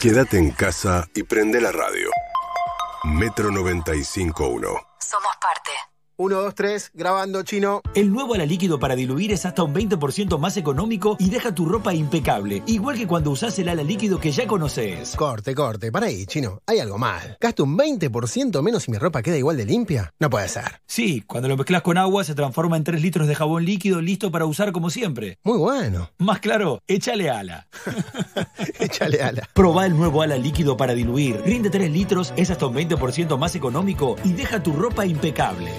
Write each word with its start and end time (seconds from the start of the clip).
Quédate 0.00 0.38
en 0.38 0.50
casa 0.52 1.06
y 1.14 1.24
prende 1.24 1.60
la 1.60 1.72
radio. 1.72 2.08
Metro 3.04 3.50
95.1. 3.50 4.89
Somos 6.20 6.28
parte. 6.28 6.30
1, 6.30 6.42
2, 6.42 6.54
3, 6.54 6.90
grabando 6.94 7.42
chino. 7.42 7.80
El 7.94 8.12
nuevo 8.12 8.34
ala 8.34 8.44
líquido 8.44 8.78
para 8.78 8.94
diluir 8.94 9.32
es 9.32 9.46
hasta 9.46 9.62
un 9.62 9.74
20% 9.74 10.38
más 10.38 10.56
económico 10.58 11.16
y 11.18 11.30
deja 11.30 11.54
tu 11.54 11.64
ropa 11.64 11.94
impecable. 11.94 12.62
Igual 12.66 12.98
que 12.98 13.06
cuando 13.06 13.30
usás 13.30 13.58
el 13.58 13.68
ala 13.68 13.82
líquido 13.82 14.20
que 14.20 14.30
ya 14.30 14.46
conoces. 14.46 15.16
Corte, 15.16 15.54
corte, 15.54 15.90
para 15.90 16.06
ahí, 16.06 16.26
chino. 16.26 16.60
Hay 16.66 16.78
algo 16.78 16.98
mal. 16.98 17.38
Gasto 17.40 17.64
un 17.64 17.76
20% 17.76 18.62
menos 18.62 18.86
y 18.86 18.90
mi 18.90 18.98
ropa 18.98 19.22
queda 19.22 19.38
igual 19.38 19.56
de 19.56 19.64
limpia. 19.64 20.12
No 20.20 20.28
puede 20.28 20.48
ser. 20.48 20.80
Sí, 20.86 21.22
cuando 21.26 21.48
lo 21.48 21.56
mezclas 21.56 21.82
con 21.82 21.96
agua 21.96 22.22
se 22.24 22.34
transforma 22.34 22.76
en 22.76 22.84
3 22.84 23.00
litros 23.00 23.26
de 23.26 23.34
jabón 23.34 23.64
líquido 23.64 24.02
listo 24.02 24.30
para 24.30 24.44
usar 24.44 24.72
como 24.72 24.90
siempre. 24.90 25.38
Muy 25.42 25.58
bueno. 25.58 26.10
Más 26.18 26.40
claro, 26.40 26.82
échale 26.86 27.30
ala. 27.30 27.66
Échale 28.78 29.22
ala. 29.22 29.48
Probá 29.54 29.86
el 29.86 29.96
nuevo 29.96 30.22
ala 30.22 30.36
líquido 30.36 30.76
para 30.76 30.94
diluir. 30.94 31.40
Rinde 31.44 31.70
3 31.70 31.90
litros, 31.90 32.34
es 32.36 32.50
hasta 32.50 32.66
un 32.66 32.74
20% 32.74 33.38
más 33.38 33.54
económico 33.54 34.16
y 34.24 34.32
deja 34.32 34.62
tu 34.62 34.72
ropa 34.72 35.06
impecable. 35.06 35.70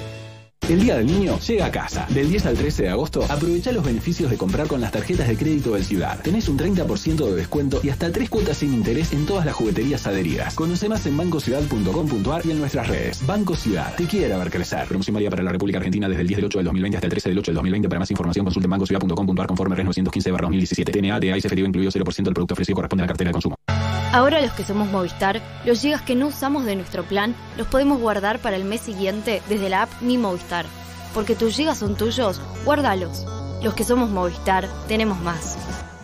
El 0.71 0.79
Día 0.79 0.95
del 0.95 1.05
Niño 1.05 1.37
llega 1.39 1.65
a 1.65 1.71
casa. 1.71 2.07
Del 2.07 2.29
10 2.29 2.45
al 2.45 2.55
13 2.55 2.83
de 2.83 2.89
agosto, 2.89 3.25
aprovecha 3.27 3.73
los 3.73 3.83
beneficios 3.83 4.31
de 4.31 4.37
comprar 4.37 4.67
con 4.67 4.79
las 4.79 4.93
tarjetas 4.93 5.27
de 5.27 5.35
crédito 5.35 5.73
del 5.73 5.83
Ciudad. 5.83 6.21
Tenés 6.21 6.47
un 6.47 6.57
30% 6.57 7.25
de 7.25 7.35
descuento 7.35 7.81
y 7.83 7.89
hasta 7.89 8.09
3 8.09 8.29
cuotas 8.29 8.55
sin 8.55 8.73
interés 8.73 9.11
en 9.11 9.25
todas 9.25 9.45
las 9.45 9.53
jugueterías 9.53 10.07
adheridas. 10.07 10.55
Conoce 10.55 10.87
más 10.87 11.05
en 11.05 11.17
bancociudad.com.ar 11.17 12.45
y 12.45 12.51
en 12.51 12.59
nuestras 12.59 12.87
redes. 12.87 13.25
Banco 13.27 13.57
Ciudad, 13.57 13.93
te 13.97 14.05
quiere 14.05 14.33
ver 14.37 14.49
crecer. 14.49 14.87
Promoción 14.87 15.13
válida 15.13 15.29
para 15.29 15.43
la 15.43 15.51
República 15.51 15.79
Argentina 15.79 16.07
desde 16.07 16.21
el 16.21 16.27
10 16.29 16.37
del 16.37 16.45
8 16.45 16.59
del 16.59 16.65
2020 16.65 16.97
hasta 16.97 17.07
el 17.07 17.11
13 17.11 17.29
del 17.29 17.39
8 17.39 17.51
del 17.51 17.55
2020. 17.55 17.89
Para 17.89 17.99
más 17.99 18.11
información 18.11 18.45
consulte 18.45 18.67
bancociudad.com.ar 18.69 19.47
conforme 19.47 19.75
RES 19.75 19.87
915-2017. 19.87 20.85
TNA, 20.89 21.19
de 21.19 21.37
ICE 21.37 21.47
efectivo 21.47 21.67
incluido 21.67 21.91
0% 21.91 22.23
del 22.23 22.33
producto 22.33 22.53
ofrecido 22.53 22.77
corresponde 22.77 23.03
a 23.03 23.07
la 23.07 23.09
cartera 23.09 23.27
de 23.27 23.33
consumo. 23.33 23.57
Ahora 24.13 24.41
los 24.41 24.51
que 24.51 24.65
somos 24.65 24.89
Movistar, 24.89 25.41
los 25.65 25.79
gigas 25.79 26.01
que 26.01 26.15
no 26.15 26.27
usamos 26.27 26.65
de 26.65 26.75
nuestro 26.75 27.03
plan 27.03 27.33
los 27.57 27.67
podemos 27.67 27.97
guardar 27.97 28.39
para 28.39 28.57
el 28.57 28.65
mes 28.65 28.81
siguiente 28.81 29.41
desde 29.47 29.69
la 29.69 29.83
app 29.83 30.01
Mi 30.01 30.17
Movistar. 30.17 30.60
Porque 31.13 31.35
tus 31.35 31.55
gigas 31.55 31.79
son 31.79 31.95
tuyos, 31.95 32.41
guárdalos. 32.65 33.25
Los 33.61 33.73
que 33.73 33.83
somos 33.83 34.09
Movistar, 34.09 34.67
tenemos 34.87 35.19
más. 35.21 35.57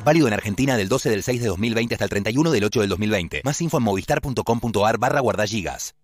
Válido 0.04 0.28
en 0.28 0.34
Argentina 0.34 0.78
del 0.78 0.88
12 0.88 1.10
del 1.10 1.24
6 1.24 1.42
de 1.42 1.48
2020 1.48 1.96
hasta 1.96 2.06
el 2.06 2.10
31 2.10 2.52
del 2.52 2.64
8 2.64 2.82
del 2.82 2.90
2020. 2.90 3.42
Más 3.44 3.60
info 3.62 3.78
en 3.78 3.84
movistar.com.ar 3.84 4.98
barra 4.98 5.20
guardagigas. 5.20 5.96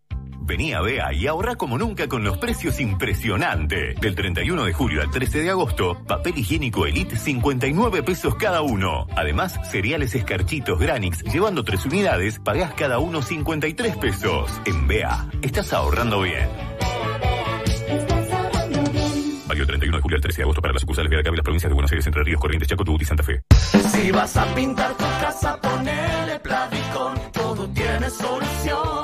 Vení 0.46 0.74
a 0.74 0.82
Bea 0.82 1.14
y 1.14 1.26
ahorra 1.26 1.56
como 1.56 1.78
nunca 1.78 2.10
con 2.10 2.26
los 2.26 2.38
precios 2.38 2.82
impresionantes. 2.82 3.98
Del 4.02 4.14
31 4.14 4.66
de 4.66 4.74
julio 4.74 5.02
al 5.02 5.10
13 5.10 5.42
de 5.42 5.50
agosto, 5.50 6.04
papel 6.06 6.38
higiénico 6.38 6.86
Elite 6.86 7.16
59 7.16 8.04
pesos 8.04 8.36
cada 8.36 8.62
uno. 8.62 9.08
Además, 9.16 9.58
cereales 9.72 10.16
escarchitos 10.16 10.78
Granix, 10.78 11.24
llevando 11.24 11.64
tres 11.64 11.86
unidades, 11.86 12.40
pagás 12.40 12.74
cada 12.74 13.00
uno 13.00 13.22
53 13.22 13.96
pesos. 13.96 14.52
En 14.66 14.86
Bea, 14.86 15.30
estás 15.42 15.72
ahorrando 15.72 16.22
bien. 16.24 16.50
Válido 19.64 19.68
31 19.68 19.98
de 19.98 20.02
julio 20.02 20.16
al 20.18 20.22
13 20.22 20.38
de 20.38 20.44
agosto 20.44 20.62
para 20.62 20.74
las 20.74 20.82
sucursales 20.82 21.10
Vía 21.10 21.24
Cabe 21.24 21.38
las 21.38 21.44
provincias 21.44 21.70
de 21.70 21.74
Buenos 21.74 21.92
Aires, 21.92 22.06
Entre 22.06 22.24
Ríos, 22.24 22.42
Corrientes, 22.42 22.68
Chaco, 22.68 22.84
Chubut 22.84 23.02
y 23.02 23.06
Santa 23.06 23.24
Fe. 23.24 23.42
Si 23.50 24.12
vas 24.12 24.36
a 24.36 24.46
pintar 24.56 24.94
tu 24.98 25.04
casa, 25.04 25.60
ponele 25.62 26.40
Plavicon, 26.40 27.32
todo 27.32 27.68
tiene 27.70 28.10
solución. 28.10 29.03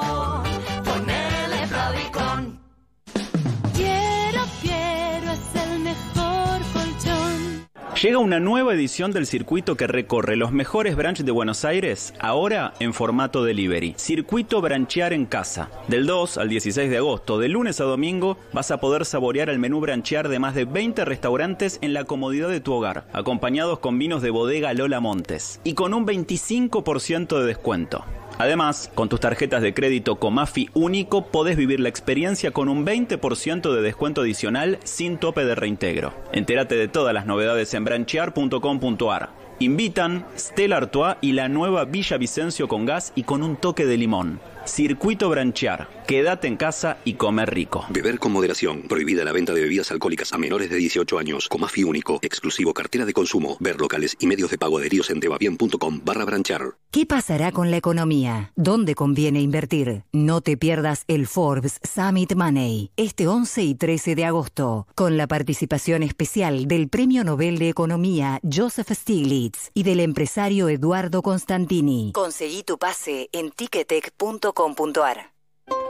Llega 8.02 8.20
una 8.20 8.40
nueva 8.40 8.74
edición 8.74 9.12
del 9.12 9.26
circuito 9.26 9.76
que 9.76 9.86
recorre 9.86 10.38
los 10.38 10.54
mejores 10.54 10.96
branches 10.96 11.26
de 11.26 11.34
Buenos 11.34 11.66
Aires, 11.66 12.14
ahora 12.22 12.74
en 12.80 12.94
formato 12.94 13.44
delivery. 13.44 13.94
Circuito 13.98 14.62
Branchear 14.62 15.12
en 15.12 15.26
Casa. 15.26 15.70
Del 15.90 16.06
2 16.06 16.38
al 16.38 16.48
16 16.48 16.90
de 16.90 16.96
agosto, 16.96 17.40
de 17.40 17.50
lunes 17.50 17.82
a 17.82 17.84
domingo, 17.84 18.38
vas 18.54 18.72
a 18.72 18.80
poder 18.80 19.04
saborear 19.04 19.50
el 19.50 19.60
menú 19.60 19.82
branchear 19.82 20.30
de 20.30 20.40
más 20.40 20.56
de 20.56 20.64
20 20.64 21.04
restaurantes 21.04 21.78
en 21.82 21.94
la 21.94 22.06
comodidad 22.06 22.48
de 22.48 22.62
tu 22.62 22.72
hogar, 22.72 23.06
acompañados 23.12 23.80
con 23.80 24.00
vinos 24.00 24.22
de 24.22 24.30
bodega 24.30 24.74
Lola 24.74 25.02
Montes 25.02 25.60
y 25.66 25.74
con 25.74 25.94
un 25.94 26.08
25% 26.08 27.38
de 27.38 27.46
descuento. 27.48 28.06
Además, 28.40 28.90
con 28.96 29.10
tus 29.10 29.20
tarjetas 29.20 29.62
de 29.62 29.74
crédito 29.74 30.16
Comafi 30.16 30.70
único 30.74 31.28
podés 31.28 31.58
vivir 31.58 31.82
la 31.82 31.90
experiencia 31.90 32.52
con 32.52 32.70
un 32.70 32.86
20% 32.86 33.76
de 33.76 33.82
descuento 33.82 34.22
adicional 34.22 34.80
sin 34.86 35.18
tope 35.18 35.44
de 35.44 35.56
reintegro. 35.56 36.14
Entérate 36.32 36.76
de 36.76 36.88
todas 36.88 37.14
las 37.14 37.26
novedades 37.26 37.74
en 37.74 37.84
branchear.com.ar. 37.84 39.30
Invitan 39.60 40.26
Stella 40.38 40.78
Artois 40.78 41.18
y 41.20 41.34
la 41.34 41.50
nueva 41.50 41.84
Villa 41.84 42.16
Vicencio 42.16 42.70
con 42.70 42.86
gas 42.86 43.12
y 43.14 43.24
con 43.24 43.44
un 43.44 43.58
toque 43.58 43.86
de 43.86 43.98
limón. 43.98 44.40
Circuito 44.64 45.28
Branchear. 45.28 45.90
Quédate 46.08 46.48
en 46.48 46.56
casa 46.56 46.98
y 47.04 47.16
come 47.16 47.46
rico. 47.46 47.86
Beber 47.90 48.20
con 48.20 48.32
moderación. 48.32 48.84
Prohibida 48.84 49.26
la 49.26 49.34
venta 49.34 49.54
de 49.54 49.60
bebidas 49.60 49.92
alcohólicas 49.92 50.32
a 50.32 50.38
menores 50.38 50.70
de 50.70 50.78
18 50.78 51.20
años. 51.20 51.50
Comafi 51.50 51.84
único. 51.84 52.20
Exclusivo 52.22 52.74
cartera 52.74 53.04
de 53.04 53.12
consumo. 53.12 53.58
Ver 53.60 53.82
locales 53.82 54.16
y 54.18 54.28
medios 54.28 54.50
de 54.50 54.58
pago 54.58 54.78
adheridos 54.78 55.10
en 55.10 55.20
tebabien.com 55.20 56.02
barra 56.06 56.24
branchar. 56.24 56.79
¿Qué 56.92 57.06
pasará 57.06 57.52
con 57.52 57.70
la 57.70 57.78
economía? 57.78 58.52
¿Dónde 58.56 58.96
conviene 58.96 59.42
invertir? 59.42 60.06
No 60.12 60.42
te 60.42 60.58
pierdas 60.58 61.04
el 61.08 61.28
Forbes 61.28 61.80
Summit 61.84 62.34
Money 62.34 62.90
este 62.98 63.28
11 63.28 63.62
y 63.62 63.76
13 63.76 64.16
de 64.16 64.26
agosto, 64.26 64.88
con 64.96 65.16
la 65.16 65.28
participación 65.28 66.02
especial 66.02 66.68
del 66.68 66.90
Premio 66.90 67.24
Nobel 67.24 67.60
de 67.60 67.70
Economía 67.70 68.40
Joseph 68.42 68.90
Stiglitz 68.92 69.70
y 69.76 69.84
del 69.84 70.00
empresario 70.00 70.68
Eduardo 70.68 71.22
Constantini. 71.22 72.12
Conseguí 72.16 72.64
tu 72.64 72.80
pase 72.80 73.30
en 73.34 73.52
ticketek.com.ar. 73.52 75.32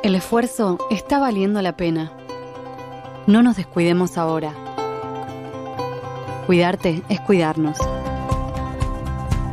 El 0.03 0.15
esfuerzo 0.15 0.79
está 0.91 1.17
valiendo 1.17 1.61
la 1.61 1.77
pena. 1.77 2.11
No 3.25 3.41
nos 3.41 3.55
descuidemos 3.55 4.17
ahora. 4.17 4.53
Cuidarte 6.45 7.03
es 7.07 7.21
cuidarnos. 7.21 7.77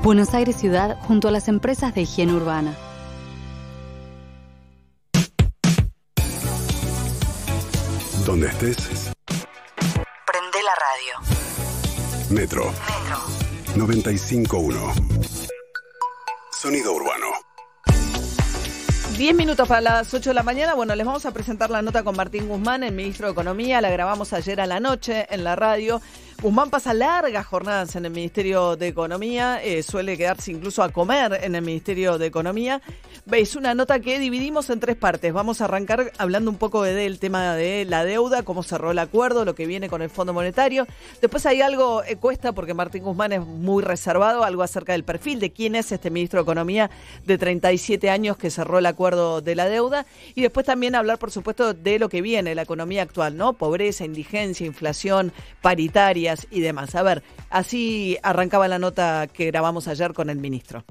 Buenos 0.07 0.35
Aires 0.35 0.55
Ciudad 0.55 0.97
junto 1.01 1.27
a 1.27 1.33
las 1.33 1.49
empresas 1.49 1.93
de 1.93 2.03
higiene 2.03 2.33
urbana. 2.33 2.77
Donde 8.25 8.47
estés, 8.47 9.11
Prende 9.27 10.63
la 10.63 10.77
radio. 10.87 11.19
Metro 12.31 12.67
Metro. 12.67 13.85
95.1. 13.85 15.51
Sonido 16.53 16.93
urbano. 16.93 17.27
10 19.19 19.35
minutos 19.35 19.67
para 19.67 19.81
las 19.81 20.15
8 20.15 20.31
de 20.31 20.35
la 20.35 20.45
mañana. 20.45 20.75
Bueno, 20.75 20.95
les 20.95 21.05
vamos 21.05 21.27
a 21.27 21.33
presentar 21.33 21.71
la 21.71 21.83
nota 21.83 22.05
con 22.05 22.15
Martín 22.15 22.47
Guzmán, 22.47 22.85
el 22.85 22.95
ministro 22.95 23.27
de 23.27 23.33
Economía. 23.33 23.81
La 23.81 23.91
grabamos 23.91 24.33
ayer 24.33 24.61
a 24.61 24.67
la 24.67 24.79
noche 24.79 25.27
en 25.31 25.43
la 25.43 25.57
radio. 25.57 26.01
Guzmán 26.43 26.69
pasa 26.71 26.93
largas 26.93 27.47
jornadas 27.47 27.97
en 27.97 28.05
el 28.05 28.13
Ministerio 28.13 28.77
de 28.77 28.89
Economía, 28.89 29.61
eh, 29.65 29.83
suele 29.83 30.17
quedarse 30.19 30.53
incluso 30.53 30.83
a 30.83 30.91
comer 30.91 31.41
en 31.43 31.55
el 31.55 31.63
Ministerio 31.63 32.19
de 32.19 32.27
Economía. 32.27 32.83
Veis 33.25 33.57
una 33.57 33.75
nota 33.75 33.99
que 34.01 34.19
dividimos 34.21 34.69
en 34.71 34.79
tres 34.79 34.97
partes. 34.97 35.33
Vamos 35.33 35.61
a 35.61 35.65
arrancar 35.65 36.13
hablando 36.19 36.51
un 36.51 36.59
poco 36.59 36.83
de- 36.83 36.93
del 36.95 37.19
tema 37.19 37.55
de 37.55 37.85
la 37.87 38.05
deuda, 38.05 38.43
cómo 38.43 38.63
cerró 38.63 38.91
el 38.93 38.99
acuerdo, 38.99 39.45
lo 39.47 39.55
que 39.55 39.67
viene 39.67 39.89
con 39.89 40.03
el 40.03 40.11
Fondo 40.11 40.33
Monetario. 40.35 40.87
Después 41.21 41.47
hay 41.47 41.63
algo, 41.63 42.05
eh, 42.05 42.17
cuesta 42.17 42.53
porque 42.53 42.75
Martín 42.75 43.03
Guzmán 43.03 43.33
es 43.33 43.41
muy 43.41 43.83
reservado, 43.83 44.45
algo 44.45 44.63
acerca 44.63 44.93
del 44.93 45.03
perfil 45.05 45.41
de 45.41 45.51
quién 45.53 45.75
es 45.75 45.91
este 45.91 46.11
ministro 46.11 46.39
de 46.39 46.43
Economía 46.43 46.91
de 47.25 47.39
37 47.39 48.11
años 48.11 48.37
que 48.37 48.51
cerró 48.51 48.79
el 48.79 48.87
acuerdo 48.87 49.41
de 49.41 49.55
la 49.57 49.69
deuda. 49.69 50.07
Y 50.35 50.43
después 50.43 50.67
también 50.67 50.95
hablar, 50.95 51.19
por 51.19 51.31
supuesto, 51.33 51.73
de 51.75 51.99
lo 51.99 52.09
que 52.09 52.21
viene, 52.21 52.55
la 52.55 52.63
economía 52.63 53.03
actual, 53.03 53.37
¿no? 53.37 53.55
Pobreza, 53.55 54.05
indigencia, 54.05 54.67
inflación, 54.67 55.33
y 56.51 56.61
demás. 56.61 56.95
A 56.95 57.03
ver, 57.03 57.23
así 57.51 58.19
arrancaba 58.23 58.69
la 58.69 58.79
nota 58.79 59.27
que 59.27 59.47
grabamos 59.47 59.89
ayer 59.89 60.13
con 60.13 60.31
el 60.31 60.39
ministro. 60.39 60.85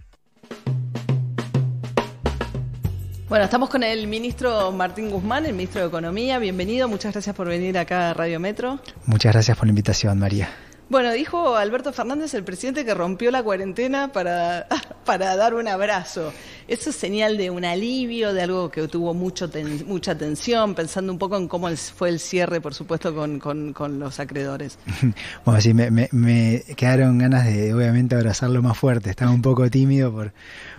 Bueno, 3.27 3.45
estamos 3.45 3.69
con 3.69 3.81
el 3.83 4.05
ministro 4.07 4.71
Martín 4.71 5.09
Guzmán, 5.09 5.45
el 5.45 5.53
ministro 5.53 5.81
de 5.81 5.87
Economía. 5.87 6.37
Bienvenido, 6.37 6.87
muchas 6.87 7.13
gracias 7.13 7.35
por 7.35 7.47
venir 7.47 7.77
acá 7.77 8.11
a 8.11 8.13
Radio 8.13 8.39
Metro. 8.39 8.79
Muchas 9.07 9.33
gracias 9.33 9.57
por 9.57 9.65
la 9.65 9.71
invitación, 9.71 10.19
María. 10.19 10.49
Bueno, 10.87 11.11
dijo 11.13 11.55
Alberto 11.55 11.91
Fernández, 11.93 12.35
el 12.35 12.43
presidente, 12.43 12.85
que 12.85 12.93
rompió 12.93 13.31
la 13.31 13.41
cuarentena 13.41 14.11
para, 14.11 14.67
para 15.05 15.35
dar 15.35 15.55
un 15.55 15.67
abrazo. 15.67 16.31
¿Eso 16.67 16.91
es 16.91 16.95
señal 16.95 17.37
de 17.37 17.49
un 17.49 17.65
alivio, 17.65 18.33
de 18.33 18.43
algo 18.43 18.69
que 18.69 18.87
tuvo 18.87 19.13
mucho 19.15 19.49
mucha 19.87 20.15
tensión, 20.15 20.75
pensando 20.75 21.11
un 21.11 21.17
poco 21.17 21.37
en 21.37 21.47
cómo 21.47 21.69
fue 21.75 22.09
el 22.09 22.19
cierre, 22.19 22.61
por 22.61 22.75
supuesto, 22.75 23.15
con, 23.15 23.39
con- 23.39 23.99
los 23.99 24.19
acreedores? 24.19 24.77
Bueno, 25.45 25.59
sí, 25.61 25.73
me, 25.73 25.89
me- 25.89 26.63
quedaron 26.75 27.17
ganas 27.17 27.45
de 27.45 27.73
obviamente 27.73 28.15
abrazarlo 28.15 28.61
más 28.61 28.77
fuerte. 28.77 29.09
Estaba 29.09 29.31
un 29.31 29.41
poco 29.41 29.67
tímido 29.71 30.11
por, 30.11 30.33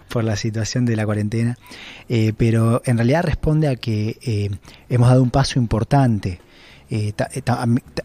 por 0.08 0.22
la 0.22 0.36
situación 0.36 0.86
de 0.86 0.94
la 0.96 1.04
cuarentena, 1.04 1.58
eh, 2.08 2.32
pero 2.36 2.80
en 2.84 2.96
realidad 2.96 3.24
responde 3.24 3.66
a 3.68 3.74
que 3.76 4.18
eh, 4.22 4.50
hemos 4.88 5.08
dado 5.08 5.22
un 5.22 5.30
paso 5.30 5.58
importante. 5.58 6.40
Eh, 6.90 7.12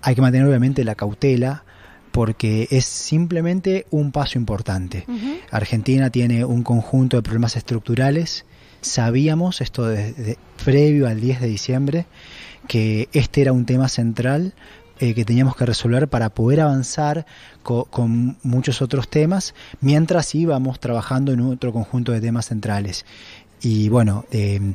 hay 0.02 0.16
que 0.16 0.22
mantener 0.22 0.48
obviamente 0.48 0.84
la 0.84 0.96
cautela, 0.96 1.64
porque 2.12 2.68
es 2.72 2.86
simplemente 2.86 3.86
un 3.92 4.12
paso 4.12 4.38
importante. 4.38 5.06
Argentina 5.52 6.10
tiene 6.10 6.46
un 6.46 6.64
conjunto 6.64 7.18
de 7.18 7.24
problemas 7.24 7.56
estructurales. 7.56 8.46
Sabíamos 8.82 9.62
esto 9.62 9.86
desde 9.88 10.38
previo 10.66 11.08
al 11.08 11.22
10 11.22 11.42
de 11.42 11.48
diciembre 11.48 12.06
que 12.68 13.10
este 13.14 13.42
era 13.42 13.54
un 13.54 13.66
tema 13.66 13.88
central 13.90 14.54
eh, 15.00 15.14
que 15.16 15.26
teníamos 15.26 15.56
que 15.56 15.66
resolver 15.66 16.08
para 16.08 16.30
poder 16.30 16.62
avanzar 16.62 17.26
co- 17.64 17.86
con 17.86 18.38
muchos 18.44 18.82
otros 18.84 19.08
temas, 19.10 19.56
mientras 19.82 20.36
íbamos 20.36 20.80
trabajando 20.80 21.32
en 21.32 21.42
otro 21.42 21.74
conjunto 21.74 22.12
de 22.12 22.22
temas 22.22 22.46
centrales. 22.48 23.06
Y 23.62 23.90
bueno, 23.90 24.26
eh, 24.32 24.74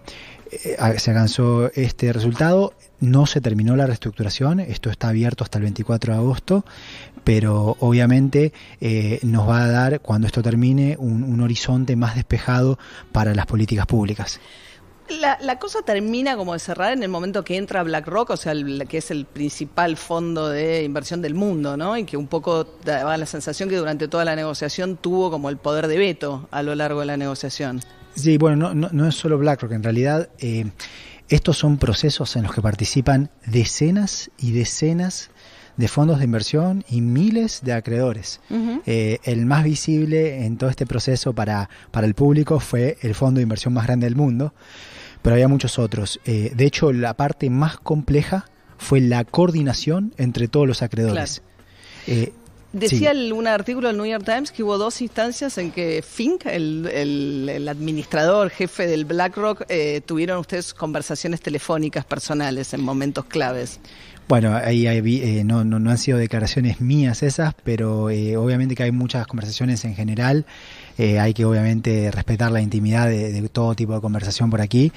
eh, 0.51 0.77
se 0.99 1.11
alcanzó 1.11 1.71
este 1.75 2.13
resultado. 2.13 2.73
No 2.99 3.27
se 3.27 3.41
terminó 3.41 3.77
la 3.77 3.87
reestructuración, 3.87 4.59
esto 4.61 4.91
está 4.91 5.09
abierto 5.11 5.45
hasta 5.45 5.59
el 5.59 5.65
24 5.65 6.13
de 6.15 6.19
agosto, 6.19 6.65
pero 7.27 7.77
obviamente 7.81 8.53
eh, 8.81 9.19
nos 9.25 9.49
va 9.49 9.65
a 9.65 9.67
dar, 9.69 10.01
cuando 10.01 10.29
esto 10.29 10.45
termine, 10.45 10.95
un, 10.97 11.25
un 11.25 11.41
horizonte 11.41 11.97
más 11.97 12.15
despejado 12.15 12.79
para 13.11 13.35
las 13.35 13.47
políticas 13.47 13.85
públicas. 13.85 14.39
La, 15.21 15.37
la 15.41 15.59
cosa 15.59 15.81
termina 15.83 16.37
como 16.37 16.53
de 16.53 16.61
cerrar 16.61 16.93
en 16.93 17.03
el 17.03 17.09
momento 17.09 17.43
que 17.43 17.57
entra 17.57 17.83
BlackRock, 17.83 18.31
o 18.31 18.37
sea, 18.37 18.53
el- 18.53 18.87
que 18.89 18.99
es 18.99 19.11
el 19.11 19.25
principal 19.25 19.97
fondo 19.97 20.49
de 20.49 20.85
inversión 20.85 21.21
del 21.21 21.35
mundo, 21.35 21.77
¿no? 21.77 21.97
Y 21.99 22.05
que 22.05 22.17
un 22.17 22.29
poco 22.29 22.65
daba 22.85 23.17
la 23.17 23.27
sensación 23.27 23.69
que 23.69 23.77
durante 23.77 24.07
toda 24.07 24.25
la 24.25 24.37
negociación 24.37 24.97
tuvo 24.97 25.29
como 25.33 25.49
el 25.49 25.57
poder 25.57 25.89
de 25.89 25.99
veto 25.99 26.49
a 26.53 26.63
lo 26.63 26.77
largo 26.77 27.01
de 27.01 27.07
la 27.07 27.17
negociación. 27.17 27.81
Sí, 28.15 28.39
bueno, 28.39 28.57
no, 28.57 28.75
no, 28.75 28.89
no 28.93 29.09
es 29.09 29.17
solo 29.17 29.37
BlackRock, 29.37 29.73
en 29.73 29.83
realidad 29.83 30.29
eh, 30.39 30.67
estos 31.29 31.59
son 31.59 31.77
procesos 31.79 32.37
en 32.37 32.45
los 32.45 32.55
que 32.55 32.63
participan 32.63 33.31
decenas 33.47 34.31
y 34.39 34.53
decenas 34.53 35.31
de 35.77 35.89
fondos 35.89 36.19
de 36.19 36.25
inversión 36.25 36.85
y 36.89 37.01
miles 37.03 37.61
de 37.63 37.73
acreedores. 37.75 38.41
Eh, 38.87 39.19
el 39.25 39.45
más 39.47 39.65
visible 39.65 40.45
en 40.47 40.57
todo 40.57 40.71
este 40.71 40.87
proceso 40.87 41.33
para, 41.35 41.69
para 41.91 42.07
el 42.07 42.15
público 42.15 42.61
fue 42.61 42.97
el 43.03 43.15
fondo 43.15 43.39
de 43.39 43.43
inversión 43.43 43.75
más 43.75 43.87
grande 43.87 44.07
del 44.07 44.17
mundo, 44.17 44.55
pero 45.23 45.35
había 45.35 45.49
muchos 45.49 45.79
otros. 45.79 46.19
Eh, 46.25 46.53
de 46.55 46.65
hecho, 46.65 46.93
la 46.93 47.15
parte 47.15 47.51
más 47.51 47.77
compleja 47.79 48.49
fue 48.79 49.01
la 49.01 49.25
coordinación 49.25 50.13
entre 50.17 50.49
todos 50.49 50.67
los 50.67 50.83
acreedores. 50.83 51.43
Eh, 52.07 52.33
Decía 52.73 53.13
sí. 53.13 53.19
el- 53.19 53.33
un 53.33 53.47
artículo 53.47 53.89
del 53.89 53.97
New 53.97 54.05
York 54.07 54.25
Times 54.25 54.51
que 54.53 54.63
hubo 54.63 54.77
dos 54.77 55.01
instancias 55.01 55.57
en 55.57 55.71
que 55.71 56.03
Fink, 56.07 56.45
el, 56.47 56.87
el- 56.93 57.49
el 57.49 57.69
administrador, 57.69 58.51
jefe 58.51 58.87
del 58.87 59.07
BlackRock, 59.07 59.63
eh, 59.69 60.03
tuvieron 60.05 60.39
ustedes 60.39 60.75
conversaciones 60.75 61.41
telefónicas 61.41 62.05
personales 62.05 62.75
en 62.75 62.83
momentos 62.83 63.25
claves. 63.25 63.81
Bueno, 64.29 64.57
ahí, 64.57 64.89
eh, 64.89 65.45
no, 65.45 65.63
no, 65.65 65.79
no 65.79 65.91
han 65.91 65.99
sido 65.99 66.19
declaraciones 66.19 66.81
mías 66.81 67.23
esas, 67.23 67.55
pero 67.63 68.11
eh, 68.11 68.37
obviamente 68.37 68.75
que 68.75 68.83
hay 68.83 68.91
muchas 68.91 69.25
conversaciones 69.29 69.85
en 69.85 69.95
general. 69.95 70.47
Eh, 70.99 71.21
hay 71.21 71.33
que 71.33 71.45
obviamente 71.45 72.11
respetar 72.11 72.51
la 72.51 72.61
intimidad 72.61 73.07
de, 73.07 73.31
de 73.31 73.49
todo 73.49 73.75
tipo 73.77 73.95
de 73.95 74.01
conversación 74.01 74.51
por 74.51 74.61
aquí. 74.61 74.91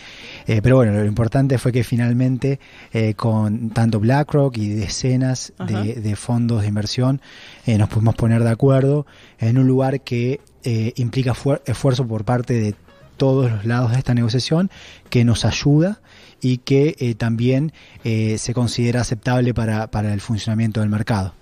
Eh, 0.48 0.62
pero 0.64 0.78
bueno, 0.78 0.94
lo 0.94 1.06
importante 1.06 1.60
fue 1.60 1.72
que 1.72 1.84
finalmente 1.84 2.60
eh, 2.92 3.14
con 3.14 3.70
tanto 3.70 4.00
BlackRock 4.00 4.58
y 4.58 4.70
decenas 4.70 5.54
de, 5.60 5.96
de 6.02 6.16
fondos 6.16 6.64
de 6.64 6.68
inversión 6.70 7.22
nos 7.68 7.88
pudimos 7.90 8.16
poner 8.16 8.42
de 8.44 8.50
acuerdo 8.50 9.06
en 9.38 9.60
un 9.60 9.68
lugar 9.68 10.02
que 10.02 10.40
eh, 10.64 10.94
implica 10.96 11.36
fuer- 11.36 11.62
esfuerzo 11.68 12.08
por 12.08 12.24
parte 12.26 12.54
de 12.60 12.74
todos 13.18 13.52
los 13.52 13.66
lados 13.66 13.92
de 13.92 13.98
esta 14.00 14.14
negociación, 14.16 14.72
que 15.10 15.24
nos 15.26 15.44
ayuda 15.46 16.00
y 16.42 16.58
que 16.58 16.96
eh, 17.00 17.16
también 17.16 17.74
eh, 18.04 18.38
se 18.38 18.54
considera 18.54 19.02
aceptable 19.02 19.54
para, 19.54 19.88
para 19.88 20.14
el 20.14 20.22
funcionamiento 20.22 20.80
del 20.82 20.90
mercado. 20.90 21.34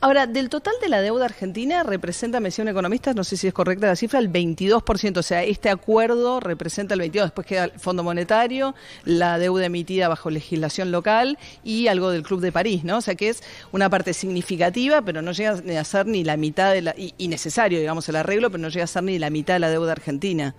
Ahora, 0.00 0.26
del 0.26 0.48
total 0.48 0.74
de 0.80 0.88
la 0.88 1.00
deuda 1.00 1.24
argentina 1.24 1.82
representa, 1.82 2.40
me 2.40 2.48
decía 2.48 2.62
un 2.62 2.68
economista, 2.68 3.14
no 3.14 3.24
sé 3.24 3.36
si 3.36 3.46
es 3.46 3.54
correcta 3.54 3.86
la 3.86 3.96
cifra, 3.96 4.18
el 4.18 4.30
22%. 4.30 5.18
O 5.18 5.22
sea, 5.22 5.42
este 5.42 5.70
acuerdo 5.70 6.40
representa 6.40 6.94
el 6.94 7.00
22%. 7.00 7.22
Después 7.24 7.46
queda 7.46 7.64
el 7.64 7.72
Fondo 7.72 8.02
Monetario, 8.02 8.74
la 9.04 9.38
deuda 9.38 9.66
emitida 9.66 10.08
bajo 10.08 10.30
legislación 10.30 10.92
local 10.92 11.38
y 11.62 11.88
algo 11.88 12.10
del 12.10 12.22
Club 12.22 12.40
de 12.40 12.52
París, 12.52 12.84
¿no? 12.84 12.98
O 12.98 13.00
sea, 13.00 13.14
que 13.14 13.28
es 13.28 13.42
una 13.72 13.90
parte 13.90 14.12
significativa, 14.14 15.02
pero 15.02 15.22
no 15.22 15.32
llega 15.32 15.60
a 15.80 15.84
ser 15.84 16.06
ni 16.06 16.24
la 16.24 16.36
mitad 16.36 16.72
de 16.72 16.82
la. 16.82 16.94
y, 16.96 17.14
y 17.18 17.28
necesario, 17.28 17.78
digamos, 17.78 18.08
el 18.08 18.16
arreglo, 18.16 18.50
pero 18.50 18.62
no 18.62 18.68
llega 18.68 18.84
a 18.84 18.88
ser 18.88 19.02
ni 19.02 19.18
la 19.18 19.30
mitad 19.30 19.54
de 19.54 19.60
la 19.60 19.70
deuda 19.70 19.92
argentina. 19.92 20.54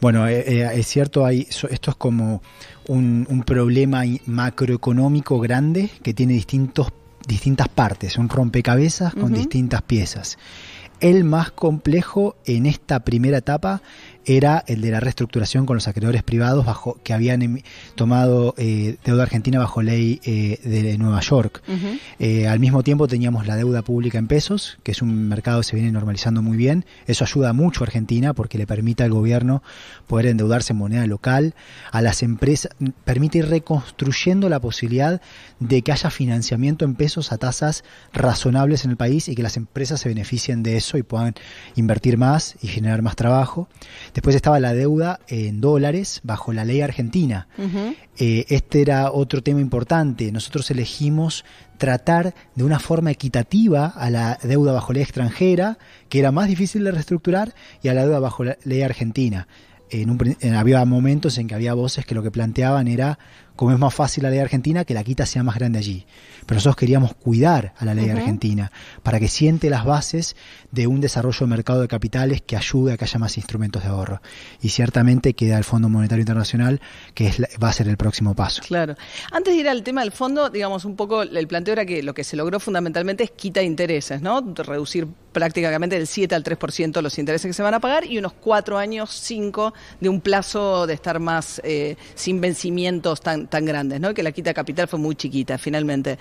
Bueno, 0.00 0.26
eh, 0.28 0.44
eh, 0.46 0.70
es 0.74 0.86
cierto, 0.86 1.24
hay, 1.24 1.46
esto 1.48 1.90
es 1.90 1.96
como 1.96 2.42
un, 2.86 3.26
un 3.28 3.42
problema 3.42 4.02
macroeconómico 4.26 5.38
grande 5.40 5.90
que 6.02 6.14
tiene 6.14 6.34
distintos, 6.34 6.88
distintas 7.26 7.68
partes, 7.68 8.18
un 8.18 8.28
rompecabezas 8.28 9.14
con 9.14 9.32
distintas 9.32 9.82
piezas. 9.82 10.38
El 11.00 11.22
más 11.22 11.52
complejo 11.52 12.36
en 12.44 12.66
esta 12.66 13.00
primera 13.00 13.38
etapa 13.38 13.82
era 14.28 14.62
el 14.66 14.82
de 14.82 14.90
la 14.90 15.00
reestructuración 15.00 15.64
con 15.64 15.74
los 15.76 15.88
acreedores 15.88 16.22
privados 16.22 16.64
bajo 16.66 17.00
que 17.02 17.14
habían 17.14 17.40
emi- 17.40 17.64
tomado 17.94 18.54
eh, 18.58 18.96
deuda 19.04 19.22
argentina 19.22 19.58
bajo 19.58 19.80
ley 19.82 20.20
eh, 20.24 20.60
de 20.62 20.98
Nueva 20.98 21.20
York. 21.20 21.62
Eh, 22.18 22.46
al 22.46 22.60
mismo 22.60 22.82
tiempo 22.82 23.08
teníamos 23.08 23.46
la 23.46 23.56
deuda 23.56 23.82
pública 23.82 24.18
en 24.18 24.26
pesos, 24.28 24.78
que 24.82 24.92
es 24.92 25.00
un 25.00 25.28
mercado 25.28 25.60
que 25.60 25.64
se 25.64 25.76
viene 25.76 25.90
normalizando 25.90 26.42
muy 26.42 26.56
bien. 26.58 26.84
Eso 27.06 27.24
ayuda 27.24 27.52
mucho 27.54 27.82
a 27.82 27.86
Argentina 27.86 28.34
porque 28.34 28.58
le 28.58 28.66
permite 28.66 29.02
al 29.02 29.10
gobierno 29.10 29.62
poder 30.06 30.26
endeudarse 30.26 30.74
en 30.74 30.78
moneda 30.78 31.06
local, 31.06 31.54
a 31.90 32.02
las 32.02 32.22
empresas, 32.22 32.70
permite 33.04 33.38
ir 33.38 33.48
reconstruyendo 33.48 34.48
la 34.50 34.60
posibilidad 34.60 35.22
de 35.58 35.80
que 35.82 35.90
haya 35.92 36.10
financiamiento 36.10 36.84
en 36.84 36.94
pesos 36.96 37.32
a 37.32 37.38
tasas 37.38 37.82
razonables 38.12 38.84
en 38.84 38.90
el 38.90 38.96
país 38.98 39.28
y 39.28 39.34
que 39.34 39.42
las 39.42 39.56
empresas 39.56 40.00
se 40.00 40.08
beneficien 40.10 40.62
de 40.62 40.76
eso 40.76 40.98
y 40.98 41.02
puedan 41.02 41.34
invertir 41.76 42.18
más 42.18 42.56
y 42.60 42.68
generar 42.68 43.00
más 43.00 43.16
trabajo. 43.16 43.68
Después 44.18 44.34
estaba 44.34 44.58
la 44.58 44.74
deuda 44.74 45.20
en 45.28 45.60
dólares 45.60 46.18
bajo 46.24 46.52
la 46.52 46.64
ley 46.64 46.80
argentina. 46.80 47.46
Eh, 48.18 48.46
este 48.48 48.80
era 48.82 49.12
otro 49.12 49.44
tema 49.44 49.60
importante. 49.60 50.32
Nosotros 50.32 50.68
elegimos 50.72 51.44
tratar 51.76 52.34
de 52.56 52.64
una 52.64 52.80
forma 52.80 53.12
equitativa 53.12 53.86
a 53.86 54.10
la 54.10 54.36
deuda 54.42 54.72
bajo 54.72 54.92
ley 54.92 55.04
extranjera, 55.04 55.78
que 56.08 56.18
era 56.18 56.32
más 56.32 56.48
difícil 56.48 56.82
de 56.82 56.90
reestructurar, 56.90 57.54
y 57.80 57.86
a 57.90 57.94
la 57.94 58.02
deuda 58.02 58.18
bajo 58.18 58.42
la 58.42 58.58
ley 58.64 58.82
argentina. 58.82 59.46
En 59.88 60.10
un 60.10 60.36
en- 60.40 60.54
había 60.56 60.84
momentos 60.84 61.38
en 61.38 61.46
que 61.46 61.54
había 61.54 61.74
voces 61.74 62.04
que 62.04 62.16
lo 62.16 62.22
que 62.24 62.32
planteaban 62.32 62.88
era, 62.88 63.20
como 63.54 63.70
es 63.70 63.78
más 63.78 63.94
fácil 63.94 64.24
la 64.24 64.30
ley 64.30 64.40
argentina, 64.40 64.84
que 64.84 64.94
la 64.94 65.04
quita 65.04 65.26
sea 65.26 65.44
más 65.44 65.54
grande 65.54 65.78
allí. 65.78 66.06
Pero 66.48 66.56
nosotros 66.56 66.76
queríamos 66.76 67.14
cuidar 67.14 67.74
a 67.76 67.84
la 67.84 67.92
ley 67.92 68.08
argentina 68.08 68.72
para 69.02 69.20
que 69.20 69.28
siente 69.28 69.68
las 69.68 69.84
bases 69.84 70.34
de 70.72 70.86
un 70.86 71.02
desarrollo 71.02 71.38
de 71.40 71.46
mercado 71.46 71.82
de 71.82 71.88
capitales 71.88 72.40
que 72.40 72.56
ayude 72.56 72.94
a 72.94 72.96
que 72.96 73.04
haya 73.04 73.18
más 73.18 73.36
instrumentos 73.36 73.82
de 73.82 73.90
ahorro. 73.90 74.22
Y 74.62 74.70
ciertamente 74.70 75.34
queda 75.34 75.58
el 75.58 75.64
Fondo 75.64 75.90
Monetario 75.90 76.22
Internacional, 76.22 76.80
que 77.12 77.26
es 77.26 77.38
la- 77.38 77.48
va 77.62 77.68
a 77.68 77.72
ser 77.74 77.86
el 77.88 77.98
próximo 77.98 78.34
paso. 78.34 78.62
Claro. 78.66 78.94
Antes 79.30 79.52
de 79.54 79.60
ir 79.60 79.68
al 79.68 79.82
tema 79.82 80.00
del 80.00 80.10
fondo, 80.10 80.48
digamos 80.48 80.86
un 80.86 80.96
poco, 80.96 81.20
el 81.22 81.46
planteo 81.46 81.72
era 81.72 81.84
que 81.84 82.02
lo 82.02 82.14
que 82.14 82.24
se 82.24 82.34
logró 82.34 82.58
fundamentalmente 82.58 83.24
es 83.24 83.30
quita 83.32 83.60
de 83.60 83.66
intereses, 83.66 84.22
¿no? 84.22 84.40
Reducir 84.54 85.06
prácticamente 85.32 85.96
del 85.96 86.06
7 86.06 86.34
al 86.34 86.42
3% 86.42 87.02
los 87.02 87.18
intereses 87.18 87.46
que 87.46 87.52
se 87.52 87.62
van 87.62 87.74
a 87.74 87.78
pagar 87.80 88.06
y 88.06 88.16
unos 88.18 88.32
4 88.32 88.78
años, 88.78 89.10
5 89.10 89.74
de 90.00 90.08
un 90.08 90.20
plazo 90.22 90.86
de 90.86 90.94
estar 90.94 91.20
más 91.20 91.60
eh, 91.62 91.96
sin 92.14 92.40
vencimientos 92.40 93.20
tan, 93.20 93.46
tan 93.48 93.66
grandes, 93.66 94.00
¿no? 94.00 94.14
Que 94.14 94.22
la 94.22 94.32
quita 94.32 94.50
de 94.50 94.54
capital 94.54 94.88
fue 94.88 94.98
muy 94.98 95.14
chiquita, 95.14 95.58
finalmente. 95.58 96.18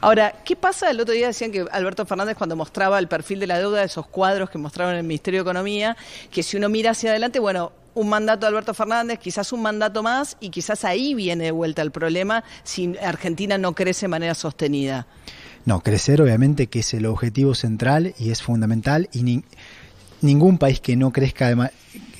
Ahora, 0.00 0.34
¿qué 0.44 0.54
pasa? 0.56 0.90
El 0.90 1.00
otro 1.00 1.14
día 1.14 1.26
decían 1.28 1.50
que 1.52 1.66
Alberto 1.70 2.06
Fernández, 2.06 2.36
cuando 2.36 2.56
mostraba 2.56 2.98
el 2.98 3.08
perfil 3.08 3.40
de 3.40 3.46
la 3.46 3.58
deuda, 3.58 3.82
esos 3.82 4.06
cuadros 4.06 4.50
que 4.50 4.58
mostraron 4.58 4.94
en 4.94 5.00
el 5.00 5.06
Ministerio 5.06 5.40
de 5.40 5.42
Economía, 5.42 5.96
que 6.30 6.42
si 6.42 6.56
uno 6.56 6.68
mira 6.68 6.92
hacia 6.92 7.10
adelante, 7.10 7.38
bueno, 7.38 7.72
un 7.94 8.08
mandato 8.08 8.42
de 8.42 8.48
Alberto 8.48 8.74
Fernández, 8.74 9.18
quizás 9.18 9.52
un 9.52 9.60
mandato 9.62 10.02
más, 10.04 10.36
y 10.38 10.50
quizás 10.50 10.84
ahí 10.84 11.14
viene 11.14 11.44
de 11.44 11.50
vuelta 11.50 11.82
el 11.82 11.90
problema 11.90 12.44
si 12.62 12.94
Argentina 13.02 13.58
no 13.58 13.74
crece 13.74 14.02
de 14.06 14.08
manera 14.08 14.34
sostenida. 14.34 15.06
No, 15.64 15.80
crecer 15.80 16.22
obviamente 16.22 16.68
que 16.68 16.78
es 16.80 16.94
el 16.94 17.06
objetivo 17.06 17.54
central 17.56 18.14
y 18.18 18.30
es 18.30 18.40
fundamental 18.40 19.08
y 19.12 19.22
ni- 19.24 19.42
ningún 20.20 20.58
país 20.58 20.80
que 20.80 20.96
no 20.96 21.12
crezca 21.12 21.48
de 21.48 21.70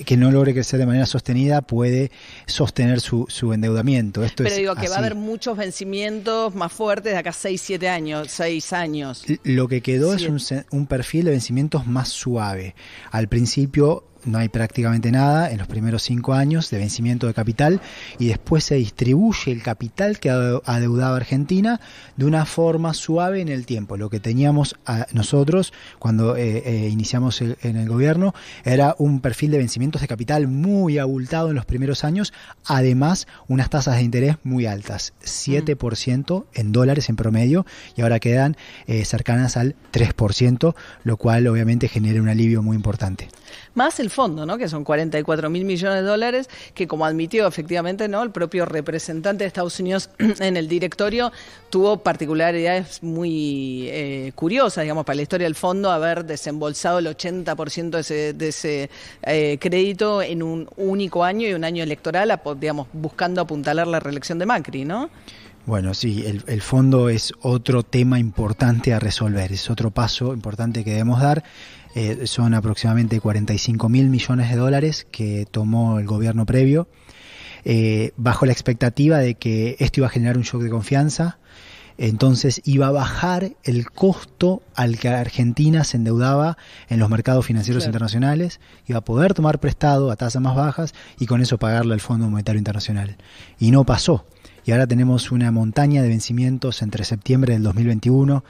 que 0.05 0.17
no 0.17 0.31
logre 0.31 0.53
crecer 0.53 0.79
de 0.79 0.85
manera 0.85 1.05
sostenida 1.05 1.61
puede 1.61 2.11
sostener 2.45 2.99
su, 2.99 3.25
su 3.29 3.53
endeudamiento. 3.53 4.23
Esto 4.23 4.43
Pero 4.43 4.55
es 4.55 4.57
digo 4.57 4.75
que 4.75 4.89
va 4.89 4.95
a 4.95 4.99
haber 4.99 5.15
muchos 5.15 5.57
vencimientos 5.57 6.55
más 6.55 6.71
fuertes 6.71 7.13
de 7.13 7.19
acá 7.19 7.31
6, 7.31 7.61
7 7.61 7.89
años, 7.89 8.27
6 8.31 8.73
años. 8.73 9.25
Lo 9.43 9.67
que 9.67 9.81
quedó 9.81 10.13
es 10.13 10.23
un, 10.23 10.39
un 10.71 10.87
perfil 10.87 11.25
de 11.25 11.31
vencimientos 11.31 11.85
más 11.87 12.09
suave. 12.09 12.75
Al 13.11 13.27
principio 13.27 14.08
no 14.25 14.37
hay 14.37 14.49
prácticamente 14.49 15.11
nada 15.11 15.51
en 15.51 15.57
los 15.57 15.67
primeros 15.67 16.03
cinco 16.03 16.33
años 16.33 16.69
de 16.69 16.77
vencimiento 16.77 17.27
de 17.27 17.33
capital 17.33 17.81
y 18.17 18.27
después 18.27 18.63
se 18.63 18.75
distribuye 18.75 19.51
el 19.51 19.61
capital 19.63 20.19
que 20.19 20.29
ade- 20.31 20.61
adeudaba 20.65 21.15
Argentina 21.17 21.79
de 22.17 22.25
una 22.25 22.45
forma 22.45 22.93
suave 22.93 23.41
en 23.41 23.49
el 23.49 23.65
tiempo. 23.65 23.97
Lo 23.97 24.09
que 24.09 24.19
teníamos 24.19 24.75
nosotros 25.13 25.73
cuando 25.99 26.35
eh, 26.35 26.63
eh, 26.65 26.89
iniciamos 26.89 27.41
en 27.41 27.75
el 27.75 27.87
gobierno 27.87 28.33
era 28.63 28.95
un 28.97 29.21
perfil 29.21 29.51
de 29.51 29.57
vencimientos 29.59 30.01
de 30.01 30.07
capital 30.07 30.47
muy 30.47 30.97
abultado 30.97 31.49
en 31.49 31.55
los 31.55 31.65
primeros 31.65 32.03
años, 32.03 32.33
además 32.65 33.27
unas 33.47 33.69
tasas 33.69 33.95
de 33.97 34.03
interés 34.03 34.35
muy 34.43 34.65
altas, 34.65 35.13
7% 35.23 36.45
en 36.53 36.71
dólares 36.71 37.09
en 37.09 37.15
promedio 37.15 37.65
y 37.95 38.01
ahora 38.01 38.19
quedan 38.19 38.57
eh, 38.87 39.05
cercanas 39.05 39.57
al 39.57 39.75
3%, 39.93 40.75
lo 41.03 41.17
cual 41.17 41.47
obviamente 41.47 41.87
genera 41.87 42.21
un 42.21 42.29
alivio 42.29 42.61
muy 42.61 42.75
importante. 42.75 43.29
Más 43.73 43.99
el 43.99 44.09
fondo, 44.09 44.45
¿no? 44.45 44.57
Que 44.57 44.67
son 44.67 44.83
44 44.83 45.49
mil 45.49 45.65
millones 45.65 46.03
de 46.03 46.07
dólares, 46.07 46.49
que 46.73 46.87
como 46.87 47.05
admitió 47.05 47.47
efectivamente, 47.47 48.07
¿no? 48.07 48.23
El 48.23 48.31
propio 48.31 48.65
representante 48.65 49.43
de 49.43 49.47
Estados 49.47 49.79
Unidos 49.79 50.09
en 50.39 50.57
el 50.57 50.67
directorio 50.67 51.31
tuvo 51.69 51.97
particularidades 51.97 53.03
muy 53.03 53.87
eh, 53.89 54.31
curiosas, 54.35 54.83
digamos, 54.83 55.05
para 55.05 55.15
la 55.15 55.21
historia 55.21 55.45
del 55.45 55.55
fondo, 55.55 55.91
haber 55.91 56.25
desembolsado 56.25 56.99
el 56.99 57.07
80% 57.07 57.89
de 57.89 57.99
ese, 57.99 58.33
de 58.33 58.47
ese 58.47 58.89
eh, 59.23 59.57
crédito 59.59 60.21
en 60.21 60.43
un 60.43 60.69
único 60.77 61.23
año 61.23 61.47
y 61.47 61.53
un 61.53 61.63
año 61.63 61.83
electoral, 61.83 62.39
digamos, 62.59 62.87
buscando 62.93 63.41
apuntalar 63.41 63.87
la 63.87 63.99
reelección 63.99 64.39
de 64.39 64.45
Macri, 64.45 64.85
¿no? 64.85 65.09
Bueno, 65.65 65.93
sí, 65.93 66.25
el 66.25 66.61
fondo 66.61 67.09
es 67.09 67.31
otro 67.41 67.83
tema 67.83 68.17
importante 68.17 68.91
a 68.93 68.99
resolver, 68.99 69.51
es 69.51 69.69
otro 69.69 69.91
paso 69.91 70.33
importante 70.33 70.83
que 70.83 70.91
debemos 70.91 71.21
dar. 71.21 71.43
Eh, 71.95 72.27
son 72.27 72.53
aproximadamente 72.53 73.19
45 73.19 73.89
mil 73.89 74.09
millones 74.09 74.49
de 74.49 74.55
dólares 74.55 75.07
que 75.11 75.47
tomó 75.49 75.99
el 75.99 76.05
gobierno 76.05 76.45
previo, 76.45 76.87
eh, 77.65 78.11
bajo 78.15 78.45
la 78.45 78.51
expectativa 78.53 79.17
de 79.17 79.35
que 79.35 79.75
esto 79.79 79.99
iba 80.01 80.07
a 80.07 80.11
generar 80.11 80.37
un 80.37 80.43
shock 80.43 80.61
de 80.61 80.69
confianza, 80.69 81.39
entonces 81.97 82.61
iba 82.63 82.87
a 82.87 82.91
bajar 82.91 83.51
el 83.63 83.91
costo 83.91 84.61
al 84.73 84.97
que 84.97 85.09
Argentina 85.09 85.83
se 85.83 85.97
endeudaba 85.97 86.57
en 86.87 86.99
los 86.99 87.09
mercados 87.09 87.45
financieros 87.45 87.83
Claro. 87.83 87.89
internacionales, 87.89 88.61
iba 88.87 88.99
a 88.99 89.03
poder 89.03 89.33
tomar 89.33 89.59
prestado 89.59 90.09
a 90.09 90.15
tasas 90.15 90.41
más 90.41 90.55
bajas 90.55 90.93
y 91.19 91.25
con 91.25 91.41
eso 91.41 91.57
pagarle 91.57 91.93
al 91.93 91.99
Fondo 91.99 92.29
Monetario 92.29 92.59
Internacional. 92.59 93.17
Y 93.59 93.71
no 93.71 93.83
pasó. 93.83 94.25
Y 94.65 94.71
ahora 94.71 94.87
tenemos 94.87 95.31
una 95.31 95.51
montaña 95.51 96.01
de 96.01 96.07
vencimientos 96.07 96.81
entre 96.81 97.03
septiembre 97.03 97.53
del 97.53 97.63
2021 97.63 98.45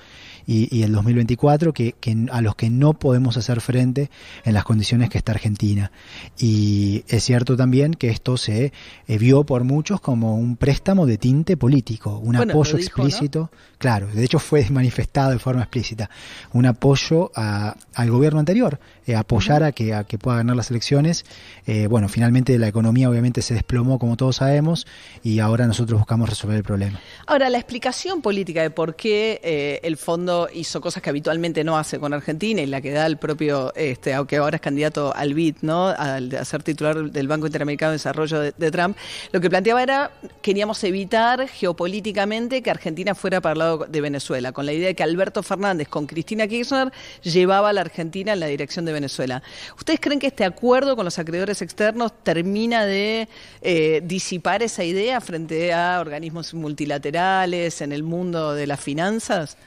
y, 0.49 0.75
y 0.75 0.81
el 0.81 0.91
2024 0.93 1.73
que, 1.73 1.93
que 1.99 2.25
a 2.31 2.41
los 2.41 2.55
que 2.55 2.71
no 2.71 2.93
podemos 2.93 3.37
hacer 3.37 3.61
frente 3.61 4.09
en 4.43 4.55
las 4.55 4.63
condiciones 4.63 5.11
que 5.11 5.19
está 5.19 5.33
Argentina. 5.33 5.91
Y 6.39 7.03
es 7.07 7.23
cierto 7.23 7.55
también 7.55 7.93
que 7.93 8.09
esto 8.09 8.35
se 8.35 8.73
eh, 9.07 9.17
vio 9.19 9.43
por 9.43 9.63
muchos 9.63 10.01
como 10.01 10.37
un 10.37 10.55
préstamo 10.55 11.05
de 11.05 11.19
tinte 11.19 11.55
político, 11.55 12.17
un 12.17 12.35
Bueno, 12.35 12.53
apoyo 12.53 12.79
¿no? 12.79 13.51
Claro, 13.79 14.07
de 14.07 14.25
hecho 14.25 14.39
fue 14.39 14.69
manifestado 14.69 15.31
de 15.31 15.39
forma 15.39 15.61
explícita, 15.61 16.09
un 16.51 16.65
apoyo 16.65 17.31
al 17.33 18.11
gobierno 18.11 18.39
anterior, 18.39 18.77
eh, 19.07 19.15
apoyar 19.15 19.63
a, 19.63 19.71
que, 19.71 20.17
pueda 20.21 20.37
ganar 20.37 20.57
las 20.57 20.69
elecciones. 20.69 21.25
Eh, 21.65 21.87
bueno, 21.87 22.09
finalmente 22.09 22.57
la 22.59 22.67
economía 22.67 23.09
obviamente 23.09 23.41
se 23.41 23.53
desplomó 23.53 23.97
como 23.97 24.17
todos 24.17 24.35
sabemos 24.35 24.85
y 25.23 25.39
ahora 25.39 25.65
nosotros 25.65 25.97
buscamos 25.97 26.27
resolver 26.27 26.57
el 26.57 26.63
problema. 26.63 26.99
Ahora, 27.25 27.49
la 27.49 27.57
explicación 27.57 28.21
política 28.21 28.61
de 28.63 28.69
por 28.69 28.97
qué 28.97 29.39
eh, 29.45 29.79
el 29.83 29.95
fondo 29.95 30.49
hizo 30.53 30.81
cosas 30.81 31.01
que 31.01 31.09
habitualmente 31.09 31.63
no 31.63 31.77
hace 31.77 31.99
con 31.99 32.13
Argentina 32.13 32.61
y 32.61 32.65
la 32.65 32.81
que 32.81 32.91
da 32.91 33.05
el 33.05 33.15
propio, 33.15 33.73
este, 33.75 34.13
aunque 34.13 34.37
ahora 34.37 34.57
es 34.57 34.61
candidato 34.61 35.15
al 35.15 35.33
BID, 35.33 35.55
¿no? 35.61 35.87
Al, 35.87 36.45
ser 36.45 36.63
titular 36.63 37.09
del 37.09 37.29
Banco 37.29 37.45
Interamericano 37.45 37.91
de 37.91 37.95
Desarrollo 37.95 38.41
de, 38.41 38.53
de 38.57 38.71
Trump, 38.71 38.97
lo 39.31 39.39
que 39.39 39.49
planteaba 39.49 39.81
era, 39.81 40.11
queríamos 40.41 40.83
evitar 40.83 41.47
geopolíticamente 41.47 42.61
que 42.61 42.69
Argentina 42.69 43.15
fuera 43.15 43.39
para 43.39 43.53
el 43.53 43.59
lado 43.59 43.68
de 43.77 44.01
Venezuela, 44.01 44.51
con 44.51 44.65
la 44.65 44.73
idea 44.73 44.87
de 44.87 44.95
que 44.95 45.03
Alberto 45.03 45.43
Fernández 45.43 45.87
con 45.87 46.07
Cristina 46.07 46.47
Kirchner 46.47 46.91
llevaba 47.23 47.69
a 47.69 47.73
la 47.73 47.81
Argentina 47.81 48.33
en 48.33 48.39
la 48.39 48.47
dirección 48.47 48.85
de 48.85 48.91
Venezuela. 48.93 49.41
¿Ustedes 49.77 49.99
creen 50.01 50.19
que 50.19 50.27
este 50.27 50.43
acuerdo 50.45 50.95
con 50.95 51.05
los 51.05 51.19
acreedores 51.19 51.61
externos 51.61 52.11
termina 52.23 52.85
de 52.85 53.27
eh, 53.61 54.01
disipar 54.03 54.63
esa 54.63 54.83
idea 54.83 55.21
frente 55.21 55.71
a 55.73 55.99
organismos 55.99 56.53
multilaterales 56.53 57.81
en 57.81 57.91
el 57.91 58.03
mundo 58.03 58.53
de 58.53 58.67
las 58.67 58.79
finanzas? 58.79 59.57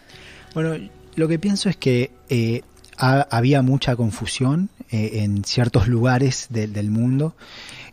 Bueno, 0.54 0.88
lo 1.14 1.28
que 1.28 1.38
pienso 1.38 1.68
es 1.68 1.76
que 1.76 2.10
eh, 2.28 2.62
ha- 2.98 3.26
había 3.30 3.62
mucha 3.62 3.96
confusión 3.96 4.68
eh, 4.90 5.22
en 5.22 5.44
ciertos 5.44 5.88
lugares 5.88 6.46
de- 6.50 6.66
del 6.66 6.90
mundo 6.90 7.34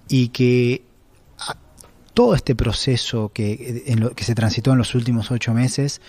y 0.07 0.29
que 0.29 0.81
todo 2.19 2.35
este 2.35 2.53
proceso 2.53 3.31
que, 3.33 4.13
se 4.17 4.35
transitó 4.35 4.73
en 4.73 4.77
los 4.77 4.93
últimos 4.93 5.31
ocho 5.31 5.53
meses, 5.53 6.01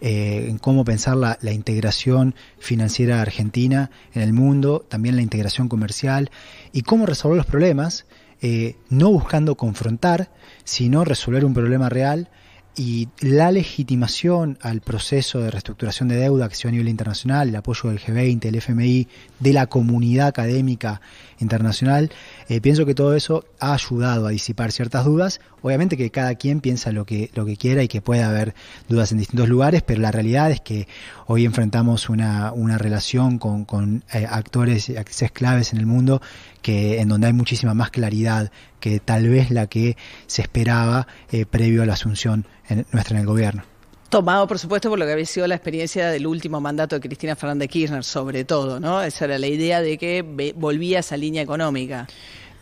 eh, 0.00 0.46
en 0.48 0.58
cómo 0.58 0.84
pensar 0.84 1.16
la, 1.16 1.38
la 1.42 1.50
integración 1.50 2.36
financiera 2.60 3.20
argentina 3.20 3.90
en 4.14 4.22
el 4.22 4.32
mundo, 4.32 4.86
también 4.88 5.16
la 5.16 5.22
integración 5.22 5.68
comercial 5.68 6.30
y 6.72 6.82
cómo 6.82 7.04
resolver 7.04 7.36
los 7.36 7.46
problemas, 7.46 8.06
eh, 8.42 8.76
no 8.90 9.10
buscando 9.10 9.56
confrontar, 9.56 10.30
sino 10.62 11.04
resolver 11.04 11.44
un 11.44 11.52
problema 11.52 11.88
real 11.88 12.28
y 12.76 13.08
la 13.18 13.50
legitimación 13.50 14.58
al 14.60 14.82
proceso 14.82 15.40
de 15.40 15.50
reestructuración 15.50 16.08
de 16.08 16.14
deuda 16.14 16.48
que 16.48 16.54
se 16.54 16.62
dio 16.62 16.68
a 16.68 16.72
nivel 16.72 16.88
internacional, 16.88 17.48
el 17.48 17.56
apoyo 17.56 17.90
del 17.90 17.98
G20, 17.98 18.44
el 18.44 18.54
FMI, 18.54 19.08
de 19.40 19.52
la 19.52 19.66
comunidad 19.66 20.28
académica 20.28 21.00
internacional, 21.38 22.10
eh, 22.48 22.60
pienso 22.60 22.86
que 22.86 22.94
todo 22.94 23.14
eso 23.14 23.44
ha 23.60 23.74
ayudado 23.74 24.26
a 24.26 24.30
disipar 24.30 24.72
ciertas 24.72 25.04
dudas. 25.04 25.40
Obviamente 25.62 25.96
que 25.96 26.10
cada 26.10 26.34
quien 26.36 26.60
piensa 26.60 26.92
lo 26.92 27.04
que, 27.04 27.30
lo 27.34 27.44
que 27.44 27.56
quiera 27.56 27.82
y 27.82 27.88
que 27.88 28.00
puede 28.00 28.22
haber 28.22 28.54
dudas 28.88 29.12
en 29.12 29.18
distintos 29.18 29.48
lugares, 29.48 29.82
pero 29.82 30.00
la 30.00 30.12
realidad 30.12 30.50
es 30.50 30.60
que 30.60 30.86
hoy 31.26 31.44
enfrentamos 31.44 32.08
una, 32.08 32.52
una 32.52 32.78
relación 32.78 33.38
con, 33.38 33.64
con 33.64 34.04
eh, 34.12 34.26
actores 34.28 34.88
y 34.88 34.96
actrices 34.96 35.30
claves 35.32 35.72
en 35.72 35.78
el 35.78 35.86
mundo 35.86 36.22
que 36.62 37.00
en 37.00 37.08
donde 37.08 37.26
hay 37.28 37.32
muchísima 37.32 37.74
más 37.74 37.90
claridad 37.90 38.50
que 38.80 39.00
tal 39.00 39.28
vez 39.28 39.50
la 39.50 39.66
que 39.66 39.96
se 40.26 40.42
esperaba 40.42 41.06
eh, 41.30 41.46
previo 41.46 41.82
a 41.82 41.86
la 41.86 41.94
asunción 41.94 42.46
en- 42.68 42.86
nuestra 42.92 43.16
en 43.16 43.20
el 43.22 43.26
gobierno. 43.26 43.62
Tomado, 44.08 44.46
por 44.46 44.58
supuesto, 44.58 44.88
por 44.88 44.98
lo 44.98 45.04
que 45.04 45.12
había 45.12 45.26
sido 45.26 45.46
la 45.46 45.56
experiencia 45.56 46.08
del 46.10 46.26
último 46.26 46.60
mandato 46.60 46.96
de 46.96 47.00
Cristina 47.00 47.34
Fernández 47.34 47.68
Kirchner, 47.68 48.04
sobre 48.04 48.44
todo, 48.44 48.78
¿no? 48.78 49.02
Esa 49.02 49.24
era 49.24 49.38
la 49.38 49.48
idea 49.48 49.82
de 49.82 49.98
que 49.98 50.22
volvía 50.56 51.00
esa 51.00 51.16
línea 51.16 51.42
económica. 51.42 52.06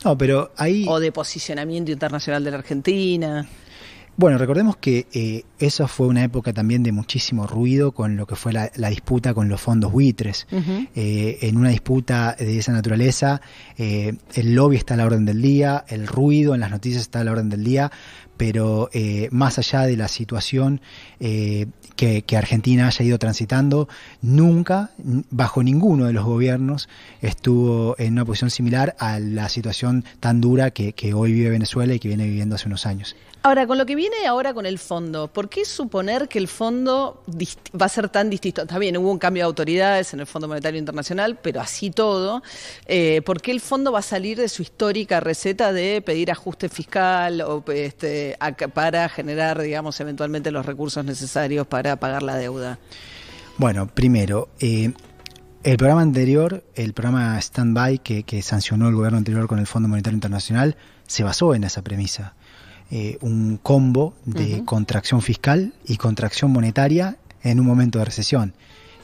No, 0.04 0.16
pero 0.16 0.52
ahí... 0.56 0.86
O 0.88 1.00
de 1.00 1.12
posicionamiento 1.12 1.92
internacional 1.92 2.42
de 2.44 2.50
la 2.50 2.58
Argentina. 2.58 3.46
Bueno, 4.16 4.38
recordemos 4.38 4.76
que 4.76 5.08
eh, 5.12 5.42
esa 5.58 5.88
fue 5.88 6.06
una 6.06 6.22
época 6.22 6.52
también 6.52 6.84
de 6.84 6.92
muchísimo 6.92 7.48
ruido 7.48 7.90
con 7.90 8.16
lo 8.16 8.26
que 8.26 8.36
fue 8.36 8.52
la, 8.52 8.70
la 8.76 8.88
disputa 8.88 9.34
con 9.34 9.48
los 9.48 9.60
fondos 9.60 9.90
buitres. 9.90 10.46
Eh, 10.94 11.38
en 11.42 11.56
una 11.56 11.70
disputa 11.70 12.36
de 12.38 12.58
esa 12.58 12.70
naturaleza, 12.70 13.40
eh, 13.76 14.16
el 14.34 14.54
lobby 14.54 14.76
está 14.76 14.94
a 14.94 14.98
la 14.98 15.06
orden 15.06 15.24
del 15.24 15.42
día, 15.42 15.84
el 15.88 16.06
ruido 16.06 16.54
en 16.54 16.60
las 16.60 16.70
noticias 16.70 17.02
está 17.02 17.20
a 17.20 17.24
la 17.24 17.32
orden 17.32 17.48
del 17.48 17.64
día, 17.64 17.90
pero 18.36 18.90
eh, 18.92 19.28
más 19.30 19.58
allá 19.58 19.82
de 19.82 19.96
la 19.96 20.08
situación 20.08 20.80
eh, 21.20 21.66
que, 21.96 22.24
Argentina 22.36 22.88
haya 22.88 23.04
ido 23.04 23.18
transitando, 23.18 23.88
nunca, 24.20 24.90
bajo 25.30 25.62
ninguno 25.62 26.06
de 26.06 26.12
los 26.12 26.24
gobiernos, 26.24 26.88
estuvo 27.22 27.94
en 27.98 28.14
una 28.14 28.24
posición 28.24 28.50
similar 28.50 28.96
a 28.98 29.20
la 29.20 29.48
situación 29.48 30.04
tan 30.20 30.40
dura 30.40 30.72
que, 30.72 30.92
que 30.92 31.14
hoy 31.14 31.32
vive 31.32 31.50
Venezuela 31.50 31.94
y 31.94 32.00
que 32.00 32.08
viene 32.08 32.24
viviendo 32.24 32.56
hace 32.56 32.66
unos 32.66 32.86
años. 32.86 33.14
Ahora, 33.46 33.66
con 33.66 33.76
lo 33.76 33.84
que 33.84 33.94
viene 33.94 34.26
ahora 34.26 34.54
con 34.54 34.64
el 34.64 34.78
fondo, 34.78 35.28
¿por 35.28 35.50
qué 35.50 35.66
suponer 35.66 36.28
que 36.28 36.38
el 36.38 36.48
fondo 36.48 37.22
va 37.78 37.84
a 37.84 37.88
ser 37.90 38.08
tan 38.08 38.30
distinto? 38.30 38.62
Está 38.62 38.78
bien, 38.78 38.96
hubo 38.96 39.10
un 39.10 39.18
cambio 39.18 39.42
de 39.42 39.48
autoridades 39.48 40.14
en 40.14 40.20
el 40.20 40.26
Fondo 40.26 40.48
Monetario 40.48 40.78
Internacional, 40.78 41.36
pero 41.42 41.60
así 41.60 41.90
todo, 41.90 42.42
eh, 42.86 43.20
¿por 43.20 43.42
qué 43.42 43.50
el 43.50 43.60
fondo 43.60 43.92
va 43.92 43.98
a 43.98 44.02
salir 44.02 44.38
de 44.38 44.48
su 44.48 44.62
histórica 44.62 45.20
receta 45.20 45.74
de 45.74 46.00
pedir 46.00 46.30
ajuste 46.30 46.70
fiscal 46.70 47.42
o, 47.42 47.62
este, 47.70 48.34
para 48.72 49.10
generar, 49.10 49.60
digamos, 49.60 50.00
eventualmente 50.00 50.50
los 50.50 50.64
recursos 50.64 51.04
necesarios 51.04 51.66
para 51.66 51.96
pagar 51.96 52.22
la 52.22 52.36
deuda? 52.36 52.78
Bueno, 53.58 53.88
primero, 53.88 54.48
eh, 54.58 54.90
el 55.64 55.76
programa 55.76 56.00
anterior, 56.00 56.64
el 56.76 56.94
programa 56.94 57.38
Standby 57.38 57.98
que, 57.98 58.22
que 58.22 58.40
sancionó 58.40 58.88
el 58.88 58.94
gobierno 58.94 59.18
anterior 59.18 59.46
con 59.48 59.58
el 59.58 59.66
Fondo 59.66 59.86
Monetario 59.86 60.16
Internacional, 60.16 60.78
se 61.06 61.24
basó 61.24 61.54
en 61.54 61.64
esa 61.64 61.82
premisa. 61.82 62.34
Eh, 62.96 63.18
un 63.22 63.56
combo 63.60 64.14
de 64.24 64.62
contracción 64.64 65.20
fiscal 65.20 65.74
y 65.84 65.96
contracción 65.96 66.52
monetaria 66.52 67.16
en 67.42 67.58
un 67.58 67.66
momento 67.66 67.98
de 67.98 68.04
recesión. 68.04 68.54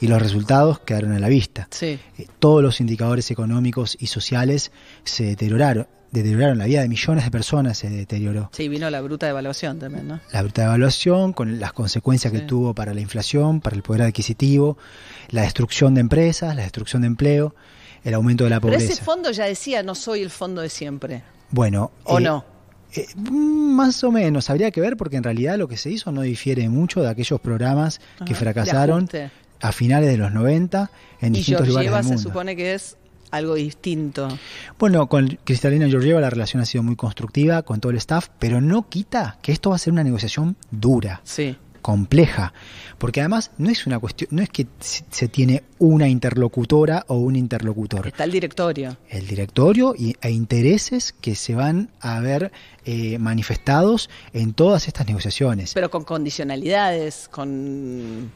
Y 0.01 0.07
los 0.07 0.23
resultados 0.23 0.79
quedaron 0.79 1.11
a 1.11 1.19
la 1.19 1.29
vista. 1.29 1.67
Sí. 1.73 1.99
Eh, 2.17 2.27
todos 2.39 2.63
los 2.63 2.81
indicadores 2.81 3.33
económicos 3.33 3.97
y 3.99 4.07
sociales 4.07 4.71
se 5.03 5.25
deterioraron. 5.25 5.89
Deterioraron 6.13 6.59
la 6.59 6.67
vida 6.67 6.83
de 6.83 6.89
millones 6.89 7.25
de 7.25 7.33
personas, 7.33 7.79
se 7.79 7.91
deterioró. 7.91 8.49
Sí, 8.53 8.69
vino 8.69 8.89
la 8.91 9.01
bruta 9.01 9.27
devaluación 9.27 9.81
también, 9.81 10.07
¿no? 10.07 10.21
La 10.33 10.43
bruta 10.43 10.63
devaluación, 10.63 11.33
con 11.33 11.59
las 11.59 11.73
consecuencias 11.73 12.33
que 12.33 12.41
tuvo 12.41 12.75
para 12.75 12.95
la 12.95 13.01
inflación, 13.01 13.61
para 13.61 13.75
el 13.75 13.83
poder 13.83 14.03
adquisitivo, 14.03 14.79
la 15.31 15.43
destrucción 15.43 15.95
de 15.95 16.01
empresas, 16.03 16.55
la 16.55 16.63
destrucción 16.63 17.03
de 17.03 17.09
empleo. 17.09 17.57
el 18.05 18.15
aumento 18.15 18.45
de 18.45 18.51
la 18.51 18.61
Pero 18.61 18.73
pobreza. 18.75 18.93
ese 18.93 19.03
fondo 19.03 19.33
ya 19.33 19.47
decía, 19.47 19.83
no 19.83 19.95
soy 19.97 20.23
el 20.23 20.31
fondo 20.31 20.63
de 20.63 20.69
siempre. 20.69 21.23
Bueno, 21.51 21.91
¿O 22.05 22.19
eh, 22.21 22.23
no? 22.23 22.45
Eh, 22.95 23.07
mm, 23.17 23.75
más 23.75 24.03
o 24.05 24.11
menos, 24.11 24.51
habría 24.51 24.71
que 24.71 24.81
ver 24.81 24.97
porque 24.97 25.17
en 25.17 25.23
realidad 25.25 25.57
lo 25.59 25.69
que 25.69 25.77
se 25.77 25.91
hizo 25.91 26.11
no 26.13 26.23
difiere 26.23 26.69
mucho 26.69 27.03
de 27.03 27.09
aquellos 27.09 27.41
programas 27.41 28.01
que 28.25 28.33
Ajá, 28.33 28.41
fracasaron 28.41 29.09
a 29.61 29.73
finales 29.73 30.09
de 30.11 30.17
los 30.17 30.33
90 30.33 30.91
en 31.21 31.35
Y 31.35 31.39
distintos 31.39 31.69
lugares 31.69 31.93
del 31.93 32.03
se 32.03 32.09
mundo. 32.09 32.23
supone 32.23 32.57
que 32.57 32.75
es 32.75 32.97
algo 33.31 33.55
distinto. 33.55 34.27
Bueno, 34.79 35.07
con 35.09 35.39
Cristalina 35.45 35.87
Georgieva 35.89 36.21
la 36.21 36.31
relación 36.31 36.63
ha 36.63 36.67
sido 36.67 36.83
muy 36.83 36.97
constructiva 36.97 37.63
con 37.63 37.79
todo 37.81 37.91
el 37.93 37.99
staff, 37.99 38.29
pero 38.39 38.61
no 38.61 38.89
quita 38.89 39.39
que 39.43 39.53
esto 39.53 39.71
va 39.71 39.77
a 39.77 39.79
ser 39.79 39.93
una 39.93 40.03
negociación 40.03 40.57
dura, 40.73 41.21
Sí. 41.25 41.57
Compleja, 41.81 42.53
porque 42.99 43.21
además 43.21 43.51
no 43.59 43.71
es 43.71 43.87
una 43.87 43.99
cuestión, 43.99 44.29
no 44.33 44.43
es 44.43 44.49
que 44.49 44.67
se 44.79 45.29
tiene 45.29 45.63
una 45.79 46.09
interlocutora 46.09 47.05
o 47.09 47.17
un 47.17 47.37
interlocutor. 47.37 48.07
Está 48.07 48.25
el 48.25 48.33
directorio. 48.33 48.97
el 49.09 49.27
directorio 49.27 49.95
y, 49.97 50.17
e 50.21 50.31
intereses 50.31 51.13
que 51.13 51.35
se 51.35 51.55
van 51.55 51.91
a 52.01 52.21
ver 52.21 52.53
eh, 52.85 53.19
manifestados 53.19 54.11
en 54.33 54.53
todas 54.53 54.87
estas 54.87 55.07
negociaciones. 55.07 55.75
Pero 55.75 55.91
con 55.91 56.05
condicionalidades, 56.05 57.29
con 57.29 58.31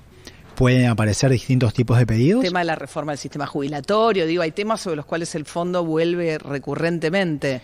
Pueden 0.55 0.87
aparecer 0.87 1.31
distintos 1.31 1.75
tipos 1.75 1.99
de 1.99 2.07
pedidos. 2.07 2.45
tema 2.45 2.61
de 2.61 2.67
la 2.67 2.77
reforma 2.77 3.13
del 3.13 3.19
sistema 3.19 3.47
jubilatorio. 3.47 4.25
Digo, 4.25 4.43
hay 4.43 4.53
temas 4.53 4.81
sobre 4.83 4.97
los 4.97 5.05
cuales 5.05 5.35
el 5.35 5.45
fondo 5.45 5.85
vuelve 5.85 6.39
recurrentemente. 6.39 7.61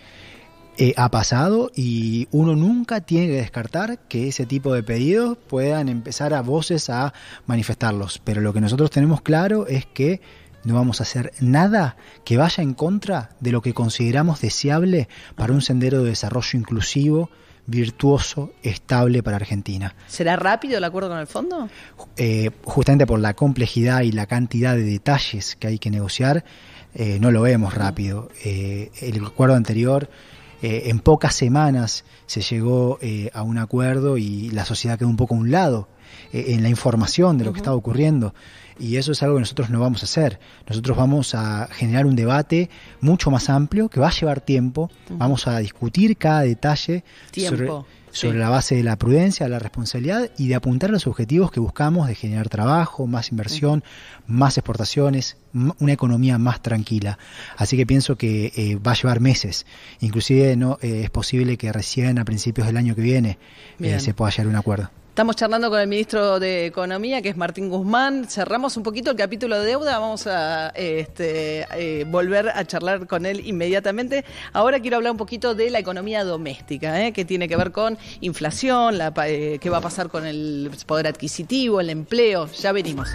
Eh, 0.83 0.95
ha 0.97 1.11
pasado 1.11 1.69
y 1.75 2.27
uno 2.31 2.55
nunca 2.55 3.01
tiene 3.01 3.27
que 3.27 3.33
descartar 3.33 3.99
que 4.07 4.29
ese 4.29 4.47
tipo 4.47 4.73
de 4.73 4.81
pedidos 4.81 5.37
puedan 5.37 5.89
empezar 5.89 6.33
a 6.33 6.41
voces 6.41 6.89
a 6.89 7.13
manifestarlos. 7.45 8.19
Pero 8.23 8.41
lo 8.41 8.51
que 8.51 8.61
nosotros 8.61 8.89
tenemos 8.89 9.21
claro 9.21 9.67
es 9.67 9.85
que 9.85 10.21
no 10.63 10.73
vamos 10.73 10.99
a 10.99 11.03
hacer 11.03 11.33
nada 11.39 11.97
que 12.25 12.35
vaya 12.35 12.63
en 12.63 12.73
contra 12.73 13.29
de 13.39 13.51
lo 13.51 13.61
que 13.61 13.75
consideramos 13.75 14.41
deseable 14.41 15.07
para 15.35 15.53
un 15.53 15.61
sendero 15.61 16.01
de 16.01 16.09
desarrollo 16.09 16.57
inclusivo, 16.57 17.29
virtuoso, 17.67 18.51
estable 18.63 19.21
para 19.21 19.35
Argentina. 19.35 19.93
¿Será 20.07 20.35
rápido 20.35 20.79
el 20.79 20.83
acuerdo 20.83 21.09
con 21.09 21.19
el 21.19 21.27
fondo? 21.27 21.69
eh, 22.17 22.49
justamente 22.63 23.05
por 23.05 23.19
la 23.19 23.35
complejidad 23.35 24.01
y 24.01 24.13
la 24.13 24.25
cantidad 24.25 24.75
de 24.75 24.81
detalles 24.81 25.55
que 25.57 25.67
hay 25.67 25.77
que 25.77 25.91
negociar, 25.91 26.43
eh, 26.95 27.19
no 27.21 27.29
lo 27.29 27.41
vemos 27.41 27.75
rápido. 27.75 28.29
Eh, 28.43 28.89
el 28.99 29.23
acuerdo 29.23 29.55
anterior, 29.55 30.09
eh, 30.61 30.83
en 30.89 30.99
pocas 30.99 31.35
semanas 31.35 32.05
se 32.27 32.41
llegó 32.41 32.99
eh, 33.01 33.31
a 33.33 33.41
un 33.41 33.57
acuerdo 33.57 34.17
y 34.17 34.49
la 34.51 34.65
sociedad 34.65 34.97
quedó 34.97 35.09
un 35.09 35.17
poco 35.17 35.35
a 35.35 35.39
un 35.39 35.51
lado 35.51 35.87
eh, 36.31 36.45
en 36.49 36.61
la 36.61 36.69
información 36.69 37.37
de 37.37 37.45
lo 37.45 37.53
que 37.53 37.59
estaba 37.59 37.75
ocurriendo. 37.75 38.33
Y 38.81 38.97
eso 38.97 39.11
es 39.11 39.21
algo 39.21 39.35
que 39.35 39.41
nosotros 39.41 39.69
no 39.69 39.79
vamos 39.79 40.01
a 40.01 40.05
hacer. 40.05 40.39
Nosotros 40.67 40.97
vamos 40.97 41.35
a 41.35 41.67
generar 41.71 42.07
un 42.07 42.15
debate 42.15 42.71
mucho 42.99 43.29
más 43.29 43.47
amplio 43.47 43.89
que 43.89 43.99
va 43.99 44.07
a 44.07 44.11
llevar 44.11 44.41
tiempo. 44.41 44.89
Vamos 45.11 45.45
a 45.45 45.59
discutir 45.59 46.17
cada 46.17 46.41
detalle 46.41 47.03
sobre, 47.31 47.57
Tiempo, 47.57 47.85
sobre 48.09 48.33
sí. 48.33 48.39
la 48.39 48.49
base 48.49 48.75
de 48.75 48.83
la 48.83 48.97
prudencia, 48.97 49.47
la 49.47 49.59
responsabilidad 49.59 50.31
y 50.35 50.47
de 50.47 50.55
apuntar 50.55 50.89
a 50.89 50.93
los 50.93 51.05
objetivos 51.05 51.51
que 51.51 51.59
buscamos 51.59 52.07
de 52.07 52.15
generar 52.15 52.49
trabajo, 52.49 53.05
más 53.05 53.29
inversión, 53.29 53.83
más 54.25 54.57
exportaciones, 54.57 55.37
una 55.53 55.93
economía 55.93 56.39
más 56.39 56.63
tranquila. 56.63 57.19
Así 57.57 57.77
que 57.77 57.85
pienso 57.85 58.17
que 58.17 58.51
eh, 58.55 58.77
va 58.77 58.93
a 58.93 58.95
llevar 58.95 59.19
meses. 59.19 59.67
Inclusive 59.99 60.55
no 60.55 60.79
eh, 60.81 61.01
es 61.03 61.11
posible 61.11 61.55
que 61.55 61.71
recién 61.71 62.17
a 62.17 62.25
principios 62.25 62.65
del 62.65 62.77
año 62.77 62.95
que 62.95 63.01
viene 63.01 63.37
eh, 63.79 63.99
se 63.99 64.15
pueda 64.15 64.31
llegar 64.31 64.47
a 64.47 64.49
un 64.49 64.55
acuerdo. 64.55 64.89
Estamos 65.11 65.35
charlando 65.35 65.69
con 65.69 65.77
el 65.77 65.89
ministro 65.89 66.39
de 66.39 66.65
Economía, 66.65 67.21
que 67.21 67.27
es 67.27 67.35
Martín 67.35 67.67
Guzmán. 67.67 68.29
Cerramos 68.29 68.77
un 68.77 68.83
poquito 68.83 69.11
el 69.11 69.17
capítulo 69.17 69.59
de 69.59 69.65
deuda. 69.65 69.99
Vamos 69.99 70.25
a 70.25 70.69
este, 70.69 71.67
eh, 71.75 72.05
volver 72.07 72.47
a 72.47 72.63
charlar 72.63 73.05
con 73.07 73.25
él 73.25 73.45
inmediatamente. 73.45 74.23
Ahora 74.53 74.79
quiero 74.79 74.95
hablar 74.95 75.11
un 75.11 75.17
poquito 75.17 75.53
de 75.53 75.69
la 75.69 75.79
economía 75.79 76.23
doméstica, 76.23 77.05
¿eh? 77.05 77.11
que 77.11 77.25
tiene 77.25 77.49
que 77.49 77.57
ver 77.57 77.73
con 77.73 77.97
inflación, 78.21 78.97
la, 78.97 79.13
eh, 79.27 79.59
qué 79.59 79.69
va 79.69 79.79
a 79.79 79.81
pasar 79.81 80.07
con 80.07 80.25
el 80.25 80.71
poder 80.85 81.07
adquisitivo, 81.07 81.81
el 81.81 81.89
empleo. 81.89 82.47
Ya 82.53 82.71
venimos. 82.71 83.09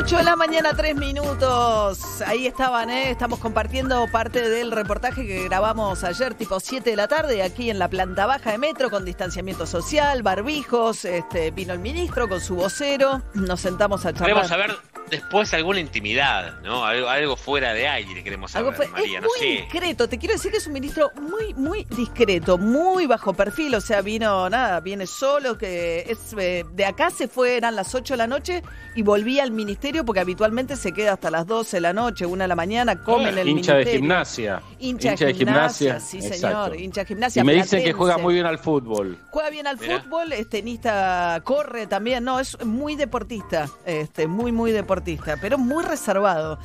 8 0.00 0.16
de 0.18 0.22
la 0.22 0.36
mañana, 0.36 0.74
3 0.76 0.94
minutos. 0.94 2.22
Ahí 2.24 2.46
estaban, 2.46 2.88
¿eh? 2.88 3.10
estamos 3.10 3.40
compartiendo 3.40 4.06
parte 4.12 4.48
del 4.48 4.70
reportaje 4.70 5.26
que 5.26 5.44
grabamos 5.48 6.04
ayer, 6.04 6.34
tipo 6.34 6.60
7 6.60 6.88
de 6.90 6.94
la 6.96 7.08
tarde, 7.08 7.42
aquí 7.42 7.68
en 7.68 7.80
la 7.80 7.88
planta 7.88 8.24
baja 8.26 8.52
de 8.52 8.58
Metro, 8.58 8.90
con 8.90 9.04
distanciamiento 9.04 9.66
social, 9.66 10.22
barbijos. 10.22 11.04
Este, 11.04 11.50
vino 11.50 11.72
el 11.72 11.80
ministro 11.80 12.28
con 12.28 12.40
su 12.40 12.54
vocero, 12.54 13.22
nos 13.34 13.60
sentamos 13.60 14.06
a 14.06 14.12
charlar. 14.12 14.28
Queremos 14.28 14.48
saber 14.48 14.76
después 15.10 15.52
alguna 15.54 15.80
intimidad, 15.80 16.60
¿no? 16.60 16.84
Algo, 16.84 17.08
algo 17.08 17.34
fuera 17.36 17.72
de 17.72 17.88
aire 17.88 18.22
queremos 18.22 18.54
Algo 18.54 18.72
saber, 18.72 18.88
fue- 18.90 19.00
María, 19.00 19.18
es 19.18 19.22
no 19.24 19.28
muy 19.30 19.38
sé. 19.38 19.62
discreto, 19.62 20.06
te 20.08 20.18
quiero 20.18 20.34
decir 20.34 20.50
que 20.52 20.58
es 20.58 20.66
un 20.66 20.74
ministro 20.74 21.10
muy, 21.20 21.54
muy 21.54 21.84
discreto, 21.84 22.58
muy 22.58 23.06
bajo 23.06 23.32
perfil, 23.32 23.74
o 23.74 23.80
sea, 23.80 24.02
vino, 24.02 24.48
nada, 24.50 24.80
viene 24.80 25.06
solo, 25.06 25.56
que 25.58 26.04
es 26.08 26.34
eh, 26.38 26.64
de 26.72 26.84
acá 26.84 27.10
se 27.10 27.26
fue, 27.26 27.56
eran 27.56 27.74
las 27.74 27.94
8 27.94 28.12
de 28.14 28.18
la 28.18 28.26
noche 28.26 28.62
y 28.94 29.02
volvía 29.02 29.42
al 29.44 29.50
ministerio 29.50 29.87
porque 30.04 30.20
habitualmente 30.20 30.76
se 30.76 30.92
queda 30.92 31.14
hasta 31.14 31.30
las 31.30 31.46
12 31.46 31.78
de 31.78 31.80
la 31.80 31.92
noche, 31.92 32.26
1 32.26 32.44
de 32.44 32.48
la 32.48 32.54
mañana, 32.54 33.02
come 33.02 33.30
en 33.30 33.38
el 33.38 33.48
hincha 33.48 33.72
de 33.72 33.78
ministerio. 33.78 34.00
gimnasia. 34.00 34.62
Hincha, 34.78 35.14
de 35.14 35.34
gimnasia, 35.34 36.00
sí 36.00 36.20
señor, 36.20 36.76
hincha 36.78 37.00
de 37.02 37.06
gimnasia. 37.06 37.42
Y 37.42 37.44
me 37.44 37.54
dicen 37.54 37.82
que 37.82 37.92
juega 37.92 38.18
muy 38.18 38.34
bien 38.34 38.46
al 38.46 38.58
fútbol. 38.58 39.18
Juega 39.30 39.50
bien 39.50 39.66
al 39.66 39.78
Mirá. 39.78 40.00
fútbol, 40.00 40.32
es 40.32 40.48
tenista, 40.48 41.40
corre 41.44 41.86
también, 41.86 42.24
no, 42.24 42.38
es 42.38 42.62
muy 42.64 42.96
deportista, 42.96 43.68
este, 43.84 44.26
muy, 44.26 44.52
muy 44.52 44.72
deportista, 44.72 45.36
pero 45.40 45.58
muy 45.58 45.84
reservado. 45.84 46.58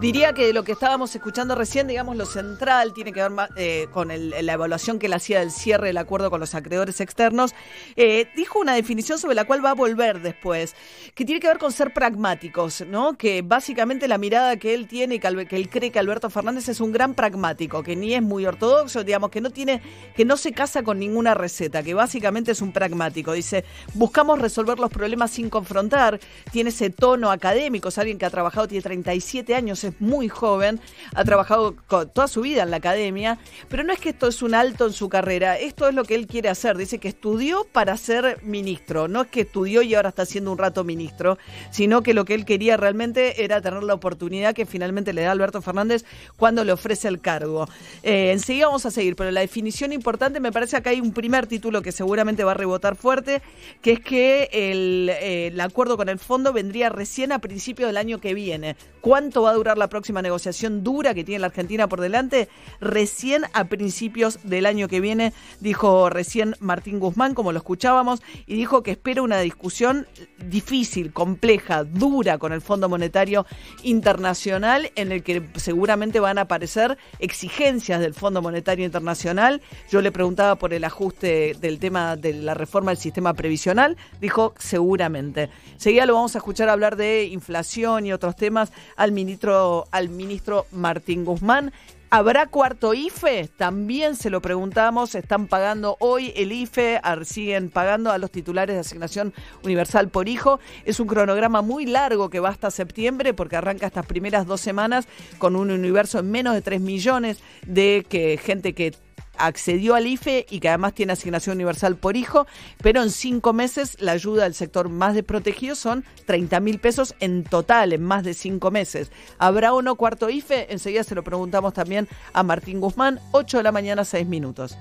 Diría 0.00 0.32
que 0.32 0.54
lo 0.54 0.64
que 0.64 0.72
estábamos 0.72 1.14
escuchando 1.14 1.54
recién, 1.54 1.86
digamos, 1.86 2.16
lo 2.16 2.24
central 2.24 2.94
tiene 2.94 3.12
que 3.12 3.20
ver 3.20 3.32
eh, 3.56 3.86
con 3.92 4.08
la 4.08 4.52
evaluación 4.54 4.98
que 4.98 5.08
él 5.08 5.12
hacía 5.12 5.40
del 5.40 5.50
cierre 5.50 5.88
del 5.88 5.98
acuerdo 5.98 6.30
con 6.30 6.40
los 6.40 6.54
acreedores 6.54 7.02
externos. 7.02 7.54
Eh, 7.96 8.26
dijo 8.34 8.60
una 8.60 8.72
definición 8.72 9.18
sobre 9.18 9.34
la 9.34 9.44
cual 9.44 9.62
va 9.62 9.72
a 9.72 9.74
volver 9.74 10.22
después, 10.22 10.74
que 11.14 11.26
tiene 11.26 11.38
que 11.38 11.48
ver 11.48 11.58
con 11.58 11.70
ser 11.70 11.92
pragmáticos, 11.92 12.82
¿no? 12.86 13.18
Que 13.18 13.42
básicamente 13.42 14.08
la 14.08 14.16
mirada 14.16 14.56
que 14.56 14.72
él 14.72 14.88
tiene 14.88 15.16
y 15.16 15.18
que 15.18 15.56
él 15.56 15.68
cree 15.68 15.90
que 15.90 15.98
Alberto 15.98 16.30
Fernández 16.30 16.70
es 16.70 16.80
un 16.80 16.92
gran 16.92 17.12
pragmático, 17.12 17.82
que 17.82 17.94
ni 17.94 18.14
es 18.14 18.22
muy 18.22 18.46
ortodoxo, 18.46 19.04
digamos, 19.04 19.30
que 19.30 19.42
no 19.42 19.50
tiene, 19.50 19.82
que 20.16 20.24
no 20.24 20.38
se 20.38 20.52
casa 20.52 20.82
con 20.82 20.98
ninguna 20.98 21.34
receta, 21.34 21.82
que 21.82 21.92
básicamente 21.92 22.52
es 22.52 22.62
un 22.62 22.72
pragmático. 22.72 23.34
Dice, 23.34 23.66
buscamos 23.92 24.38
resolver 24.38 24.78
los 24.78 24.90
problemas 24.90 25.30
sin 25.30 25.50
confrontar, 25.50 26.18
tiene 26.52 26.70
ese 26.70 26.88
tono 26.88 27.30
académico, 27.30 27.90
es 27.90 27.98
alguien 27.98 28.16
que 28.16 28.24
ha 28.24 28.30
trabajado, 28.30 28.66
tiene 28.66 28.80
37 28.80 29.54
años, 29.54 29.89
muy 29.98 30.28
joven, 30.28 30.80
ha 31.14 31.24
trabajado 31.24 31.74
toda 31.88 32.28
su 32.28 32.42
vida 32.42 32.62
en 32.62 32.70
la 32.70 32.78
academia, 32.78 33.38
pero 33.68 33.84
no 33.84 33.92
es 33.92 33.98
que 33.98 34.10
esto 34.10 34.28
es 34.28 34.42
un 34.42 34.54
alto 34.54 34.86
en 34.86 34.92
su 34.92 35.08
carrera, 35.08 35.58
esto 35.58 35.88
es 35.88 35.94
lo 35.94 36.04
que 36.04 36.14
él 36.14 36.26
quiere 36.26 36.48
hacer. 36.48 36.76
Dice 36.76 36.98
que 36.98 37.08
estudió 37.08 37.66
para 37.72 37.96
ser 37.96 38.38
ministro, 38.42 39.08
no 39.08 39.22
es 39.22 39.28
que 39.28 39.42
estudió 39.42 39.82
y 39.82 39.94
ahora 39.94 40.10
está 40.10 40.26
siendo 40.26 40.52
un 40.52 40.58
rato 40.58 40.84
ministro, 40.84 41.38
sino 41.70 42.02
que 42.02 42.14
lo 42.14 42.24
que 42.24 42.34
él 42.34 42.44
quería 42.44 42.76
realmente 42.76 43.44
era 43.44 43.60
tener 43.60 43.82
la 43.82 43.94
oportunidad 43.94 44.54
que 44.54 44.66
finalmente 44.66 45.12
le 45.12 45.22
da 45.22 45.32
Alberto 45.32 45.62
Fernández 45.62 46.04
cuando 46.36 46.64
le 46.64 46.72
ofrece 46.72 47.08
el 47.08 47.20
cargo. 47.20 47.68
Eh, 48.02 48.32
enseguida 48.32 48.66
vamos 48.66 48.86
a 48.86 48.90
seguir, 48.90 49.16
pero 49.16 49.30
la 49.30 49.40
definición 49.40 49.92
importante 49.92 50.40
me 50.40 50.52
parece 50.52 50.80
que 50.82 50.88
hay 50.88 51.00
un 51.00 51.12
primer 51.12 51.46
título 51.46 51.82
que 51.82 51.92
seguramente 51.92 52.44
va 52.44 52.52
a 52.52 52.54
rebotar 52.54 52.96
fuerte, 52.96 53.42
que 53.82 53.92
es 53.92 54.00
que 54.00 54.48
el, 54.52 55.10
eh, 55.10 55.48
el 55.48 55.60
acuerdo 55.60 55.96
con 55.96 56.08
el 56.08 56.18
fondo 56.18 56.52
vendría 56.52 56.88
recién 56.88 57.32
a 57.32 57.38
principios 57.38 57.88
del 57.88 57.96
año 57.96 58.20
que 58.20 58.34
viene. 58.34 58.76
¿Cuánto 59.00 59.42
va 59.42 59.50
a 59.50 59.54
durar 59.54 59.78
la 59.80 59.88
próxima 59.88 60.22
negociación 60.22 60.84
dura 60.84 61.14
que 61.14 61.24
tiene 61.24 61.40
la 61.40 61.48
Argentina 61.48 61.88
por 61.88 62.00
delante? 62.00 62.48
Recién 62.80 63.42
a 63.52 63.64
principios 63.64 64.38
del 64.44 64.66
año 64.66 64.86
que 64.86 65.00
viene, 65.00 65.32
dijo 65.58 66.08
recién 66.08 66.54
Martín 66.60 67.00
Guzmán, 67.00 67.34
como 67.34 67.50
lo 67.50 67.58
escuchábamos, 67.58 68.22
y 68.46 68.54
dijo 68.54 68.84
que 68.84 68.92
espera 68.92 69.22
una 69.22 69.40
discusión 69.40 70.06
difícil, 70.46 71.12
compleja, 71.12 71.84
dura 71.84 72.38
con 72.38 72.52
el 72.52 72.60
Fondo 72.60 72.88
Monetario 72.88 73.46
Internacional, 73.82 74.92
en 74.94 75.10
el 75.10 75.22
que 75.22 75.48
seguramente 75.56 76.20
van 76.20 76.38
a 76.38 76.42
aparecer 76.42 76.98
exigencias 77.18 78.00
del 78.00 78.14
Fondo 78.14 78.42
Monetario 78.42 78.84
Internacional. 78.84 79.62
Yo 79.90 80.00
le 80.00 80.12
preguntaba 80.12 80.56
por 80.56 80.72
el 80.72 80.84
ajuste 80.84 81.56
del 81.60 81.78
tema 81.78 82.16
de 82.16 82.34
la 82.34 82.54
reforma 82.54 82.90
del 82.90 82.98
sistema 82.98 83.34
previsional, 83.34 83.96
dijo 84.20 84.54
seguramente. 84.58 85.50
Seguida 85.76 86.06
lo 86.06 86.14
vamos 86.14 86.34
a 86.34 86.38
escuchar 86.38 86.68
hablar 86.68 86.96
de 86.96 87.24
inflación 87.24 88.06
y 88.06 88.12
otros 88.12 88.36
temas 88.36 88.72
al 88.96 89.12
ministro, 89.12 89.69
al 89.90 90.08
ministro 90.08 90.66
Martín 90.72 91.24
Guzmán. 91.24 91.72
¿Habrá 92.12 92.46
cuarto 92.46 92.92
IFE? 92.92 93.48
También 93.56 94.16
se 94.16 94.30
lo 94.30 94.42
preguntamos. 94.42 95.14
Están 95.14 95.46
pagando 95.46 95.96
hoy 96.00 96.32
el 96.34 96.50
IFE, 96.50 96.98
ar- 97.04 97.24
siguen 97.24 97.70
pagando 97.70 98.10
a 98.10 98.18
los 98.18 98.32
titulares 98.32 98.74
de 98.74 98.80
asignación 98.80 99.32
universal 99.62 100.08
por 100.08 100.28
hijo. 100.28 100.58
Es 100.84 100.98
un 100.98 101.06
cronograma 101.06 101.62
muy 101.62 101.86
largo 101.86 102.28
que 102.28 102.40
va 102.40 102.48
hasta 102.48 102.72
septiembre 102.72 103.32
porque 103.32 103.54
arranca 103.54 103.86
estas 103.86 104.06
primeras 104.06 104.44
dos 104.44 104.60
semanas 104.60 105.06
con 105.38 105.54
un 105.54 105.70
universo 105.70 106.18
en 106.18 106.32
menos 106.32 106.54
de 106.54 106.62
3 106.62 106.80
millones 106.80 107.38
de 107.64 108.04
que, 108.08 108.38
gente 108.38 108.72
que 108.72 108.92
accedió 109.36 109.94
al 109.94 110.06
IFE 110.06 110.46
y 110.50 110.60
que 110.60 110.68
además 110.68 110.94
tiene 110.94 111.12
asignación 111.12 111.56
universal 111.56 111.96
por 111.96 112.16
hijo, 112.16 112.46
pero 112.82 113.02
en 113.02 113.10
cinco 113.10 113.52
meses 113.52 113.96
la 114.00 114.12
ayuda 114.12 114.44
del 114.44 114.54
sector 114.54 114.88
más 114.88 115.14
desprotegido 115.14 115.74
son 115.74 116.04
30 116.26 116.60
mil 116.60 116.78
pesos 116.78 117.14
en 117.20 117.44
total, 117.44 117.92
en 117.92 118.02
más 118.02 118.24
de 118.24 118.34
cinco 118.34 118.70
meses. 118.70 119.10
¿Habrá 119.38 119.72
o 119.72 119.82
no 119.82 119.96
cuarto 119.96 120.30
IFE? 120.30 120.72
Enseguida 120.72 121.04
se 121.04 121.14
lo 121.14 121.24
preguntamos 121.24 121.72
también 121.72 122.08
a 122.32 122.42
Martín 122.42 122.80
Guzmán, 122.80 123.20
8 123.32 123.58
de 123.58 123.62
la 123.62 123.72
mañana, 123.72 124.04
6 124.04 124.26
minutos. 124.26 124.76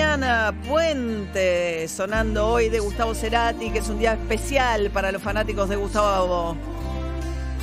Mañana, 0.00 0.54
Puente, 0.66 1.86
sonando 1.86 2.48
hoy 2.48 2.70
de 2.70 2.78
Gustavo 2.78 3.14
Cerati, 3.14 3.70
que 3.70 3.80
es 3.80 3.88
un 3.90 3.98
día 3.98 4.14
especial 4.14 4.88
para 4.90 5.12
los 5.12 5.20
fanáticos 5.20 5.68
de 5.68 5.76
Gustavo. 5.76 6.56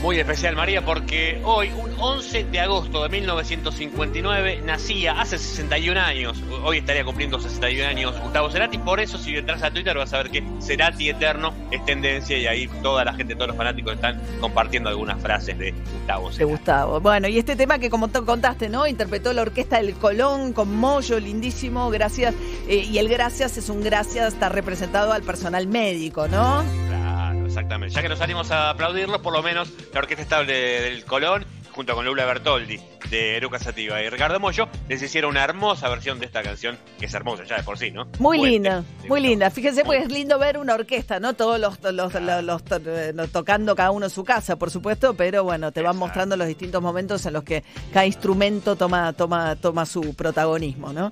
Muy 0.04 0.20
especial, 0.20 0.56
María, 0.56 0.86
porque 0.86 1.42
hoy, 1.44 1.72
un 1.76 1.90
11 1.98 2.44
de 2.44 2.60
agosto 2.60 3.02
de 3.02 3.10
1959, 3.10 4.62
nacía 4.64 5.20
hace 5.20 5.40
61 5.40 6.00
años. 6.00 6.44
Hoy 6.64 6.78
estaría 6.78 7.04
cumpliendo 7.04 7.40
61 7.40 7.90
años 7.90 8.22
Gustavo 8.22 8.52
Cerati. 8.52 8.67
Por 8.88 9.02
eso, 9.02 9.18
si 9.18 9.36
entras 9.36 9.62
a 9.64 9.70
Twitter, 9.70 9.98
vas 9.98 10.14
a 10.14 10.20
ver 10.20 10.32
que 10.32 10.42
Cerati 10.62 11.10
Eterno 11.10 11.54
es 11.72 11.86
tendencia 11.86 12.38
y 12.38 12.48
ahí 12.48 12.70
toda 12.82 13.04
la 13.04 13.12
gente, 13.14 13.36
todos 13.36 13.50
los 13.50 13.58
fanáticos 13.58 13.96
están 13.96 14.18
compartiendo 14.40 14.88
algunas 14.88 15.22
frases 15.22 15.60
de 15.60 15.74
Gustavo 15.92 16.30
De 16.30 16.36
Cerati. 16.36 16.52
Gustavo. 16.54 17.02
Bueno, 17.02 17.28
y 17.28 17.38
este 17.38 17.58
tema 17.58 17.80
que 17.80 17.90
como 17.90 18.08
te 18.08 18.22
contaste, 18.22 18.70
¿no? 18.70 18.88
Interpretó 18.88 19.34
la 19.34 19.42
orquesta 19.42 19.76
del 19.76 19.94
Colón 19.96 20.54
con 20.54 20.74
Moyo, 20.74 21.20
lindísimo, 21.20 21.90
gracias. 21.90 22.34
eh, 22.70 22.76
y 22.78 22.98
el 22.98 23.10
gracias 23.10 23.58
es 23.58 23.68
un 23.68 23.84
gracias, 23.84 24.36
está 24.36 24.48
representado 24.48 25.12
al 25.12 25.22
personal 25.22 25.68
médico, 25.68 26.30
¿no? 26.30 26.64
Claro, 26.88 27.46
exactamente. 27.46 27.94
Ya 27.94 28.02
que 28.02 28.08
nos 28.08 28.20
salimos 28.20 28.52
a 28.52 28.70
aplaudirlos, 28.70 29.20
por 29.20 29.34
lo 29.34 29.44
menos 29.44 29.70
la 29.94 30.00
Orquesta 30.00 30.24
Estable 30.24 30.54
del 30.54 31.04
Colón, 31.04 31.46
junto 31.74 31.94
con 31.94 32.06
Lula 32.06 32.24
Bertoldi, 32.26 32.80
de 33.10 33.38
Eruca 33.38 33.60
Sativa 33.60 34.02
y 34.02 34.10
Ricardo 34.10 34.40
Mollo 34.40 34.68
les 34.90 35.02
hicieron 35.02 35.32
una 35.32 35.44
hermosa 35.44 35.88
versión 35.90 36.20
de 36.20 36.26
esta 36.26 36.44
canción, 36.44 36.78
que 37.00 37.06
es 37.06 37.14
hermosa 37.14 37.44
ya 37.46 37.58
de 37.58 37.64
por 37.64 37.78
sí, 37.78 37.92
¿no? 37.92 38.06
Muy 38.20 38.38
Puente. 38.38 38.50
linda, 38.52 38.84
muy 39.08 39.22
linda. 39.22 39.50
Fíjense, 39.50 39.84
pues 39.86 40.04
es 40.04 40.12
lindo 40.12 40.38
ver 40.40 40.58
una 40.58 40.74
orquesta, 40.74 41.20
¿no? 41.20 41.34
Todos 41.34 41.60
los, 41.60 41.82
los, 41.94 42.14
los- 42.14 42.44
los 42.44 42.64
to- 42.64 42.82
eh, 42.86 43.14
los 43.14 43.30
tocando 43.32 43.76
cada 43.76 43.92
uno 43.92 44.06
en 44.08 44.10
su 44.10 44.24
casa, 44.24 44.58
por 44.58 44.72
supuesto, 44.72 45.14
pero 45.14 45.44
bueno, 45.44 45.72
te 45.72 45.82
van 45.82 45.98
mostrando 45.98 46.36
los 46.36 46.48
distintos 46.48 46.82
momentos 46.82 47.26
en 47.26 47.34
los 47.34 47.44
que 47.44 47.64
cada 47.94 48.06
instrumento 48.06 48.76
toma, 48.76 49.14
toma, 49.14 49.56
toma 49.56 49.86
su 49.86 50.14
protagonismo, 50.16 50.92
¿no? 50.94 51.12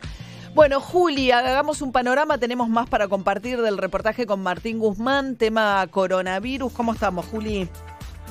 Bueno, 0.53 0.79
Juli, 0.79 1.31
hagamos 1.31 1.81
un 1.81 1.91
panorama. 1.91 2.38
Tenemos 2.38 2.69
más 2.69 2.88
para 2.88 3.10
compartir 3.10 3.62
del 3.62 3.77
reportaje 3.77 4.25
con 4.25 4.41
Martín 4.41 4.79
Guzmán, 4.79 5.36
tema 5.36 5.86
coronavirus. 5.91 6.71
¿Cómo 6.71 6.93
estamos, 6.93 7.25
Juli? 7.25 7.67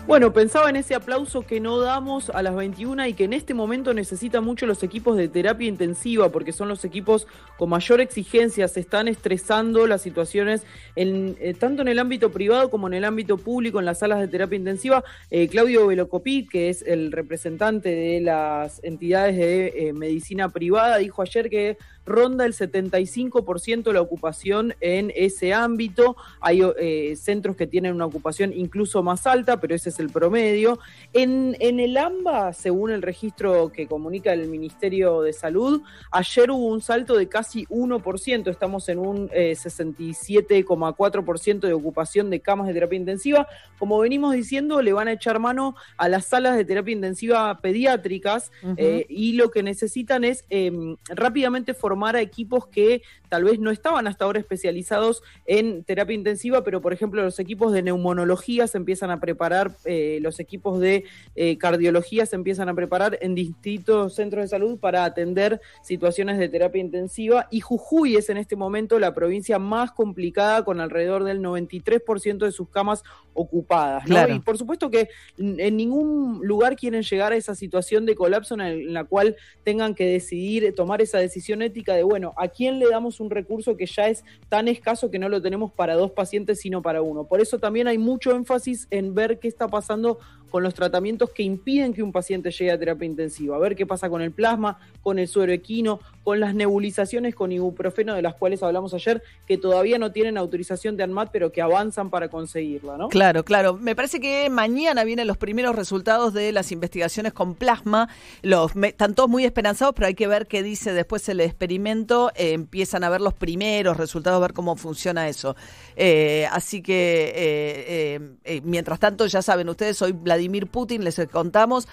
Bueno, 0.07 0.35
pensaba 0.35 0.69
en 0.69 0.77
ese 0.77 0.95
aplauso 0.95 1.47
que 1.47 1.61
no 1.61 1.81
damos 1.81 2.29
a 2.29 2.43
las 2.43 2.55
21 2.55 3.07
y 3.07 3.14
que 3.14 3.25
en 3.25 3.33
este 3.33 3.55
momento 3.55 3.95
necesitan 3.95 4.45
mucho 4.45 4.67
los 4.67 4.83
equipos 4.83 5.17
de 5.17 5.29
terapia 5.29 5.67
intensiva 5.67 6.29
porque 6.29 6.53
son 6.53 6.69
los 6.69 6.85
equipos 6.85 7.27
con 7.57 7.71
mayor 7.71 8.03
exigencia, 8.03 8.69
se 8.69 8.81
están 8.81 9.09
estresando 9.09 9.87
las 9.87 10.03
situaciones 10.03 10.62
en, 10.95 11.38
eh, 11.40 11.55
tanto 11.55 11.81
en 11.81 11.88
el 11.88 11.99
ámbito 11.99 12.31
privado 12.31 12.69
como 12.69 12.87
en 12.87 12.95
el 12.95 13.05
ámbito 13.05 13.38
público, 13.38 13.79
en 13.79 13.87
las 13.87 14.01
salas 14.01 14.21
de 14.21 14.29
terapia 14.29 14.59
intensiva. 14.59 15.03
Eh, 15.31 15.49
Claudio 15.49 15.87
Velocopit, 15.87 16.51
que 16.51 16.69
es 16.69 16.83
el 16.83 17.11
representante 17.11 17.88
de 17.88 18.21
las 18.21 18.85
entidades 18.85 19.37
de 19.38 19.88
eh, 19.88 19.93
medicina 19.95 20.51
privada, 20.51 20.99
dijo 20.99 21.23
ayer 21.23 21.49
que 21.49 21.79
ronda 22.07 22.47
el 22.47 22.53
75% 22.53 23.93
la 23.93 24.01
ocupación 24.01 24.75
en 24.81 25.12
ese 25.14 25.55
ámbito. 25.55 26.17
Hay 26.40 26.62
eh, 26.79 27.17
centros 27.17 27.57
que 27.57 27.67
tienen 27.67 27.95
una 27.95 28.07
ocupación 28.07 28.53
incluso 28.53 29.03
más 29.03 29.27
alta, 29.27 29.61
pero 29.61 29.75
ese 29.75 29.88
es 29.88 29.99
el 29.99 30.11
promedio. 30.11 30.79
En, 31.12 31.57
en 31.61 31.81
el 31.81 31.97
AMBA, 31.97 32.53
según 32.53 32.90
el 32.90 33.03
registro 33.03 33.73
que 33.73 33.87
comunica 33.87 34.33
el 34.33 34.49
Ministerio 34.49 35.23
de 35.23 35.33
Salud, 35.33 35.83
ayer 36.11 36.51
hubo 36.51 36.67
un 36.67 36.81
salto 36.81 37.17
de 37.17 37.29
casi 37.29 37.67
1%, 37.67 38.49
estamos 38.49 38.88
en 38.88 38.99
un 38.99 39.31
eh, 39.33 39.53
67,4% 39.53 41.61
de 41.61 41.73
ocupación 41.73 42.31
de 42.31 42.40
camas 42.40 42.67
de 42.67 42.75
terapia 42.75 42.99
intensiva. 42.99 43.47
Como 43.79 43.99
venimos 43.99 44.35
diciendo, 44.35 44.83
le 44.83 44.93
van 44.93 45.09
a 45.09 45.12
echar 45.12 45.38
mano 45.38 45.75
a 45.97 46.09
las 46.09 46.27
salas 46.27 46.57
de 46.57 46.64
terapia 46.64 46.93
intensiva 46.93 47.61
pediátricas 47.61 48.51
eh, 48.77 49.07
y 49.09 49.33
lo 49.33 49.51
que 49.51 49.62
necesitan 49.62 50.25
es 50.25 50.45
eh, 50.51 50.73
rápidamente 51.09 51.75
formar 51.75 51.94
a 52.03 52.21
equipos 52.21 52.67
que 52.67 53.03
tal 53.29 53.45
vez 53.45 53.59
no 53.59 53.71
estaban 53.71 54.07
hasta 54.07 54.25
ahora 54.25 54.39
especializados 54.41 55.23
en 55.47 55.83
terapia 55.85 56.15
intensiva, 56.15 56.63
pero 56.63 56.81
por 56.81 56.93
ejemplo 56.93 57.23
los 57.23 57.39
equipos 57.41 57.73
de 57.73 57.83
neumonología 57.83 58.67
se 58.67 58.79
empiezan 58.79 59.11
a 59.11 59.21
preparar, 59.21 59.77
eh, 59.85 60.19
los 60.23 60.39
equipos 60.41 60.79
de 60.81 61.05
eh, 61.35 61.59
cardiología 61.59 62.27
se 62.27 62.37
empiezan 62.37 62.69
a 62.69 62.75
preparar 62.75 63.19
en 63.21 63.35
distintos 63.35 64.15
centros 64.15 64.45
de 64.45 64.49
salud 64.49 64.79
para 64.79 65.05
atender 65.05 65.61
situaciones 65.83 66.39
de 66.39 66.49
terapia 66.49 66.81
intensiva 66.81 67.49
y 67.51 67.61
Jujuy 67.61 68.17
es 68.17 68.29
en 68.31 68.37
este 68.37 68.57
momento 68.57 68.99
la 68.99 69.15
provincia 69.15 69.59
más 69.59 69.91
complicada 69.93 70.65
con 70.65 70.81
alrededor 70.81 71.25
del 71.25 71.41
93% 71.41 72.39
de 72.39 72.53
sus 72.53 72.69
camas 72.69 73.03
ocupadas. 73.33 74.05
¿no? 74.05 74.15
Claro. 74.15 74.35
Y 74.35 74.39
por 74.39 74.57
supuesto 74.57 74.91
que 74.91 75.09
en 75.39 75.77
ningún 75.77 76.41
lugar 76.47 76.77
quieren 76.77 77.03
llegar 77.03 77.33
a 77.33 77.37
esa 77.37 77.55
situación 77.55 78.07
de 78.07 78.15
colapso 78.15 78.55
en, 78.55 78.61
el- 78.61 78.81
en 78.89 78.95
la 78.95 79.05
cual 79.05 79.37
tengan 79.65 79.95
que 79.95 80.07
decidir, 80.07 80.73
tomar 80.75 81.03
esa 81.03 81.19
decisión 81.19 81.63
ética 81.63 81.84
de, 81.92 82.03
bueno, 82.03 82.33
¿a 82.38 82.49
quién 82.49 82.79
le 82.79 82.88
damos 82.88 83.20
un 83.20 83.29
recurso 83.29 83.77
que 83.77 83.85
ya 83.85 84.09
es 84.09 84.25
tan 84.49 84.68
escaso 84.68 85.11
que 85.11 85.18
no 85.18 85.29
lo 85.29 85.42
tenemos 85.42 85.70
para 85.73 85.94
dos 85.94 86.12
pacientes, 86.12 86.61
sino 86.61 86.81
para 86.81 87.03
uno? 87.03 87.25
Por 87.25 87.42
eso 87.42 87.59
también 87.59 87.87
hay 87.87 87.99
mucho 87.99 88.35
énfasis 88.35 88.88
en 88.90 89.14
ver 89.14 89.38
qué 89.38 89.49
está 89.49 89.68
pasando 89.68 90.18
con 90.55 90.62
los 90.62 90.75
tratamientos 90.75 91.31
que 91.31 91.43
impiden 91.43 91.93
que 91.93 92.01
un 92.01 92.12
paciente 92.12 92.53
llegue 92.53 92.71
a 92.71 92.79
terapia 92.79 93.07
intensiva, 93.07 93.57
a 93.57 93.59
ver 93.59 93.75
qué 93.75 93.87
pasa 93.87 94.09
con 94.09 94.23
el 94.23 94.31
plasma, 94.31 94.79
con 95.03 95.19
el 95.19 95.27
suero 95.27 95.51
equino, 95.51 95.99
con 96.23 96.38
las 96.38 96.55
nebulizaciones 96.55 97.35
con 97.35 97.51
ibuprofeno 97.51 98.14
de 98.14 98.23
las 98.23 98.37
cuales 98.37 98.62
hablamos 98.62 98.95
ayer, 98.95 99.21
que 99.49 99.59
todavía 99.59 99.99
no 99.99 100.12
tienen 100.12 100.38
autorización 100.38 100.97
de 100.97 101.03
ANMAT, 101.03 101.31
pero 101.33 101.51
que 101.51 101.61
avanzan 101.61 102.09
para 102.09 102.29
conseguirla, 102.29 102.97
¿no? 102.97 103.09
Claro, 103.09 103.45
claro. 103.45 103.75
Me 103.75 103.97
parece 103.97 104.21
que 104.21 104.49
mañana 104.49 105.03
vienen 105.03 105.27
los 105.27 105.38
primeros 105.38 105.75
resultados 105.75 106.33
de 106.33 106.53
las 106.53 106.71
investigaciones 106.71 107.33
con 107.33 107.57
plasma. 107.57 108.09
Los 108.43 108.77
están 108.77 109.17
todos 109.17 109.29
muy 109.29 109.45
esperanzados, 109.45 109.93
pero 109.97 110.07
hay 110.07 110.14
que 110.14 110.29
ver 110.29 110.47
qué 110.47 110.62
dice 110.62 110.93
después 110.93 111.29
el 111.29 111.40
experimento. 111.40 112.31
Eh, 112.37 112.53
empiezan 112.53 113.03
a 113.03 113.11
ver 113.11 113.21
los 113.21 113.35
primeros 113.35 113.97
resultados, 113.97 114.40
ver 114.40 114.53
cómo 114.53 114.77
funciona 114.77 115.29
eso. 115.29 115.57
Eh, 115.97 116.47
así 116.53 116.81
que, 116.81 118.31
eh, 118.45 118.61
mientras 118.62 119.01
tanto, 119.01 119.27
ya 119.27 119.43
saben 119.43 119.69
ustedes, 119.69 120.01
hoy 120.01 120.12
Vladimir 120.12 120.44
Putin, 120.69 121.05
les 121.05 121.21
contamos, 121.31 121.87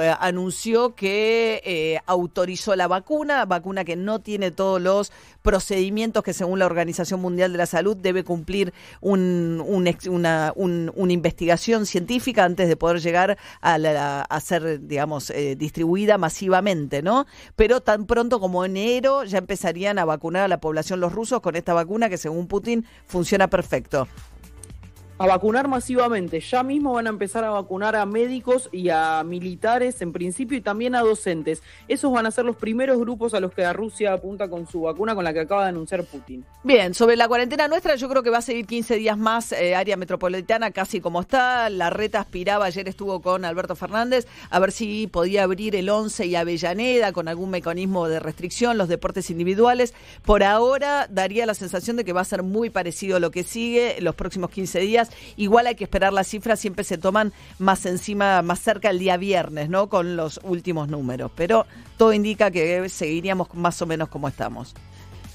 eh, 0.00 0.14
anunció 0.20 0.94
que 0.94 1.60
eh, 1.64 2.00
autorizó 2.06 2.76
la 2.76 2.86
vacuna, 2.88 3.44
vacuna 3.44 3.84
que 3.84 3.96
no 3.96 4.20
tiene 4.20 4.50
todos 4.50 4.80
los 4.80 5.12
procedimientos 5.42 6.22
que 6.22 6.32
según 6.32 6.58
la 6.58 6.66
Organización 6.66 7.20
Mundial 7.20 7.52
de 7.52 7.58
la 7.58 7.66
Salud 7.66 7.96
debe 7.96 8.24
cumplir 8.24 8.72
un, 9.00 9.62
un 9.66 9.84
una, 10.08 10.52
un- 10.56 10.90
una 10.94 11.12
investigación 11.12 11.86
científica 11.86 12.44
antes 12.44 12.68
de 12.68 12.76
poder 12.76 13.00
llegar 13.00 13.36
a, 13.60 13.78
la- 13.78 14.22
ser, 14.40 14.86
digamos, 14.86 15.30
eh, 15.30 15.54
distribuida 15.56 16.18
masivamente, 16.18 17.02
¿no? 17.02 17.26
Pero 17.56 17.80
tan 17.80 18.06
pronto 18.06 18.40
como 18.40 18.64
enero 18.64 19.24
ya 19.24 19.38
empezarían 19.38 19.98
a 19.98 20.04
vacunar 20.04 20.44
a 20.44 20.48
la 20.48 20.60
población 20.60 21.00
los 21.00 21.12
rusos 21.12 21.40
con 21.40 21.56
esta 21.56 21.74
vacuna 21.74 22.08
que 22.08 22.16
según 22.16 22.46
Putin 22.46 22.84
funciona 23.06 23.48
perfecto. 23.48 24.08
A 25.18 25.26
vacunar 25.26 25.68
masivamente. 25.68 26.40
Ya 26.40 26.62
mismo 26.62 26.92
van 26.92 27.06
a 27.06 27.10
empezar 27.10 27.44
a 27.44 27.50
vacunar 27.50 27.96
a 27.96 28.06
médicos 28.06 28.68
y 28.72 28.88
a 28.88 29.22
militares 29.24 30.00
en 30.02 30.12
principio 30.12 30.58
y 30.58 30.60
también 30.60 30.94
a 30.94 31.00
docentes. 31.00 31.62
Esos 31.88 32.12
van 32.12 32.26
a 32.26 32.30
ser 32.30 32.44
los 32.44 32.56
primeros 32.56 32.98
grupos 32.98 33.34
a 33.34 33.40
los 33.40 33.52
que 33.52 33.70
Rusia 33.72 34.12
apunta 34.12 34.48
con 34.48 34.66
su 34.66 34.82
vacuna 34.82 35.14
con 35.14 35.24
la 35.24 35.32
que 35.32 35.40
acaba 35.40 35.62
de 35.64 35.68
anunciar 35.70 36.04
Putin. 36.04 36.44
Bien, 36.62 36.94
sobre 36.94 37.16
la 37.16 37.28
cuarentena 37.28 37.68
nuestra, 37.68 37.94
yo 37.96 38.08
creo 38.08 38.22
que 38.22 38.30
va 38.30 38.38
a 38.38 38.42
seguir 38.42 38.66
15 38.66 38.96
días 38.96 39.18
más, 39.18 39.52
eh, 39.52 39.74
área 39.74 39.96
metropolitana 39.96 40.70
casi 40.70 41.00
como 41.00 41.20
está. 41.20 41.68
La 41.70 41.90
reta 41.90 42.20
aspiraba, 42.20 42.66
ayer 42.66 42.88
estuvo 42.88 43.20
con 43.20 43.44
Alberto 43.44 43.76
Fernández, 43.76 44.26
a 44.50 44.58
ver 44.58 44.72
si 44.72 45.06
podía 45.06 45.44
abrir 45.44 45.76
el 45.76 45.88
11 45.88 46.26
y 46.26 46.36
Avellaneda 46.36 47.12
con 47.12 47.28
algún 47.28 47.50
mecanismo 47.50 48.08
de 48.08 48.20
restricción, 48.20 48.78
los 48.78 48.88
deportes 48.88 49.30
individuales. 49.30 49.94
Por 50.24 50.42
ahora 50.42 51.06
daría 51.10 51.46
la 51.46 51.54
sensación 51.54 51.96
de 51.96 52.04
que 52.04 52.12
va 52.12 52.22
a 52.22 52.24
ser 52.24 52.42
muy 52.42 52.70
parecido 52.70 53.16
a 53.16 53.20
lo 53.20 53.30
que 53.30 53.44
sigue 53.44 53.96
los 54.00 54.14
próximos 54.14 54.50
15 54.50 54.80
días. 54.80 55.03
Igual 55.36 55.66
hay 55.66 55.74
que 55.74 55.84
esperar 55.84 56.12
las 56.12 56.26
cifras, 56.28 56.60
siempre 56.60 56.84
se 56.84 56.98
toman 56.98 57.32
más 57.58 57.86
encima, 57.86 58.42
más 58.42 58.60
cerca 58.60 58.90
el 58.90 58.98
día 58.98 59.16
viernes, 59.16 59.68
¿no? 59.68 59.88
Con 59.88 60.16
los 60.16 60.40
últimos 60.42 60.88
números. 60.88 61.30
Pero 61.34 61.66
todo 61.96 62.12
indica 62.12 62.50
que 62.50 62.88
seguiríamos 62.88 63.52
más 63.54 63.80
o 63.82 63.86
menos 63.86 64.08
como 64.08 64.28
estamos. 64.28 64.74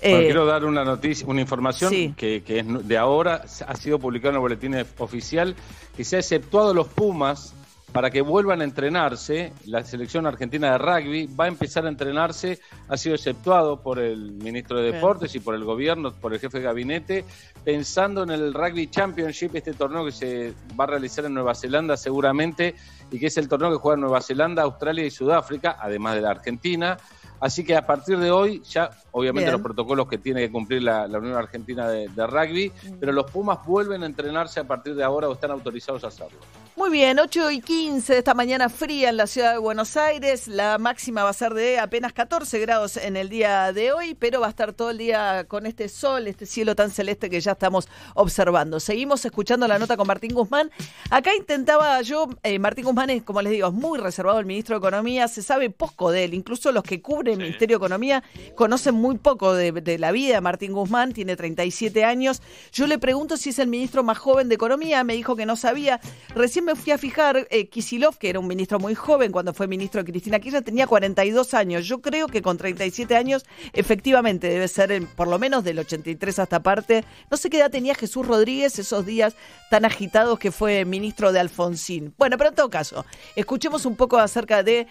Bueno, 0.01 0.17
Eh, 0.17 0.23
quiero 0.25 0.45
dar 0.45 0.63
una 0.63 0.85
noticia, 0.85 1.27
una 1.27 1.41
información 1.41 1.89
sí. 1.89 2.13
que, 2.15 2.41
que 2.41 2.59
es 2.59 2.87
de 2.87 2.97
ahora, 2.97 3.43
ha 3.67 3.75
sido 3.75 3.99
publicado 3.99 4.29
en 4.29 4.35
el 4.35 4.41
boletín 4.41 4.75
oficial, 4.97 5.55
que 5.97 6.05
se 6.05 6.15
ha 6.15 6.19
exceptuado 6.19 6.73
los 6.73 6.87
Pumas 6.87 7.53
para 7.91 8.11
que 8.11 8.21
vuelvan 8.21 8.61
a 8.61 8.63
entrenarse. 8.63 9.53
La 9.65 9.83
selección 9.83 10.25
argentina 10.25 10.71
de 10.71 10.77
rugby 10.77 11.27
va 11.27 11.45
a 11.45 11.47
empezar 11.47 11.85
a 11.85 11.89
entrenarse, 11.89 12.59
ha 12.87 12.97
sido 12.97 13.15
exceptuado 13.15 13.81
por 13.81 13.99
el 13.99 14.31
ministro 14.33 14.79
de. 14.81 14.89
Deportes 14.89 15.35
y 15.35 15.39
por 15.39 15.55
el 15.55 15.63
gobierno, 15.63 16.11
por 16.11 16.33
el 16.33 16.39
jefe 16.39 16.57
de 16.57 16.63
gabinete, 16.63 17.23
pensando 17.63 18.23
en 18.23 18.31
el 18.31 18.53
Rugby 18.53 18.87
Championship, 18.89 19.55
este 19.55 19.73
torneo 19.73 20.03
que 20.03 20.11
se 20.11 20.53
va 20.77 20.85
a 20.85 20.87
realizar 20.87 21.25
en 21.25 21.33
Nueva 21.35 21.53
Zelanda 21.53 21.95
seguramente, 21.95 22.75
y 23.11 23.19
que 23.19 23.27
es 23.27 23.37
el 23.37 23.47
torneo 23.47 23.69
que 23.69 23.77
juega 23.77 23.95
en 23.95 24.01
Nueva 24.01 24.21
Zelanda, 24.21 24.63
Australia 24.63 25.05
y 25.05 25.11
Sudáfrica, 25.11 25.77
además 25.79 26.15
de 26.15 26.21
la 26.21 26.31
Argentina. 26.31 26.97
Así 27.39 27.63
que 27.63 27.75
a 27.75 27.85
partir 27.85 28.17
de 28.17 28.31
hoy, 28.31 28.61
ya 28.69 28.89
obviamente 29.11 29.45
Bien. 29.45 29.53
los 29.53 29.61
protocolos 29.61 30.07
que 30.07 30.17
tiene 30.17 30.41
que 30.41 30.51
cumplir 30.51 30.83
la, 30.83 31.07
la 31.07 31.19
Unión 31.19 31.35
Argentina 31.35 31.87
de, 31.87 32.09
de 32.09 32.27
Rugby, 32.27 32.71
pero 32.99 33.13
los 33.13 33.31
Pumas 33.31 33.65
vuelven 33.65 34.03
a 34.03 34.07
entrenarse 34.07 34.59
a 34.59 34.65
partir 34.65 34.95
de 34.95 35.03
ahora 35.03 35.29
o 35.29 35.33
están 35.33 35.51
autorizados 35.51 36.03
a 36.03 36.07
hacerlo. 36.07 36.39
Muy 36.79 36.91
bien, 36.91 37.19
8 37.19 37.51
y 37.51 37.59
15 37.59 38.13
de 38.13 38.19
esta 38.19 38.33
mañana 38.33 38.69
fría 38.69 39.09
en 39.09 39.17
la 39.17 39.27
ciudad 39.27 39.51
de 39.51 39.57
Buenos 39.57 39.97
Aires. 39.97 40.47
La 40.47 40.77
máxima 40.77 41.25
va 41.25 41.29
a 41.29 41.33
ser 41.33 41.53
de 41.53 41.77
apenas 41.77 42.13
14 42.13 42.57
grados 42.59 42.95
en 42.95 43.17
el 43.17 43.27
día 43.27 43.73
de 43.73 43.91
hoy, 43.91 44.15
pero 44.15 44.39
va 44.39 44.47
a 44.47 44.51
estar 44.51 44.71
todo 44.71 44.91
el 44.91 44.97
día 44.97 45.43
con 45.49 45.65
este 45.65 45.89
sol, 45.89 46.25
este 46.25 46.45
cielo 46.45 46.75
tan 46.75 46.89
celeste 46.89 47.29
que 47.29 47.41
ya 47.41 47.51
estamos 47.51 47.89
observando. 48.13 48.79
Seguimos 48.79 49.25
escuchando 49.25 49.67
la 49.67 49.77
nota 49.77 49.97
con 49.97 50.07
Martín 50.07 50.33
Guzmán. 50.33 50.71
Acá 51.09 51.35
intentaba 51.35 52.01
yo, 52.01 52.29
eh, 52.43 52.57
Martín 52.59 52.85
Guzmán 52.85 53.09
es, 53.09 53.23
como 53.23 53.41
les 53.41 53.51
digo, 53.51 53.67
es 53.67 53.73
muy 53.73 53.99
reservado 53.99 54.39
el 54.39 54.45
ministro 54.45 54.75
de 54.75 54.87
Economía, 54.87 55.27
se 55.27 55.41
sabe 55.41 55.69
poco 55.69 56.11
de 56.11 56.23
él. 56.23 56.33
Incluso 56.33 56.71
los 56.71 56.83
que 56.83 57.01
cubren 57.01 57.33
el 57.33 57.39
Ministerio 57.39 57.77
de 57.77 57.85
Economía 57.85 58.23
conocen 58.55 58.95
muy 58.95 59.17
poco 59.17 59.53
de, 59.53 59.73
de 59.73 59.99
la 59.99 60.13
vida 60.13 60.35
de 60.35 60.41
Martín 60.41 60.71
Guzmán, 60.71 61.11
tiene 61.11 61.35
37 61.35 62.05
años. 62.05 62.41
Yo 62.71 62.87
le 62.87 62.99
pregunto 62.99 63.35
si 63.35 63.49
es 63.49 63.59
el 63.59 63.67
ministro 63.67 64.01
más 64.01 64.17
joven 64.17 64.47
de 64.47 64.55
Economía, 64.55 65.03
me 65.03 65.15
dijo 65.15 65.35
que 65.35 65.45
no 65.45 65.57
sabía. 65.57 65.99
Recién 66.35 66.68
fui 66.75 66.91
a 66.91 66.97
fijar, 66.97 67.47
eh, 67.49 67.67
Kisilov, 67.67 68.17
que 68.17 68.29
era 68.29 68.39
un 68.39 68.47
ministro 68.47 68.79
muy 68.79 68.95
joven 68.95 69.31
cuando 69.31 69.53
fue 69.53 69.67
ministro 69.67 70.03
de 70.03 70.11
Cristina 70.11 70.39
Kirchner, 70.39 70.63
tenía 70.63 70.87
42 70.87 71.53
años. 71.53 71.85
Yo 71.85 72.01
creo 72.01 72.27
que 72.27 72.41
con 72.41 72.57
37 72.57 73.15
años, 73.15 73.45
efectivamente, 73.73 74.49
debe 74.49 74.67
ser 74.67 75.05
por 75.15 75.27
lo 75.27 75.39
menos 75.39 75.63
del 75.63 75.79
83 75.79 76.39
hasta 76.39 76.61
parte. 76.61 77.03
No 77.31 77.37
sé 77.37 77.49
qué 77.49 77.57
edad 77.57 77.71
tenía 77.71 77.95
Jesús 77.95 78.27
Rodríguez 78.27 78.77
esos 78.79 79.05
días 79.05 79.35
tan 79.69 79.85
agitados 79.85 80.39
que 80.39 80.51
fue 80.51 80.83
ministro 80.85 81.31
de 81.31 81.39
Alfonsín. 81.39 82.13
Bueno, 82.17 82.37
pero 82.37 82.49
en 82.49 82.55
todo 82.55 82.69
caso, 82.69 83.05
escuchemos 83.35 83.85
un 83.85 83.95
poco 83.95 84.17
acerca 84.17 84.63
de 84.63 84.87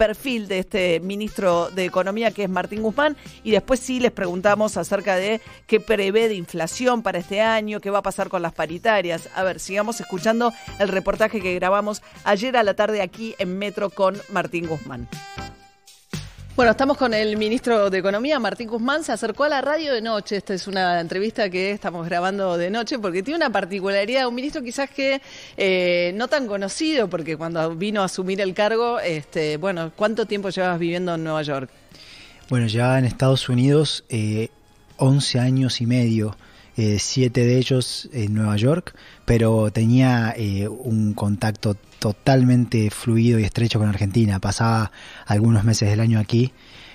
perfil 0.00 0.48
de 0.48 0.60
este 0.60 0.98
ministro 1.00 1.68
de 1.70 1.84
Economía 1.84 2.30
que 2.30 2.44
es 2.44 2.48
Martín 2.48 2.80
Guzmán 2.80 3.18
y 3.44 3.50
después 3.50 3.80
sí 3.80 4.00
les 4.00 4.12
preguntamos 4.12 4.78
acerca 4.78 5.16
de 5.16 5.42
qué 5.66 5.78
prevé 5.78 6.28
de 6.28 6.36
inflación 6.36 7.02
para 7.02 7.18
este 7.18 7.42
año, 7.42 7.80
qué 7.80 7.90
va 7.90 7.98
a 7.98 8.02
pasar 8.02 8.30
con 8.30 8.40
las 8.40 8.54
paritarias. 8.54 9.28
A 9.34 9.42
ver, 9.42 9.60
sigamos 9.60 10.00
escuchando 10.00 10.54
el 10.78 10.88
reportaje 10.88 11.19
que 11.28 11.54
grabamos 11.54 12.02
ayer 12.24 12.56
a 12.56 12.62
la 12.62 12.74
tarde 12.74 13.02
aquí 13.02 13.34
en 13.38 13.58
Metro 13.58 13.90
con 13.90 14.16
Martín 14.30 14.66
Guzmán. 14.66 15.08
Bueno, 16.56 16.72
estamos 16.72 16.98
con 16.98 17.14
el 17.14 17.36
ministro 17.36 17.88
de 17.88 17.98
Economía, 17.98 18.38
Martín 18.38 18.68
Guzmán. 18.68 19.02
Se 19.02 19.12
acercó 19.12 19.44
a 19.44 19.48
la 19.48 19.62
radio 19.62 19.94
de 19.94 20.02
noche. 20.02 20.36
Esta 20.36 20.52
es 20.52 20.66
una 20.66 21.00
entrevista 21.00 21.48
que 21.48 21.70
estamos 21.70 22.06
grabando 22.06 22.58
de 22.58 22.70
noche 22.70 22.98
porque 22.98 23.22
tiene 23.22 23.38
una 23.38 23.50
particularidad. 23.50 24.28
Un 24.28 24.34
ministro 24.34 24.62
quizás 24.62 24.90
que 24.90 25.22
eh, 25.56 26.12
no 26.16 26.28
tan 26.28 26.46
conocido, 26.46 27.08
porque 27.08 27.36
cuando 27.36 27.74
vino 27.76 28.02
a 28.02 28.06
asumir 28.06 28.40
el 28.42 28.52
cargo, 28.52 29.00
este, 29.00 29.56
bueno, 29.56 29.92
¿cuánto 29.96 30.26
tiempo 30.26 30.50
llevas 30.50 30.78
viviendo 30.78 31.14
en 31.14 31.24
Nueva 31.24 31.42
York? 31.42 31.70
Bueno, 32.50 32.66
llevaba 32.66 32.98
en 32.98 33.04
Estados 33.06 33.48
Unidos 33.48 34.04
eh, 34.08 34.50
11 34.98 35.38
años 35.38 35.80
y 35.80 35.86
medio, 35.86 36.36
eh, 36.76 36.98
siete 36.98 37.44
de 37.44 37.58
ellos 37.58 38.08
en 38.12 38.34
Nueva 38.34 38.56
York, 38.56 38.94
pero 39.24 39.70
tenía 39.70 40.34
eh, 40.36 40.68
un 40.68 41.14
contacto 41.14 41.76
totalmente 41.98 42.90
fluido 42.90 43.38
y 43.38 43.44
estrecho 43.44 43.78
con 43.78 43.88
Argentina. 43.88 44.40
Pasaba 44.40 44.90
algunos 45.26 45.64
meses 45.64 45.90
del 45.90 46.00
año 46.00 46.18
aquí 46.18 46.52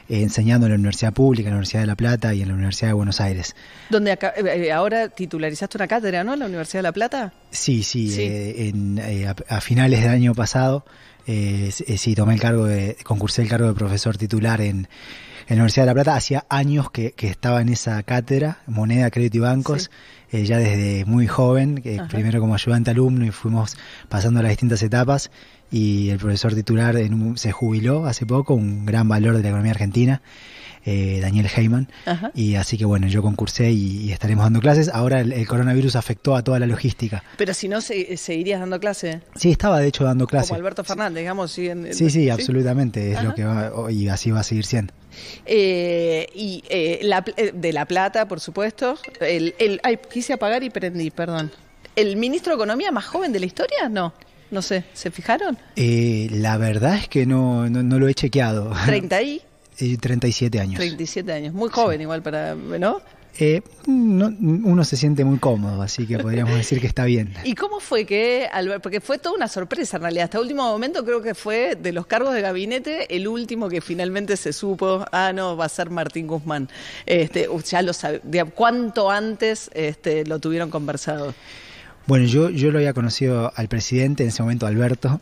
eh, 0.09 0.21
enseñando 0.21 0.65
en 0.67 0.71
la 0.71 0.75
Universidad 0.75 1.13
Pública, 1.13 1.47
en 1.49 1.53
la 1.53 1.57
Universidad 1.57 1.81
de 1.81 1.87
La 1.87 1.95
Plata 1.95 2.33
y 2.33 2.41
en 2.41 2.47
la 2.49 2.53
Universidad 2.53 2.89
de 2.89 2.93
Buenos 2.93 3.21
Aires. 3.21 3.55
Donde 3.89 4.11
acá- 4.11 4.33
eh, 4.37 4.71
ahora 4.71 5.09
titularizaste 5.09 5.77
una 5.77 5.87
cátedra, 5.87 6.23
¿no? 6.23 6.33
En 6.33 6.39
la 6.39 6.45
Universidad 6.45 6.79
de 6.79 6.83
La 6.83 6.91
Plata. 6.91 7.33
Sí, 7.51 7.83
sí, 7.83 8.09
Sí. 8.09 8.21
eh, 8.21 8.67
en, 8.69 8.97
eh, 8.99 9.27
a, 9.27 9.35
a 9.49 9.61
finales 9.61 10.01
del 10.01 10.09
año 10.11 10.33
pasado, 10.35 10.85
eh, 11.27 11.71
eh, 11.87 11.97
sí, 11.97 12.13
tomé 12.15 12.35
el 12.35 12.39
cargo 12.41 12.65
de, 12.65 12.97
concursé 13.03 13.41
el 13.41 13.47
cargo 13.49 13.67
de 13.67 13.73
profesor 13.73 14.15
titular 14.17 14.61
en, 14.61 14.77
en 14.77 14.87
la 15.49 15.55
Universidad 15.55 15.83
de 15.83 15.87
La 15.87 15.93
Plata. 15.95 16.15
Hacía 16.15 16.45
años 16.49 16.91
que, 16.91 17.13
que 17.13 17.27
estaba 17.27 17.61
en 17.61 17.69
esa 17.69 18.01
cátedra, 18.03 18.59
moneda, 18.67 19.09
crédito 19.09 19.37
y 19.37 19.39
bancos, 19.41 19.89
eh, 20.31 20.43
ya 20.45 20.57
desde 20.57 21.05
muy 21.05 21.27
joven, 21.27 21.81
primero 22.09 22.39
como 22.41 22.53
ayudante 22.55 22.91
alumno 22.91 23.25
y 23.25 23.31
fuimos 23.31 23.75
pasando 24.09 24.41
las 24.41 24.49
distintas 24.49 24.81
etapas. 24.83 25.31
Y 25.71 26.09
el 26.09 26.17
profesor 26.19 26.53
titular 26.53 26.95
en 26.97 27.13
un- 27.13 27.37
se 27.37 27.51
jubiló 27.51 28.05
hace 28.05 28.25
poco, 28.25 28.53
un 28.53 28.85
gran 28.85 29.07
valor 29.09 29.35
de 29.35 29.43
la 29.43 29.49
economía 29.49 29.71
argentina, 29.71 30.21
eh, 30.85 31.19
Daniel 31.21 31.47
Heyman. 31.53 31.89
Ajá. 32.05 32.31
Y 32.35 32.55
así 32.55 32.77
que 32.77 32.85
bueno, 32.85 33.07
yo 33.07 33.21
concursé 33.23 33.71
y, 33.71 34.03
y 34.03 34.11
estaremos 34.11 34.45
dando 34.45 34.59
clases. 34.61 34.89
Ahora 34.89 35.19
el, 35.21 35.33
el 35.33 35.47
coronavirus 35.47 35.95
afectó 35.95 36.35
a 36.35 36.43
toda 36.43 36.59
la 36.59 36.67
logística. 36.67 37.23
Pero 37.37 37.53
si 37.55 37.67
no, 37.67 37.81
se- 37.81 38.15
seguirías 38.17 38.59
dando 38.59 38.79
clase. 38.79 39.21
Sí, 39.35 39.49
estaba 39.51 39.79
de 39.79 39.87
hecho 39.87 40.03
dando 40.03 40.27
clase. 40.27 40.49
Como 40.49 40.59
Alberto 40.59 40.83
Fernández, 40.83 41.21
digamos. 41.21 41.51
Sí, 41.51 41.67
en- 41.67 41.93
Sí, 41.93 42.09
sí, 42.11 42.29
absolutamente, 42.29 43.11
es 43.11 43.17
Ajá. 43.17 43.25
lo 43.27 43.33
que 43.35 43.43
va 43.43 43.91
y 43.91 44.07
así 44.07 44.29
va 44.31 44.41
a 44.41 44.43
seguir 44.43 44.65
siendo. 44.65 44.93
Eh, 45.45 46.27
y 46.35 46.63
eh, 46.69 46.99
la 47.03 47.23
eh, 47.37 47.51
de 47.53 47.73
La 47.73 47.85
Plata, 47.85 48.27
por 48.27 48.39
supuesto. 48.39 48.97
El, 49.19 49.55
el, 49.59 49.79
ay, 49.83 49.97
quise 50.11 50.33
apagar 50.33 50.63
y 50.63 50.69
prendí, 50.69 51.09
perdón. 51.11 51.51
¿El 51.95 52.17
ministro 52.17 52.51
de 52.53 52.55
Economía 52.57 52.91
más 52.91 53.05
joven 53.05 53.31
de 53.31 53.39
la 53.39 53.45
historia? 53.45 53.89
No. 53.89 54.13
No 54.51 54.61
sé, 54.61 54.83
¿se 54.93 55.11
fijaron? 55.11 55.57
Eh, 55.75 56.27
la 56.31 56.57
verdad 56.57 56.95
es 56.95 57.07
que 57.07 57.25
no, 57.25 57.69
no, 57.69 57.83
no 57.83 57.99
lo 57.99 58.07
he 58.07 58.13
chequeado. 58.13 58.71
30 58.85 59.21
y 59.21 59.41
Eh, 59.79 59.97
37 59.99 60.59
años. 60.59 60.75
37 60.77 61.31
años. 61.33 61.53
Muy 61.53 61.69
joven 61.69 61.99
igual 62.01 62.21
para, 62.21 62.55
¿no? 62.55 63.01
Eh, 63.37 63.61
no- 63.85 64.27
uno 64.39 64.85
se 64.85 64.95
siente 64.95 65.25
muy 65.25 65.39
cómodo, 65.39 65.81
así 65.81 66.07
que 66.07 66.17
podríamos 66.17 66.55
decir 66.55 66.79
que 66.79 66.87
está 66.87 67.03
bien. 67.03 67.33
¿Y 67.43 67.53
cómo 67.53 67.81
fue 67.81 68.05
que, 68.05 68.47
Albert- 68.49 68.79
porque 68.81 69.01
fue 69.01 69.17
toda 69.17 69.35
una 69.35 69.49
sorpresa 69.49 69.97
en 69.97 70.03
realidad, 70.03 70.23
hasta 70.25 70.39
último 70.39 70.63
momento 70.63 71.03
creo 71.03 71.21
que 71.21 71.35
fue 71.35 71.75
de 71.75 71.91
los 71.91 72.05
cargos 72.05 72.33
de 72.33 72.39
gabinete 72.39 73.13
el 73.13 73.27
último 73.27 73.67
que 73.67 73.81
finalmente 73.81 74.37
se 74.37 74.53
supo, 74.53 75.03
ah, 75.11 75.33
no, 75.33 75.57
va 75.57 75.65
a 75.65 75.69
ser 75.69 75.89
Martín 75.89 76.27
Guzmán. 76.27 76.69
Este, 77.05 77.49
ya 77.69 77.81
lo 77.81 77.91
sabe, 77.91 78.21
de- 78.23 78.45
¿cuánto 78.45 79.11
antes 79.11 79.69
este, 79.73 80.25
lo 80.25 80.39
tuvieron 80.39 80.69
conversado? 80.69 81.33
Bueno, 82.07 82.25
yo, 82.25 82.49
yo 82.49 82.71
lo 82.71 82.77
había 82.77 82.93
conocido 82.93 83.51
al 83.55 83.67
presidente, 83.67 84.23
en 84.23 84.29
ese 84.29 84.43
momento 84.43 84.67
Alberto. 84.67 85.21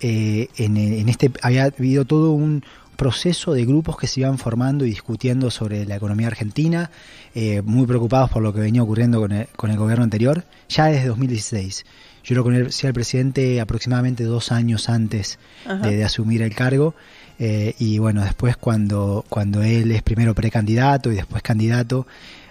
eh, 0.00 0.48
en, 0.56 0.76
en 0.76 1.08
este 1.08 1.30
había 1.42 1.64
habido 1.64 2.04
todo 2.04 2.32
un 2.32 2.62
proceso 2.96 3.54
de 3.54 3.64
grupos 3.64 3.96
que 3.96 4.06
se 4.06 4.20
iban 4.20 4.36
formando 4.38 4.84
y 4.84 4.90
discutiendo 4.90 5.50
sobre 5.50 5.86
la 5.86 5.96
economía 5.96 6.26
argentina, 6.26 6.90
eh, 7.34 7.62
muy 7.64 7.86
preocupados 7.86 8.30
por 8.30 8.42
lo 8.42 8.52
que 8.52 8.60
venía 8.60 8.82
ocurriendo 8.82 9.20
con 9.20 9.32
el, 9.32 9.46
con 9.56 9.70
el 9.70 9.78
gobierno 9.78 10.04
anterior, 10.04 10.44
ya 10.68 10.86
desde 10.86 11.08
2016. 11.08 11.84
Yo 12.24 12.34
lo 12.34 12.44
conocí 12.44 12.86
al 12.86 12.92
presidente 12.92 13.58
aproximadamente 13.60 14.24
dos 14.24 14.52
años 14.52 14.90
antes 14.90 15.38
de 15.82 16.04
asumir 16.04 16.42
el 16.42 16.54
cargo. 16.54 16.94
eh, 17.38 17.74
y 17.78 17.98
bueno, 17.98 18.22
después 18.22 18.58
cuando, 18.58 19.24
cuando 19.30 19.62
él 19.62 19.90
es 19.92 20.02
primero 20.02 20.34
precandidato 20.34 21.10
y 21.10 21.14
después 21.14 21.42
candidato, 21.42 22.06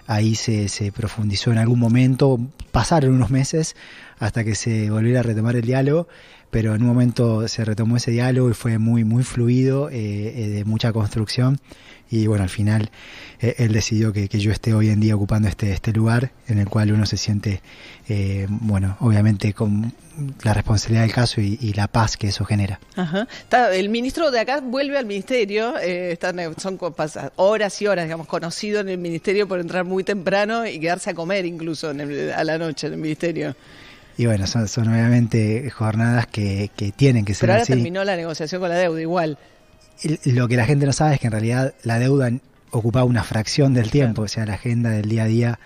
ahí 0.09 0.33
se, 0.33 0.69
se 0.69 0.91
profundizó 0.91 1.51
en 1.51 1.59
algún 1.59 1.79
momento, 1.79 2.39
pasaron 2.71 3.13
unos 3.13 3.29
meses 3.29 3.75
hasta 4.17 4.43
que 4.43 4.55
se 4.55 4.89
volviera 4.89 5.19
a 5.19 5.23
retomar 5.23 5.55
el 5.55 5.61
diálogo, 5.61 6.07
pero 6.49 6.73
en 6.73 6.81
un 6.81 6.87
momento 6.87 7.47
se 7.47 7.63
retomó 7.63 7.97
ese 7.97 8.09
diálogo 8.09 8.49
y 8.49 8.55
fue 8.55 8.79
muy, 8.79 9.03
muy 9.03 9.23
fluido, 9.23 9.87
eh, 9.91 10.33
eh, 10.35 10.49
de 10.49 10.65
mucha 10.65 10.91
construcción, 10.93 11.59
y 12.11 12.25
bueno, 12.27 12.43
al 12.43 12.49
final 12.49 12.89
eh, 13.39 13.55
él 13.59 13.71
decidió 13.73 14.11
que, 14.13 14.27
que 14.29 14.39
yo 14.39 14.51
esté 14.51 14.73
hoy 14.73 14.89
en 14.89 14.99
día 14.99 15.15
ocupando 15.15 15.47
este, 15.47 15.71
este 15.71 15.93
lugar 15.93 16.31
en 16.47 16.59
el 16.59 16.67
cual 16.67 16.91
uno 16.91 17.05
se 17.05 17.17
siente, 17.17 17.61
eh, 18.07 18.47
bueno, 18.49 18.97
obviamente 18.99 19.53
con 19.53 19.93
la 20.43 20.53
responsabilidad 20.53 21.03
del 21.03 21.13
caso 21.13 21.39
y, 21.39 21.57
y 21.61 21.73
la 21.73 21.87
paz 21.87 22.17
que 22.17 22.27
eso 22.27 22.43
genera. 22.45 22.79
Ajá. 22.95 23.27
Está- 23.43 23.73
el 23.75 23.89
ministro 23.89 24.31
de 24.31 24.39
acá 24.39 24.59
vuelve 24.59 24.97
al 24.97 25.05
ministerio, 25.05 25.77
eh, 25.77 26.11
están, 26.13 26.39
eh, 26.39 26.49
son 26.57 26.77
horas 27.37 27.81
y 27.81 27.87
horas, 27.87 28.05
digamos, 28.05 28.27
conocido 28.27 28.79
en 28.81 28.89
el 28.89 28.97
ministerio 28.97 29.47
por 29.47 29.59
entrar 29.59 29.85
muy 29.85 30.03
temprano 30.03 30.65
y 30.65 30.79
quedarse 30.79 31.11
a 31.11 31.13
comer 31.13 31.45
incluso 31.45 31.91
en 31.91 32.01
el- 32.01 32.33
a 32.33 32.43
la 32.43 32.57
noche 32.57 32.87
en 32.87 32.93
el 32.93 32.99
ministerio. 32.99 33.55
Y 34.17 34.25
bueno, 34.25 34.47
son, 34.47 34.67
son 34.67 34.89
obviamente 34.89 35.69
jornadas 35.69 36.27
que, 36.27 36.69
que 36.75 36.91
tienen 36.91 37.23
que 37.23 37.33
ser 37.33 37.41
Pero 37.41 37.53
ahora 37.53 37.63
así. 37.63 37.71
terminó 37.71 38.03
la 38.03 38.17
negociación 38.17 38.59
con 38.59 38.69
la 38.69 38.75
deuda 38.75 38.99
igual. 38.99 39.37
Lo 40.25 40.47
que 40.47 40.55
la 40.55 40.65
gente 40.65 40.85
no 40.85 40.93
sabe 40.93 41.15
es 41.15 41.19
que 41.19 41.27
en 41.27 41.31
realidad 41.33 41.73
la 41.83 41.99
deuda 41.99 42.31
ocupaba 42.71 43.05
una 43.05 43.23
fracción 43.23 43.73
del 43.73 43.91
tiempo, 43.91 44.23
o 44.23 44.27
sea, 44.27 44.45
la 44.45 44.53
agenda 44.53 44.89
del 44.89 45.09
día 45.09 45.23
a 45.23 45.27
día, 45.27 45.59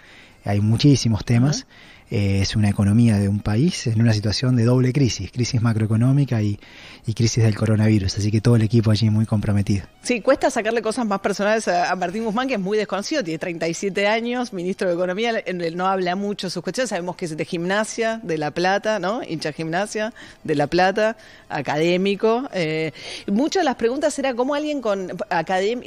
hay 0.46 0.62
muchísimos 0.62 1.26
temas. 1.26 1.68
Eh, 2.16 2.42
es 2.42 2.56
una 2.56 2.70
economía 2.70 3.18
de 3.18 3.28
un 3.28 3.40
país 3.40 3.88
en 3.88 4.00
una 4.00 4.14
situación 4.14 4.56
de 4.56 4.66
doble 4.66 4.94
crisis, 4.94 5.32
crisis 5.32 5.64
macroeconómica 5.64 6.44
y, 6.44 6.60
y 7.08 7.16
crisis 7.16 7.44
del 7.44 7.56
coronavirus, 7.56 8.20
así 8.20 8.30
que 8.30 8.40
todo 8.40 8.56
el 8.56 8.62
equipo 8.62 8.92
allí 8.92 9.10
muy 9.10 9.26
comprometido. 9.26 9.88
Sí, 10.04 10.22
cuesta 10.22 10.52
sacarle 10.52 10.84
cosas 10.84 11.08
más 11.08 11.22
personales 11.22 11.68
a, 11.68 11.96
Martín 11.96 12.24
Guzmán, 12.24 12.48
que 12.48 12.54
es 12.54 12.60
muy 12.60 12.78
desconocido, 12.78 13.24
tiene 13.24 13.40
37 13.40 14.06
años, 14.08 14.54
ministro 14.54 14.88
de 14.90 14.94
Economía, 14.94 15.40
él 15.40 15.76
no 15.76 15.88
habla 15.88 16.16
mucho 16.16 16.52
sus 16.52 16.62
cuestiones, 16.62 16.92
sabemos 16.92 17.16
que 17.16 17.26
es 17.26 17.36
de 17.36 17.46
gimnasia, 17.46 18.20
de 18.22 18.38
La 18.38 18.52
Plata, 18.52 19.00
¿no? 19.00 19.24
Hincha 19.28 19.52
gimnasia, 19.52 20.14
de 20.44 20.54
La 20.54 20.68
Plata, 20.68 21.18
académico. 21.50 22.48
eh, 22.54 22.92
muchas 23.26 23.62
de 23.62 23.66
las 23.66 23.76
preguntas 23.76 24.20
era 24.20 24.36
cómo 24.36 24.54
alguien 24.54 24.82
con, 24.82 25.10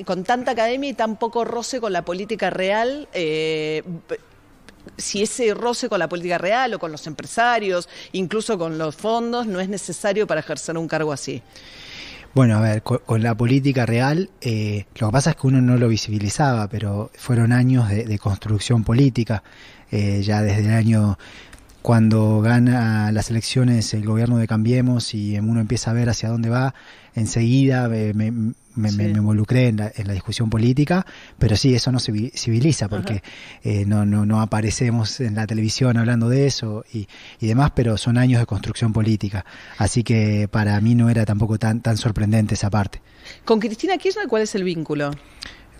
con 0.04 0.24
tanta 0.24 0.50
academia 0.50 0.90
y 0.90 0.94
tan 0.94 1.18
poco 1.20 1.44
roce 1.44 1.80
con 1.80 1.92
la 1.92 2.04
política 2.04 2.50
real... 2.50 3.06
eh, 3.12 3.84
si 4.96 5.22
ese 5.22 5.53
roce 5.55 5.88
con 5.88 5.99
la 5.99 6.09
política 6.09 6.38
real 6.38 6.75
o 6.75 6.79
con 6.79 6.92
los 6.92 7.07
empresarios, 7.07 7.88
incluso 8.12 8.59
con 8.59 8.79
los 8.79 8.94
fondos, 8.96 9.46
no 9.46 9.61
es 9.61 9.68
necesario 9.68 10.27
para 10.27 10.40
ejercer 10.40 10.77
un 10.79 10.88
cargo 10.88 11.12
así. 11.12 11.42
Bueno, 12.35 12.59
a 12.59 12.61
ver, 12.61 12.83
co- 12.83 13.01
con, 13.01 13.22
la 13.22 13.35
política 13.35 13.87
real, 13.87 14.29
eh, 14.42 14.85
lo 14.96 15.09
que 15.09 15.12
pasa 15.12 15.31
es 15.31 15.37
que 15.37 15.46
uno 15.46 15.61
no 15.62 15.79
lo 15.79 15.88
visibilizaba, 15.88 16.68
pero 16.68 17.11
fueron 17.16 17.53
años 17.53 17.88
de, 17.88 18.05
de 18.05 18.18
construcción 18.18 18.85
política, 18.85 19.42
eh, 19.90 20.20
ya 20.22 20.42
desde 20.42 20.66
el 20.66 20.72
año 20.72 21.18
cuando 21.81 22.40
gana 22.40 23.12
las 23.12 23.31
elecciones 23.31 23.94
el 23.94 24.05
gobierno 24.05 24.38
de 24.38 24.49
Cambiemos 24.49 25.14
y 25.14 25.38
uno 25.38 25.61
empieza 25.61 25.92
a 25.92 25.94
ver 25.94 26.09
hacia 26.09 26.29
dónde 26.29 26.49
va, 26.49 26.75
enseguida 27.16 27.88
me, 27.88 28.14
me- 28.14 28.31
me- 28.31 28.52
me- 28.76 28.90
Sí. 28.90 28.96
me 28.98 29.05
involucré 29.18 29.68
en 29.68 29.79
la, 29.79 29.90
en 29.96 30.07
la 30.07 30.12
discusión 30.12 30.50
política, 30.50 31.07
pero 31.38 31.57
sí, 31.57 31.74
eso 31.74 31.90
no 31.90 31.98
se 31.98 32.31
civiliza 32.35 32.88
porque 32.88 33.22
eh, 33.64 33.85
no, 33.87 34.05
no, 34.05 34.26
no 34.26 34.40
aparecemos 34.42 35.18
en 35.20 35.35
la 35.35 35.46
televisión 35.46 35.96
hablando 35.96 36.29
de 36.29 36.46
eso 36.46 36.85
y, 36.92 37.09
y 37.40 37.46
demás, 37.46 37.72
pero 37.74 37.96
son 37.96 38.18
años 38.18 38.38
de 38.38 38.44
construcción 38.46 38.92
política, 38.92 39.46
así 39.79 40.05
que 40.05 40.46
para 40.50 40.79
mí 40.83 40.94
no 40.94 41.09
era 41.09 41.24
tampoco 41.24 41.59
tan, 41.59 41.81
tan 41.81 41.96
sorprendente 41.96 42.52
esa 42.55 42.68
parte. 42.68 43.00
Con 43.46 43.61
Cristina 43.61 43.96
Kirchner, 43.96 44.29
¿cuál 44.29 44.42
es 44.42 44.55
el 44.55 44.62
vínculo? 44.64 45.11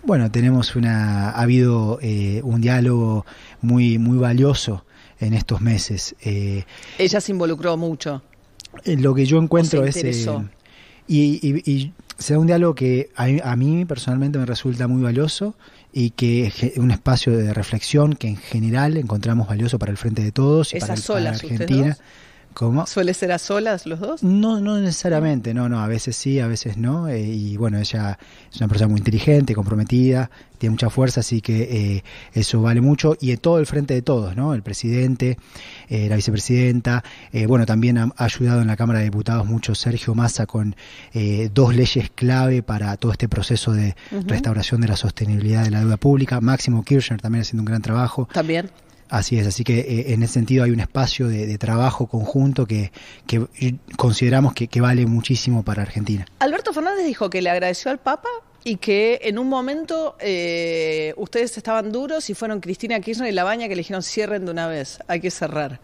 Bueno, 0.03 0.31
tenemos 0.31 0.75
una, 0.75 1.29
ha 1.29 1.41
habido 1.41 1.99
eh, 2.01 2.41
un 2.43 2.61
diálogo 2.61 3.25
muy, 3.61 3.99
muy 3.99 4.17
valioso 4.17 4.85
en 5.19 5.33
estos 5.35 5.61
meses. 5.61 6.15
eh, 6.21 6.63
Ella 6.97 7.21
se 7.21 7.31
involucró 7.31 7.77
mucho. 7.77 8.23
Lo 8.85 9.13
que 9.15 9.25
yo 9.25 9.37
encuentro 9.41 9.81
¿O 9.81 9.91
se 9.91 10.09
es... 10.09 10.27
eh? 10.27 10.45
Y, 11.07 11.39
y- 11.41 11.71
y 11.71 11.93
se 12.17 12.33
da 12.33 12.39
un 12.39 12.47
diálogo 12.47 12.73
que 12.75 13.09
a, 13.15 13.25
mí- 13.27 13.39
a 13.43 13.55
mí 13.55 13.85
personalmente 13.85 14.39
me 14.39 14.45
resulta 14.45 14.87
muy 14.87 15.01
valioso 15.03 15.55
y 15.93 16.09
que 16.11 16.47
es 16.47 16.77
un 16.77 16.91
espacio 16.91 17.35
de 17.37 17.53
reflexión 17.53 18.13
que 18.13 18.27
en 18.27 18.37
general 18.37 18.97
encontramos 18.97 19.47
valioso 19.47 19.77
para 19.79 19.91
el 19.91 19.97
frente 19.97 20.23
de 20.23 20.31
todos 20.31 20.73
y 20.73 20.77
¿Es 20.77 20.81
para, 20.83 20.93
el- 20.95 20.99
para 20.99 21.05
solas 21.05 21.43
Argentina. 21.43 21.97
¿Cómo? 22.57 22.87
¿Suele 22.87 23.13
ser 23.13 23.31
a 23.31 23.37
solas 23.37 23.85
los 23.85 23.99
dos? 23.99 24.23
No, 24.23 24.59
no 24.59 24.79
necesariamente, 24.79 25.53
no, 25.53 25.69
no, 25.69 25.79
a 25.79 25.87
veces 25.87 26.15
sí, 26.15 26.39
a 26.39 26.47
veces 26.47 26.75
no. 26.75 27.07
eh, 27.07 27.21
y 27.21 27.55
bueno, 27.55 27.77
ella 27.77 28.17
es 28.51 28.59
una 28.59 28.67
persona 28.67 28.87
muy 28.87 28.97
inteligente, 28.97 29.53
comprometida, 29.53 30.31
tiene 30.57 30.71
mucha 30.71 30.89
fuerza, 30.89 31.19
así 31.19 31.39
que 31.39 31.97
eh, 31.97 32.03
eso 32.33 32.59
vale 32.59 32.81
mucho. 32.81 33.15
Y 33.21 33.29
en 33.29 33.37
todo 33.37 33.59
el 33.59 33.67
frente 33.67 33.93
de 33.93 34.01
todos, 34.01 34.35
¿no? 34.35 34.55
El 34.55 34.63
presidente, 34.63 35.37
eh, 35.87 36.09
la 36.09 36.15
vicepresidenta, 36.15 37.03
eh, 37.31 37.45
bueno, 37.45 37.67
también 37.67 37.99
ha, 37.99 38.11
ayudado 38.17 38.61
en 38.61 38.65
la 38.65 38.75
Cámara 38.75 38.97
de 38.97 39.05
Diputados 39.05 39.45
mucho 39.45 39.75
Sergio 39.75 40.15
Massa 40.15 40.47
con 40.47 40.75
eh, 41.13 41.51
dos 41.53 41.75
leyes 41.75 42.09
clave 42.09 42.63
para 42.63 42.97
todo 42.97 43.11
este 43.11 43.29
proceso 43.29 43.71
de 43.71 43.95
restauración 44.25 44.81
de 44.81 44.87
la 44.87 44.95
sostenibilidad 44.95 45.63
de 45.63 45.69
la 45.69 45.81
deuda 45.81 45.97
pública. 45.97 46.41
Máximo 46.41 46.83
Kirchner 46.83 47.21
también 47.21 47.43
haciendo 47.43 47.61
un 47.61 47.65
gran 47.65 47.83
trabajo. 47.83 48.27
También. 48.33 48.71
Así 49.09 49.37
es, 49.39 49.47
así 49.47 49.63
que 49.63 49.79
eh, 49.79 50.13
en 50.13 50.23
ese 50.23 50.33
sentido 50.33 50.63
hay 50.63 50.71
un 50.71 50.79
espacio 50.79 51.27
de, 51.27 51.57
trabajo 51.57 52.07
conjunto 52.07 52.65
que, 52.65 52.91
consideramos 53.95 54.53
que, 54.53 54.67
que 54.67 54.81
vale 54.81 55.05
muchísimo 55.05 55.63
para 55.63 55.81
Argentina. 55.81 56.25
Alberto 56.39 56.73
Fernández 56.73 57.05
dijo 57.05 57.29
que 57.29 57.41
le 57.41 57.49
agradeció 57.49 57.89
al 57.89 57.99
Papa 57.99 58.29
y 58.67 58.77
que 58.77 59.21
en 59.23 59.39
un 59.39 59.47
momento 59.47 60.17
eh, 60.19 61.13
ustedes 61.15 61.55
estaban 61.57 61.91
duros 61.91 62.29
y 62.29 62.33
fueron 62.33 62.59
Cristina 62.59 62.99
Kirchner 62.99 63.29
y 63.29 63.31
Labaña 63.31 63.69
que 63.69 63.75
le 63.75 63.79
dijeron 63.79 64.03
cierren 64.03 64.45
de 64.45 64.51
una 64.51 64.67
vez, 64.67 64.99
hay 65.07 65.21
que 65.21 65.31
cerrar. 65.31 65.79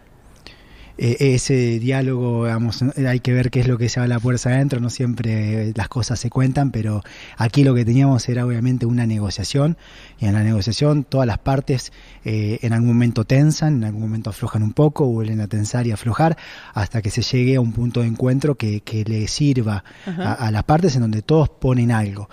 Eh, 0.98 1.34
ese 1.34 1.80
diálogo, 1.80 2.46
hay 2.46 3.20
que 3.20 3.34
ver 3.34 3.50
qué 3.50 3.62
es 3.62 3.68
lo 3.68 3.80
que 3.80 3.89
se 3.89 4.00
va 4.00 4.06
a 4.06 4.08
la 4.08 4.20
fuerza 4.20 4.52
adentro, 4.52 4.80
no 4.80 4.91
siempre 4.91 5.74
las 5.76 5.89
cosas 5.89 6.20
se 6.20 6.30
cuentan, 6.30 6.70
pero 6.70 7.02
aquí 7.36 7.64
lo 7.64 7.74
que 7.74 7.84
teníamos 7.84 8.30
era 8.30 8.46
obviamente 8.46 8.86
una 8.86 9.08
negociación 9.08 9.76
y 10.20 10.26
en 10.26 10.34
la 10.34 10.44
negociación 10.44 11.04
todas 11.04 11.26
las 11.26 11.39
partes 11.39 11.91
eh, 12.26 12.60
en 12.62 12.74
algún 12.74 12.89
momento 12.89 13.26
tensan, 13.26 13.78
en 13.78 13.84
algún 13.86 14.02
momento 14.02 14.30
aflojan 14.30 14.62
un 14.62 14.74
poco, 14.74 15.08
vuelven 15.08 15.41
a 15.41 15.48
tensar 15.48 15.88
y 15.88 15.91
aflojar 15.91 16.38
hasta 16.76 17.02
que 17.02 17.10
se 17.10 17.24
llegue 17.24 17.56
a 17.56 17.62
un 17.62 17.74
punto 17.74 18.02
de 18.02 18.08
encuentro 18.08 18.54
que, 18.54 18.82
que 18.82 19.04
le 19.04 19.28
sirva 19.28 19.84
a, 20.06 20.34
a 20.34 20.52
las 20.52 20.64
partes 20.64 20.96
en 20.96 21.02
donde 21.02 21.24
todos 21.24 21.50
ponen 21.50 21.91
algo. 21.91 22.30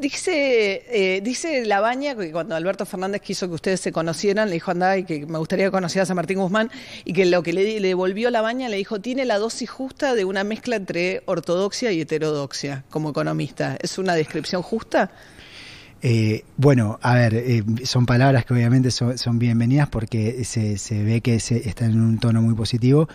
Dice, 0.00 0.82
eh, 0.88 1.20
dice 1.22 1.66
Labaña 1.66 2.14
que 2.16 2.32
cuando 2.32 2.54
Alberto 2.54 2.86
Fernández 2.86 3.20
quiso 3.20 3.48
que 3.48 3.54
ustedes 3.54 3.80
se 3.80 3.92
conocieran, 3.92 4.48
le 4.48 4.54
dijo 4.54 4.70
anda 4.70 4.96
y 4.96 5.04
que 5.04 5.26
me 5.26 5.36
gustaría 5.38 5.66
que 5.66 5.70
conocieras 5.70 6.10
a 6.10 6.14
Martín 6.14 6.38
Guzmán 6.38 6.70
y 7.04 7.12
que 7.12 7.26
lo 7.26 7.42
que 7.42 7.52
le, 7.52 7.78
le 7.80 7.88
devolvió 7.88 8.30
Labaña 8.30 8.70
le 8.70 8.78
dijo 8.78 9.00
tiene 9.00 9.26
la 9.26 9.38
dosis 9.38 9.68
justa 9.68 10.14
de 10.14 10.24
una 10.24 10.42
mezcla 10.42 10.76
entre 10.76 11.22
ortodoxia 11.26 11.92
y 11.92 12.00
heterodoxia 12.00 12.84
como 12.88 13.10
economista. 13.10 13.76
¿Es 13.82 13.98
una 13.98 14.14
descripción 14.14 14.62
justa? 14.62 15.10
Eh, 16.02 16.44
bueno, 16.56 16.98
a 17.02 17.14
ver, 17.14 17.34
eh, 17.34 17.62
son 17.84 18.06
palabras 18.06 18.46
que 18.46 18.54
obviamente 18.54 18.90
son, 18.90 19.18
son 19.18 19.38
bienvenidas 19.38 19.90
porque 19.90 20.44
se, 20.44 20.78
se 20.78 21.02
ve 21.04 21.20
que 21.20 21.40
se 21.40 21.68
está 21.68 21.84
en 21.84 22.00
un 22.00 22.18
tono 22.18 22.40
muy 22.40 22.54
positivo 22.54 23.06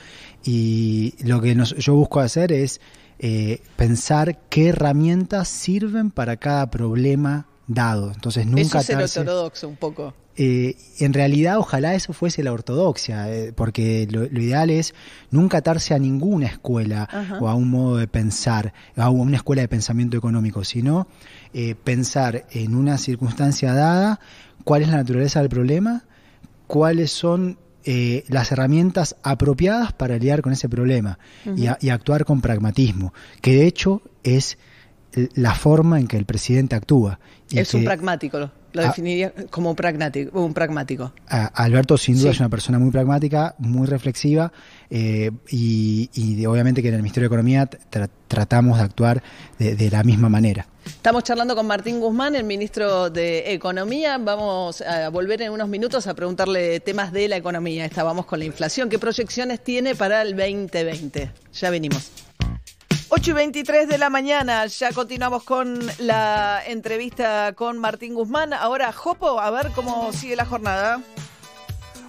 y 0.44 1.16
lo 1.24 1.42
que 1.42 1.56
nos- 1.56 1.76
yo 1.78 1.96
busco 1.96 2.20
hacer 2.20 2.52
es 2.52 2.80
eh, 3.20 3.62
pensar 3.76 4.40
qué 4.50 4.70
herramientas 4.70 5.48
sirven 5.48 6.12
para 6.12 6.38
cada 6.38 6.70
problema 6.70 7.48
dado. 7.68 8.12
Entonces 8.12 8.46
nunca 8.46 8.80
Eso 8.82 9.00
es 9.00 9.18
el 9.18 9.24
ortodoxo 9.24 9.68
un 9.68 9.76
poco. 9.78 10.14
eh, 10.38 10.76
en 11.00 11.14
realidad 11.14 11.58
ojalá 11.58 11.96
eso 11.96 12.12
fuese 12.14 12.44
la 12.44 12.52
ortodoxia, 12.52 13.34
eh, 13.34 13.54
porque 13.54 14.08
lo, 14.12 14.22
lo 14.30 14.42
ideal 14.42 14.70
es 14.70 14.94
nunca 15.32 15.60
atarse 15.60 15.94
a 15.94 16.00
ninguna 16.00 16.48
escuela 16.48 17.08
Ajá. 17.12 17.40
o 17.40 17.48
a 17.48 17.56
un 17.56 17.70
modo 17.70 17.98
de 17.98 18.08
pensar, 18.08 18.74
a 18.98 19.10
una 19.10 19.38
escuela 19.38 19.62
de 19.62 19.68
pensamiento 19.70 20.18
económico, 20.18 20.64
sino 20.64 21.08
eh, 21.54 21.74
pensar 21.76 22.46
en 22.52 22.76
una 22.76 22.98
circunstancia 22.98 23.74
dada 23.74 24.20
cuál 24.66 24.82
es 24.82 24.90
la 24.90 24.98
naturaleza 24.98 25.40
del 25.40 25.50
problema, 25.50 26.04
cuáles 26.68 27.12
son 27.12 27.58
eh, 27.86 28.24
las 28.28 28.52
herramientas 28.52 29.16
apropiadas 29.24 29.94
para 29.94 30.16
lidiar 30.18 30.42
con 30.42 30.52
ese 30.54 30.68
problema 30.70 31.20
y, 31.56 31.68
a- 31.68 31.78
y 31.80 31.90
actuar 31.90 32.26
con 32.26 32.42
pragmatismo, 32.42 33.14
que 33.42 33.56
de 33.56 33.68
hecho 33.68 34.02
es 34.24 34.58
la 35.36 35.54
forma 35.56 36.00
en 36.00 36.08
que 36.08 36.18
el 36.18 36.26
presidente 36.26 36.76
actúa. 36.76 37.20
y 37.50 37.60
Es 37.60 37.74
un 37.74 37.86
pragmático, 37.86 38.52
lo, 38.76 38.82
Ah. 38.84 38.88
definiría 38.88 39.34
como 39.50 39.72
un 39.72 39.76
pragmático. 39.76 40.40
Un 40.42 40.54
pragmático. 40.54 41.12
a- 41.28 41.46
Alberto 41.48 41.98
sin 41.98 42.16
duda 42.16 42.26
Sí. 42.32 42.36
es 42.36 42.40
una 42.40 42.50
persona 42.50 42.78
muy 42.80 42.92
pragmática, 42.92 43.56
muy 43.58 43.88
reflexiva 43.88 44.52
eh, 44.90 45.32
y, 45.50 46.46
obviamente 46.46 46.82
que 46.82 46.90
en 46.90 46.96
el 46.96 47.02
Ministerio 47.02 47.28
de 47.30 47.34
Economía 47.34 47.70
tra- 47.92 48.10
tratamos 48.28 48.78
de 48.78 48.84
actuar 48.84 49.24
de, 49.58 49.76
de 49.76 49.90
la 49.90 50.04
misma 50.04 50.30
manera. 50.30 50.68
Estamos 50.86 51.24
charlando 51.24 51.56
con 51.56 51.66
Martín 51.66 52.00
Guzmán, 52.00 52.36
el 52.36 52.44
ministro 52.44 53.10
de 53.10 53.54
Economía. 53.54 54.20
Vamos 54.20 54.82
a 54.82 55.10
volver 55.10 55.42
en 55.42 55.52
unos 55.52 55.68
minutos 55.68 56.06
a 56.06 56.14
preguntarle 56.14 56.80
temas 56.80 57.12
de 57.12 57.28
la 57.28 57.38
economía. 57.38 57.86
Estábamos 57.86 58.28
con 58.28 58.38
la 58.40 58.46
inflación. 58.46 58.88
¿Qué 58.90 59.00
proyecciones 59.00 59.64
tiene 59.64 59.96
para 59.96 60.22
el 60.22 60.36
2020? 60.36 61.32
Ya 61.54 61.70
venimos. 61.72 62.12
8 63.18 63.32
y 63.32 63.34
23 63.34 63.88
de 63.88 63.98
la 63.98 64.10
mañana, 64.10 64.66
ya 64.66 64.92
continuamos 64.92 65.46
con 65.46 65.80
la 66.00 66.62
entrevista 66.68 67.54
con 67.54 67.78
Martín 67.78 68.14
Guzmán. 68.14 68.52
Ahora, 68.52 68.92
Jopo, 68.92 69.40
a 69.40 69.50
ver 69.52 69.72
cómo 69.74 70.12
sigue 70.12 70.36
la 70.36 70.44
jornada. 70.44 71.00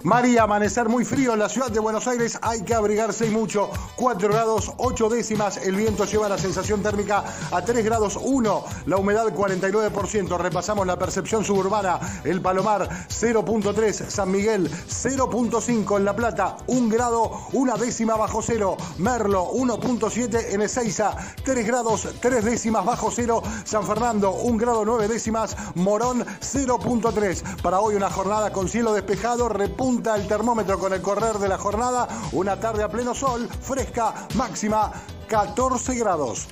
María, 0.07 0.43
amanecer 0.43 0.87
muy 0.87 1.03
frío 1.03 1.33
en 1.33 1.39
la 1.39 1.49
ciudad 1.49 1.69
de 1.69 1.81
Buenos 1.81 2.07
Aires, 2.07 2.39
hay 2.41 2.61
que 2.61 2.73
abrigarse 2.73 3.27
y 3.27 3.29
mucho. 3.29 3.69
4 3.97 4.29
grados 4.29 4.71
8 4.77 5.09
décimas, 5.09 5.57
el 5.57 5.75
viento 5.75 6.05
lleva 6.05 6.29
la 6.29 6.37
sensación 6.37 6.81
térmica 6.81 7.25
a 7.51 7.61
3 7.61 7.83
grados 7.83 8.17
1, 8.23 8.63
la 8.85 8.95
humedad 8.95 9.25
49%. 9.25 10.37
Repasamos 10.37 10.87
la 10.87 10.97
percepción 10.97 11.43
suburbana, 11.43 11.99
el 12.23 12.41
Palomar 12.41 12.87
0.3, 13.09 14.07
San 14.07 14.31
Miguel 14.31 14.71
0.5 14.71 15.97
en 15.97 16.05
La 16.05 16.15
Plata, 16.15 16.55
1 16.67 16.87
grado, 16.87 17.29
una 17.51 17.75
décima 17.75 18.15
bajo 18.15 18.41
cero, 18.41 18.77
Merlo 18.99 19.51
1.7 19.51 20.53
en 20.53 20.61
Ezeiza, 20.61 21.17
3 21.43 21.67
grados 21.67 22.07
3 22.21 22.45
décimas 22.45 22.85
bajo 22.85 23.11
cero, 23.11 23.43
San 23.65 23.85
Fernando 23.85 24.31
1 24.31 24.57
grado 24.57 24.85
9 24.85 25.09
décimas, 25.09 25.57
Morón 25.75 26.25
0.3. 26.25 27.61
Para 27.61 27.81
hoy 27.81 27.95
una 27.95 28.09
jornada 28.09 28.53
con 28.53 28.69
cielo 28.69 28.93
despejado, 28.93 29.49
el 29.97 30.27
termómetro 30.27 30.77
con 30.77 30.93
el 30.93 31.01
correr 31.01 31.37
de 31.39 31.47
la 31.47 31.57
jornada, 31.57 32.07
una 32.31 32.59
tarde 32.59 32.83
a 32.83 32.89
pleno 32.89 33.15
sol, 33.15 33.49
fresca, 33.61 34.27
máxima 34.35 34.91
14 35.27 35.95
grados. 35.95 36.47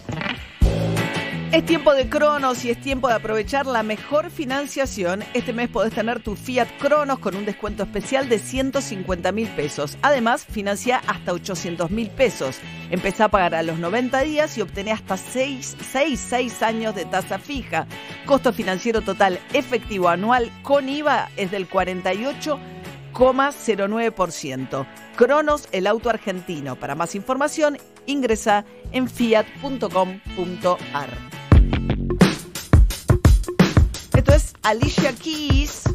Es 1.52 1.66
tiempo 1.66 1.94
de 1.94 2.10
Cronos 2.10 2.66
y 2.66 2.72
es 2.72 2.82
tiempo 2.82 3.08
de 3.08 3.14
aprovechar 3.14 3.66
la 3.66 3.82
mejor 3.82 4.30
financiación. 4.30 5.24
Este 5.34 5.54
mes 5.54 5.70
podés 5.70 5.94
tener 5.94 6.22
tu 6.22 6.36
Fiat 6.36 6.68
Cronos 6.80 7.20
con 7.20 7.36
un 7.36 7.46
descuento 7.46 7.84
especial 7.84 8.28
de 8.28 8.40
150 8.40 9.32
mil 9.32 9.48
pesos. 9.50 9.98
Además, 10.02 10.44
financia 10.44 11.02
hasta 11.08 11.32
800 11.32 11.92
mil 11.92 12.10
pesos. 12.10 12.60
Empezá 12.90 13.26
a 13.26 13.30
pagar 13.30 13.56
a 13.56 13.64
los 13.64 13.80
90 13.80 14.20
días 14.22 14.58
y 14.58 14.62
obtené 14.62 14.92
hasta 14.92 15.16
6, 15.16 15.78
6, 15.94 16.20
6 16.20 16.64
años 16.64 16.94
de 16.94 17.06
tasa 17.06 17.40
fija. 17.40 17.88
Costo 18.26 18.52
financiero 18.52 19.02
total 19.02 19.40
efectivo 19.54 20.10
anual 20.10 20.52
con 20.62 20.90
IVA 20.90 21.30
es 21.38 21.52
del 21.52 21.68
48,09%. 23.16 24.86
Cronos, 25.16 25.68
el 25.72 25.88
auto 25.88 26.10
argentino. 26.10 26.76
Para 26.76 26.96
más 26.96 27.16
información, 27.16 27.78
ingresa 28.06 28.66
en 28.92 29.10
fiat.com.ar. 29.10 31.10
Esto 34.14 34.34
es 34.34 34.54
Alicia 34.64 35.14
Keys. 35.14 35.95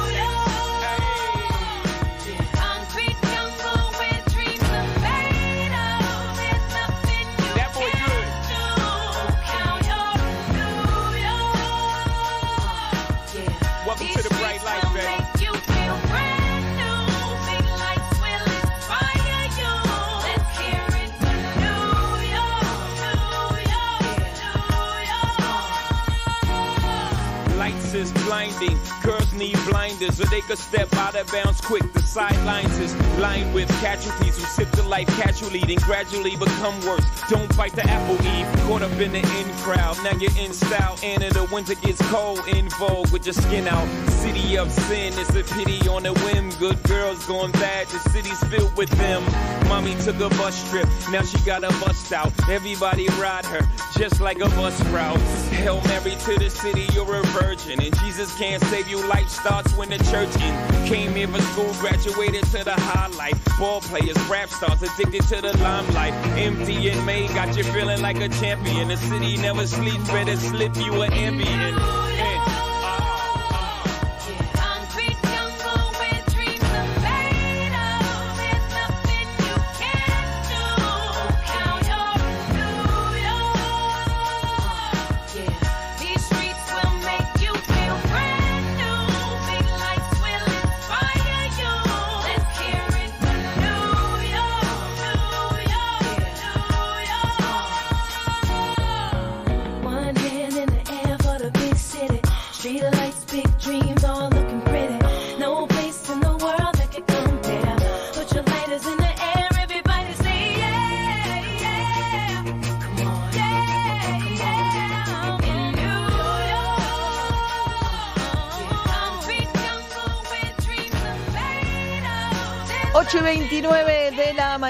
need 29.41 29.57
blinders, 29.67 30.21
or 30.21 30.25
they 30.25 30.41
could 30.41 30.57
step 30.57 30.93
out 30.93 31.15
of 31.15 31.29
bounds 31.31 31.59
quick. 31.61 31.81
The 31.93 32.01
sidelines 32.01 32.77
is 32.77 32.95
lined 33.17 33.53
with 33.53 33.67
casualties 33.81 34.37
who 34.37 34.45
sip 34.45 34.69
the 34.71 34.83
life 34.83 35.07
casually, 35.17 35.59
then 35.59 35.77
gradually 35.77 36.35
become 36.35 36.79
worse. 36.85 37.05
Don't 37.27 37.51
fight 37.55 37.73
the 37.73 37.83
apple 37.89 38.15
eve, 38.25 38.47
caught 38.67 38.83
up 38.83 38.91
in 38.99 39.11
the 39.11 39.23
in 39.39 39.49
crowd. 39.65 39.97
Now 40.03 40.15
you're 40.19 40.37
in 40.37 40.53
style, 40.53 40.97
and 41.03 41.23
in 41.23 41.33
the 41.33 41.47
winter 41.51 41.75
gets 41.75 42.01
cold, 42.09 42.47
in 42.47 42.69
vogue 42.69 43.11
with 43.11 43.25
your 43.25 43.33
skin 43.33 43.67
out. 43.67 43.87
City 44.09 44.57
of 44.57 44.71
sin, 44.71 45.13
it's 45.17 45.35
a 45.35 45.43
pity 45.55 45.87
on 45.87 46.05
a 46.05 46.13
whim. 46.13 46.51
Good 46.59 46.81
girls 46.83 47.25
going 47.25 47.51
bad, 47.53 47.87
the 47.87 47.99
city's 48.11 48.39
filled 48.45 48.75
with 48.77 48.89
them. 48.91 49.23
Mommy 49.71 49.95
took 50.03 50.19
a 50.19 50.27
bus 50.35 50.69
trip, 50.69 50.85
now 51.11 51.21
she 51.21 51.37
got 51.45 51.63
a 51.63 51.69
bust 51.79 52.11
out. 52.11 52.33
Everybody 52.49 53.07
ride 53.21 53.45
her, 53.45 53.61
just 53.97 54.19
like 54.19 54.41
a 54.41 54.49
bus 54.49 54.77
route. 54.87 55.17
Hail 55.49 55.81
Mary 55.87 56.11
to 56.25 56.37
the 56.37 56.49
city, 56.49 56.87
you're 56.91 57.15
a 57.15 57.23
virgin. 57.27 57.81
And 57.81 57.97
Jesus 57.99 58.37
can't 58.37 58.61
save 58.65 58.89
you, 58.89 59.01
life 59.07 59.29
starts 59.29 59.73
when 59.77 59.89
the 59.89 59.97
church 60.11 60.35
in. 60.35 60.87
Came 60.87 61.15
here 61.15 61.29
for 61.29 61.41
school, 61.53 61.73
graduated 61.79 62.43
to 62.47 62.65
the 62.65 62.73
highlight. 62.73 63.35
Ball 63.57 63.79
players, 63.79 64.19
rap 64.29 64.49
stars, 64.49 64.83
addicted 64.83 65.23
to 65.29 65.41
the 65.41 65.57
limelight. 65.59 66.13
Empty 66.37 66.89
and 66.89 67.05
May 67.05 67.29
got 67.29 67.55
you 67.55 67.63
feeling 67.63 68.01
like 68.01 68.19
a 68.19 68.27
champion. 68.27 68.89
The 68.89 68.97
city 68.97 69.37
never 69.37 69.65
sleeps, 69.65 70.05
better 70.11 70.35
slip 70.35 70.75
you 70.75 71.01
an 71.01 71.13
ambient. 71.13 72.30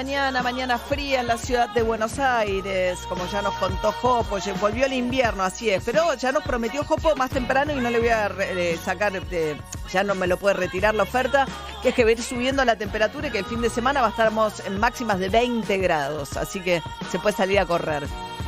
Mañana, 0.02 0.42
mañana 0.42 0.78
fría 0.78 1.20
en 1.20 1.28
la 1.28 1.38
ciudad 1.38 1.68
de 1.68 1.82
Buenos 1.82 2.18
Aires, 2.18 2.98
como 3.08 3.24
ya 3.28 3.40
nos 3.40 3.54
contó 3.54 3.92
Jopo, 3.92 4.36
volvió 4.60 4.86
el 4.86 4.94
invierno, 4.94 5.44
así 5.44 5.70
es, 5.70 5.84
pero 5.84 6.14
ya 6.14 6.32
nos 6.32 6.42
prometió 6.42 6.82
Jopo 6.82 7.14
más 7.14 7.30
temprano 7.30 7.72
y 7.72 7.76
no 7.76 7.88
le 7.88 8.00
voy 8.00 8.08
a 8.08 8.26
eh, 8.40 8.76
sacar, 8.84 9.12
eh, 9.30 9.56
ya 9.92 10.02
no 10.02 10.16
me 10.16 10.26
lo 10.26 10.38
puede 10.38 10.54
retirar 10.54 10.96
la 10.96 11.04
oferta, 11.04 11.46
que 11.82 11.90
es 11.90 11.94
que 11.94 12.02
va 12.02 12.10
a 12.10 12.14
ir 12.14 12.22
subiendo 12.22 12.64
la 12.64 12.74
temperatura 12.74 13.28
y 13.28 13.30
que 13.30 13.38
el 13.38 13.44
fin 13.44 13.60
de 13.60 13.70
semana 13.70 14.00
va 14.00 14.08
a 14.08 14.10
estar 14.10 14.32
en 14.66 14.80
máximas 14.80 15.20
de 15.20 15.28
20 15.28 15.78
grados, 15.78 16.36
así 16.36 16.58
que 16.58 16.82
se 17.12 17.20
puede 17.20 17.36
salir 17.36 17.60
a 17.60 17.66
correr 17.66 18.02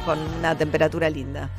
con 0.05 0.19
una 0.19 0.59
temperatura 0.59 1.09
linda. 1.09 1.51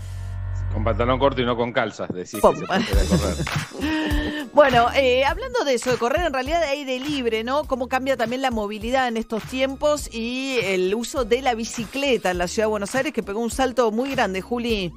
Con 0.74 0.84
pantalón 0.84 1.20
corto 1.20 1.42
y 1.42 1.46
no 1.46 1.56
con 1.56 1.72
calzas, 1.72 2.10
decís 2.14 2.40
Pum. 2.42 2.54
que 2.54 2.60
se 2.60 2.66
puede 2.66 3.08
correr. 3.08 4.26
Bueno, 4.56 4.88
eh, 4.96 5.26
hablando 5.26 5.66
de 5.66 5.74
eso, 5.74 5.92
de 5.92 5.98
correr 5.98 6.26
en 6.26 6.32
realidad 6.32 6.62
de 6.62 6.68
aire 6.68 6.98
libre, 6.98 7.44
¿no? 7.44 7.66
Cómo 7.66 7.90
cambia 7.90 8.16
también 8.16 8.42
la 8.42 8.52
movilidad 8.52 9.10
en 9.10 9.18
estos 9.18 9.44
tiempos 9.44 10.10
y 10.14 10.60
el 10.64 10.96
uso 10.96 11.26
de 11.26 11.42
la 11.42 11.56
bicicleta 11.56 12.32
en 12.32 12.38
la 12.38 12.48
ciudad 12.48 12.68
de 12.68 12.70
Buenos 12.70 12.96
Aires, 12.96 13.12
que 13.12 13.22
pegó 13.22 13.42
un 13.42 13.52
salto 13.52 13.92
muy 13.92 14.12
grande, 14.12 14.40
Juli. 14.40 14.94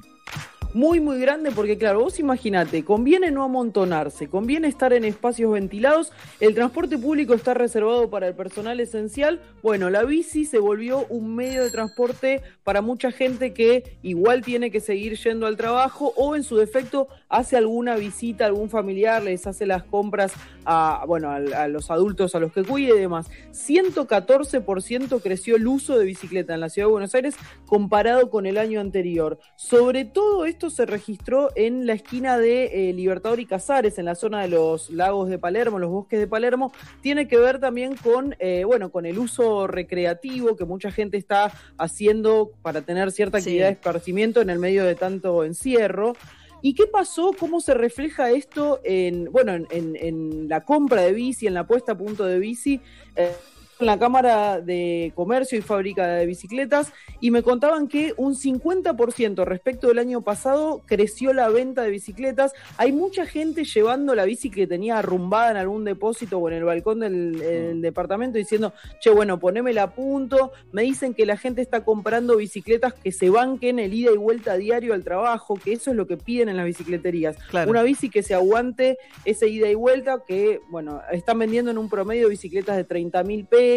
Muy, 0.75 0.99
muy 0.99 1.19
grande 1.19 1.49
porque, 1.49 1.79
claro, 1.79 2.01
vos 2.01 2.19
imagínate, 2.19 2.85
conviene 2.85 3.31
no 3.31 3.43
amontonarse, 3.43 4.29
conviene 4.29 4.67
estar 4.67 4.93
en 4.93 5.03
espacios 5.03 5.51
ventilados, 5.51 6.11
el 6.39 6.53
transporte 6.53 6.99
público 6.99 7.33
está 7.33 7.55
reservado 7.55 8.11
para 8.11 8.27
el 8.27 8.35
personal 8.35 8.79
esencial, 8.79 9.41
bueno, 9.63 9.89
la 9.89 10.03
bici 10.03 10.45
se 10.45 10.59
volvió 10.59 11.07
un 11.09 11.35
medio 11.35 11.63
de 11.63 11.71
transporte 11.71 12.43
para 12.63 12.83
mucha 12.83 13.11
gente 13.11 13.51
que 13.51 13.97
igual 14.03 14.43
tiene 14.43 14.69
que 14.69 14.79
seguir 14.79 15.17
yendo 15.17 15.47
al 15.47 15.57
trabajo 15.57 16.13
o 16.15 16.35
en 16.35 16.43
su 16.43 16.55
defecto 16.55 17.07
hace 17.29 17.57
alguna 17.57 17.95
visita 17.95 18.43
a 18.43 18.47
algún 18.47 18.69
familiar, 18.69 19.23
les 19.23 19.47
hace 19.47 19.65
las 19.65 19.81
compras 19.81 20.33
a, 20.71 21.03
bueno, 21.07 21.31
a, 21.31 21.37
a 21.37 21.67
los 21.67 21.89
adultos 21.89 22.35
a 22.35 22.39
los 22.39 22.53
que 22.53 22.63
cuide 22.63 22.95
y 22.95 22.99
demás. 22.99 23.27
114% 23.51 25.21
creció 25.21 25.55
el 25.55 25.67
uso 25.67 25.97
de 25.97 26.05
bicicleta 26.05 26.53
en 26.53 26.59
la 26.59 26.69
ciudad 26.69 26.87
de 26.87 26.91
Buenos 26.91 27.15
Aires 27.15 27.35
comparado 27.65 28.29
con 28.29 28.45
el 28.45 28.57
año 28.57 28.79
anterior. 28.79 29.39
Sobre 29.55 30.05
todo 30.05 30.45
esto 30.45 30.69
se 30.69 30.85
registró 30.85 31.49
en 31.55 31.85
la 31.87 31.93
esquina 31.93 32.37
de 32.37 32.89
eh, 32.89 32.93
Libertador 32.93 33.39
y 33.39 33.45
Casares, 33.45 33.97
en 33.97 34.05
la 34.05 34.15
zona 34.15 34.41
de 34.41 34.49
los 34.49 34.89
lagos 34.91 35.29
de 35.29 35.39
Palermo, 35.39 35.79
los 35.79 35.89
bosques 35.89 36.19
de 36.19 36.27
Palermo. 36.27 36.71
Tiene 37.01 37.27
que 37.27 37.37
ver 37.37 37.59
también 37.59 37.95
con, 37.95 38.35
eh, 38.39 38.63
bueno, 38.65 38.91
con 38.91 39.05
el 39.05 39.17
uso 39.17 39.65
recreativo 39.67 40.55
que 40.55 40.65
mucha 40.65 40.91
gente 40.91 41.17
está 41.17 41.51
haciendo 41.77 42.51
para 42.61 42.81
tener 42.81 43.11
cierta 43.11 43.39
Sí. 43.39 43.49
actividad 43.49 43.67
de 43.67 43.73
esparcimiento 43.73 44.41
en 44.41 44.49
el 44.49 44.59
medio 44.59 44.83
de 44.83 44.95
tanto 44.95 45.43
encierro. 45.43 46.13
¿Y 46.61 46.73
qué 46.73 46.87
pasó? 46.87 47.31
¿Cómo 47.39 47.61
se 47.61 47.73
refleja 47.73 48.31
esto 48.31 48.79
en, 48.83 49.31
bueno, 49.31 49.53
en, 49.53 49.67
en- 49.95 50.47
la 50.49 50.63
compra 50.65 51.01
de 51.03 51.13
bici, 51.13 51.47
en 51.47 51.53
la 51.53 51.65
puesta 51.67 51.93
a 51.93 51.97
punto 51.97 52.25
de 52.25 52.39
bici? 52.39 52.81
Eh, 53.15 53.31
en 53.79 53.85
la 53.85 53.97
Cámara 53.97 54.59
de 54.59 55.13
Comercio 55.15 55.57
y 55.57 55.61
Fábrica 55.61 56.05
de 56.07 56.25
Bicicletas 56.25 56.91
y 57.21 57.31
me 57.31 57.43
contaban 57.43 57.87
que 57.87 58.13
un 58.17 58.35
50% 58.35 59.45
respecto 59.45 59.87
del 59.87 59.99
año 59.99 60.21
pasado 60.21 60.81
creció 60.85 61.31
la 61.31 61.47
venta 61.47 61.83
de 61.83 61.89
bicicletas. 61.89 62.53
Hay 62.77 62.91
mucha 62.91 63.25
gente 63.25 63.63
llevando 63.63 64.15
la 64.15 64.25
bici 64.25 64.49
que 64.49 64.67
tenía 64.67 64.97
arrumbada 64.97 65.51
en 65.51 65.57
algún 65.57 65.85
depósito 65.85 66.39
o 66.39 66.49
en 66.49 66.55
el 66.55 66.65
balcón 66.65 66.99
del 66.99 67.41
el 67.41 67.81
departamento 67.81 68.37
diciendo, 68.37 68.73
che, 68.99 69.09
bueno, 69.11 69.39
ponémela 69.39 69.83
a 69.83 69.91
punto. 69.91 70.51
Me 70.71 70.81
dicen 70.81 71.13
que 71.13 71.25
la 71.25 71.37
gente 71.37 71.61
está 71.61 71.85
comprando 71.85 72.35
bicicletas 72.35 72.93
que 72.93 73.11
se 73.13 73.29
banquen 73.29 73.79
el 73.79 73.93
ida 73.93 74.11
y 74.11 74.17
vuelta 74.17 74.57
diario 74.57 74.93
al 74.93 75.03
trabajo, 75.05 75.55
que 75.55 75.73
eso 75.73 75.91
es 75.91 75.95
lo 75.95 76.05
que 76.05 76.17
piden 76.17 76.49
en 76.49 76.57
las 76.57 76.65
bicicleterías. 76.65 77.37
Claro. 77.49 77.71
Una 77.71 77.83
bici 77.83 78.09
que 78.09 78.23
se 78.23 78.33
aguante 78.33 78.97
ese 79.23 79.47
ida 79.47 79.69
y 79.69 79.75
vuelta, 79.75 80.23
que, 80.27 80.59
bueno, 80.69 81.01
están 81.11 81.39
vendiendo 81.39 81.71
en 81.71 81.77
un 81.77 81.89
promedio 81.89 82.27
bicicletas 82.27 82.75
de 82.75 82.83
30 82.83 83.23
mil 83.23 83.45
pesos 83.45 83.68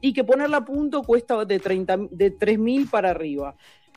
y 0.00 0.12
que 0.12 0.24
ponerla 0.24 0.58
a 0.58 0.64
punto 0.64 1.02
cuesta 1.02 1.44
de, 1.44 1.58
30, 1.58 1.96
de 2.10 2.30
3 2.30 2.58
mil 2.58 2.88
para 2.88 3.10
arriba. 3.10 3.54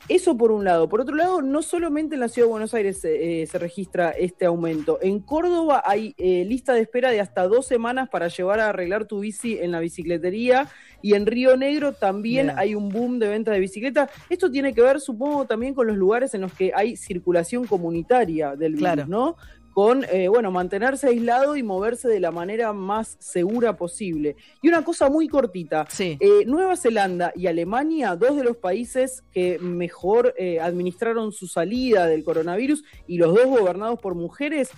Eso 0.08 0.36
por 0.36 0.52
un 0.52 0.62
lado. 0.62 0.88
Por 0.88 1.00
otro 1.00 1.16
lado, 1.16 1.42
no 1.42 1.62
solamente 1.62 2.14
en 2.14 2.20
la 2.20 2.28
ciudad 2.28 2.46
de 2.46 2.50
Buenos 2.52 2.74
Aires 2.74 3.00
eh, 3.04 3.44
se 3.50 3.58
registra 3.58 4.10
este 4.10 4.44
aumento. 4.44 4.98
En 5.02 5.18
Córdoba 5.18 5.82
hay 5.84 6.14
eh, 6.18 6.44
lista 6.44 6.74
de 6.74 6.82
espera 6.82 7.10
de 7.10 7.20
hasta 7.20 7.48
dos 7.48 7.66
semanas 7.66 8.08
para 8.08 8.28
llevar 8.28 8.60
a 8.60 8.68
arreglar 8.68 9.06
tu 9.06 9.20
bici 9.20 9.58
en 9.58 9.72
la 9.72 9.80
bicicletería. 9.80 10.68
Y 11.02 11.14
en 11.14 11.26
Río 11.26 11.56
Negro 11.56 11.92
también 11.92 12.52
hay 12.56 12.74
un 12.76 12.88
boom 12.88 13.18
de 13.18 13.28
venta 13.28 13.50
de 13.50 13.58
bicicletas. 13.58 14.10
Esto 14.30 14.50
tiene 14.50 14.74
que 14.74 14.82
ver, 14.82 15.00
supongo, 15.00 15.44
también 15.44 15.74
con 15.74 15.88
los 15.88 15.96
lugares 15.96 16.34
en 16.34 16.42
los 16.42 16.52
que 16.52 16.72
hay 16.74 16.96
circulación 16.96 17.66
comunitaria 17.66 18.54
del 18.54 18.72
virus, 18.74 18.80
Claro. 18.80 19.06
¿no? 19.08 19.36
Con, 19.76 20.04
eh, 20.04 20.26
bueno, 20.28 20.50
mantenerse 20.50 21.08
aislado 21.08 21.54
y 21.54 21.62
moverse 21.62 22.08
de 22.08 22.18
la 22.18 22.30
manera 22.30 22.72
más 22.72 23.18
segura 23.20 23.76
posible. 23.76 24.34
Y 24.62 24.68
una 24.68 24.82
cosa 24.82 25.10
muy 25.10 25.28
cortita, 25.28 25.86
eh, 25.98 26.46
Nueva 26.46 26.78
Zelanda 26.78 27.30
y 27.36 27.46
Alemania, 27.46 28.16
dos 28.16 28.38
de 28.38 28.44
los 28.44 28.56
países 28.56 29.22
que 29.32 29.58
mejor 29.58 30.32
eh, 30.38 30.60
administraron 30.60 31.30
su 31.30 31.46
salida 31.46 32.06
del 32.06 32.24
coronavirus 32.24 32.84
y 33.06 33.18
los 33.18 33.34
dos 33.34 33.44
gobernados 33.48 34.00
por 34.00 34.14
mujeres, 34.14 34.70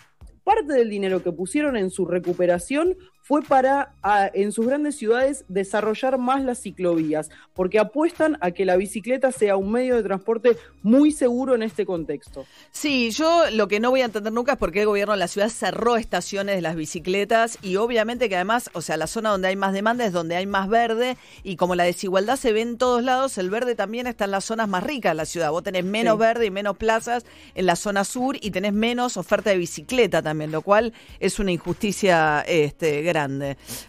parte 0.42 0.72
del 0.72 0.90
dinero 0.90 1.22
que 1.22 1.30
pusieron 1.30 1.76
en 1.76 1.90
su 1.90 2.05
recuperación 2.05 2.96
fue 3.29 3.43
para 3.43 3.93
a- 4.03 4.31
en 4.33 4.53
sus 4.53 4.66
grandes 4.66 4.97
ciudades 4.97 5.45
desarrollar 5.49 6.16
más 6.16 6.43
las 6.43 6.62
ciclovías, 6.62 7.29
porque 7.53 7.79
apuestan 7.79 8.39
a 8.41 8.53
que 8.53 8.64
la 8.64 8.76
bicicleta 8.76 9.33
sea 9.33 9.57
un 9.59 9.70
medio 9.70 9.97
de 9.97 10.03
transporte 10.03 10.57
muy 10.83 11.12
seguro 11.12 11.55
en 11.55 11.62
este 11.62 11.85
contexto. 11.85 12.47
Sí, 12.70 13.11
yo 13.11 13.51
lo 13.53 13.68
que 13.68 13.81
no 13.81 13.91
voy 13.91 14.01
a 14.01 14.07
entender 14.07 14.33
nunca 14.33 14.53
es 14.53 14.59
por 14.59 14.72
qué 14.72 14.81
el 14.81 14.87
gobierno 14.87 15.12
de 15.12 15.18
la 15.18 15.29
ciudad 15.29 15.51
cerró 15.51 15.99
estaciones 15.99 16.55
de 16.57 16.62
las 16.62 16.74
bicicletas 16.74 17.59
y 17.61 17.76
obviamente 17.76 18.31
que 18.31 18.37
además, 18.37 18.70
o 18.72 18.81
sea, 18.81 18.97
la 18.97 19.07
zona 19.07 19.29
donde 19.29 19.49
hay 19.49 19.57
más 19.57 19.74
demanda 19.74 20.07
es 20.07 20.12
donde 20.14 20.35
hay 20.35 20.47
más 20.47 20.70
verde 20.70 21.18
y 21.43 21.57
como 21.57 21.74
la 21.74 21.85
desigualdad 21.85 22.37
se 22.37 22.55
ve 22.55 22.62
en 22.62 22.79
todos 22.79 23.03
lados, 23.05 23.37
el 23.37 23.51
verde 23.51 23.74
también 23.74 24.07
está 24.07 24.24
en 24.24 24.31
las 24.31 24.47
zonas 24.47 24.68
más 24.70 24.83
ricas 24.85 25.11
de 25.12 25.16
la 25.16 25.26
ciudad. 25.26 25.51
Vos 25.51 25.62
tenés 25.64 25.85
menos 25.85 26.14
Sí. 26.14 26.20
verde 26.20 26.47
y 26.47 26.51
menos 26.51 26.79
plazas 26.79 27.26
en 27.55 27.66
la 27.66 27.76
zona 27.76 28.05
sur 28.05 28.39
y 28.41 28.53
tenés 28.53 28.72
menos 28.72 29.18
oferta 29.18 29.51
de 29.51 29.59
bicicleta 29.59 30.22
también, 30.22 30.51
lo 30.51 30.62
cual 30.62 30.95
es 31.20 31.39
una 31.39 31.53
injusticia 31.53 32.41
este, 32.49 33.03
grande. 33.03 33.18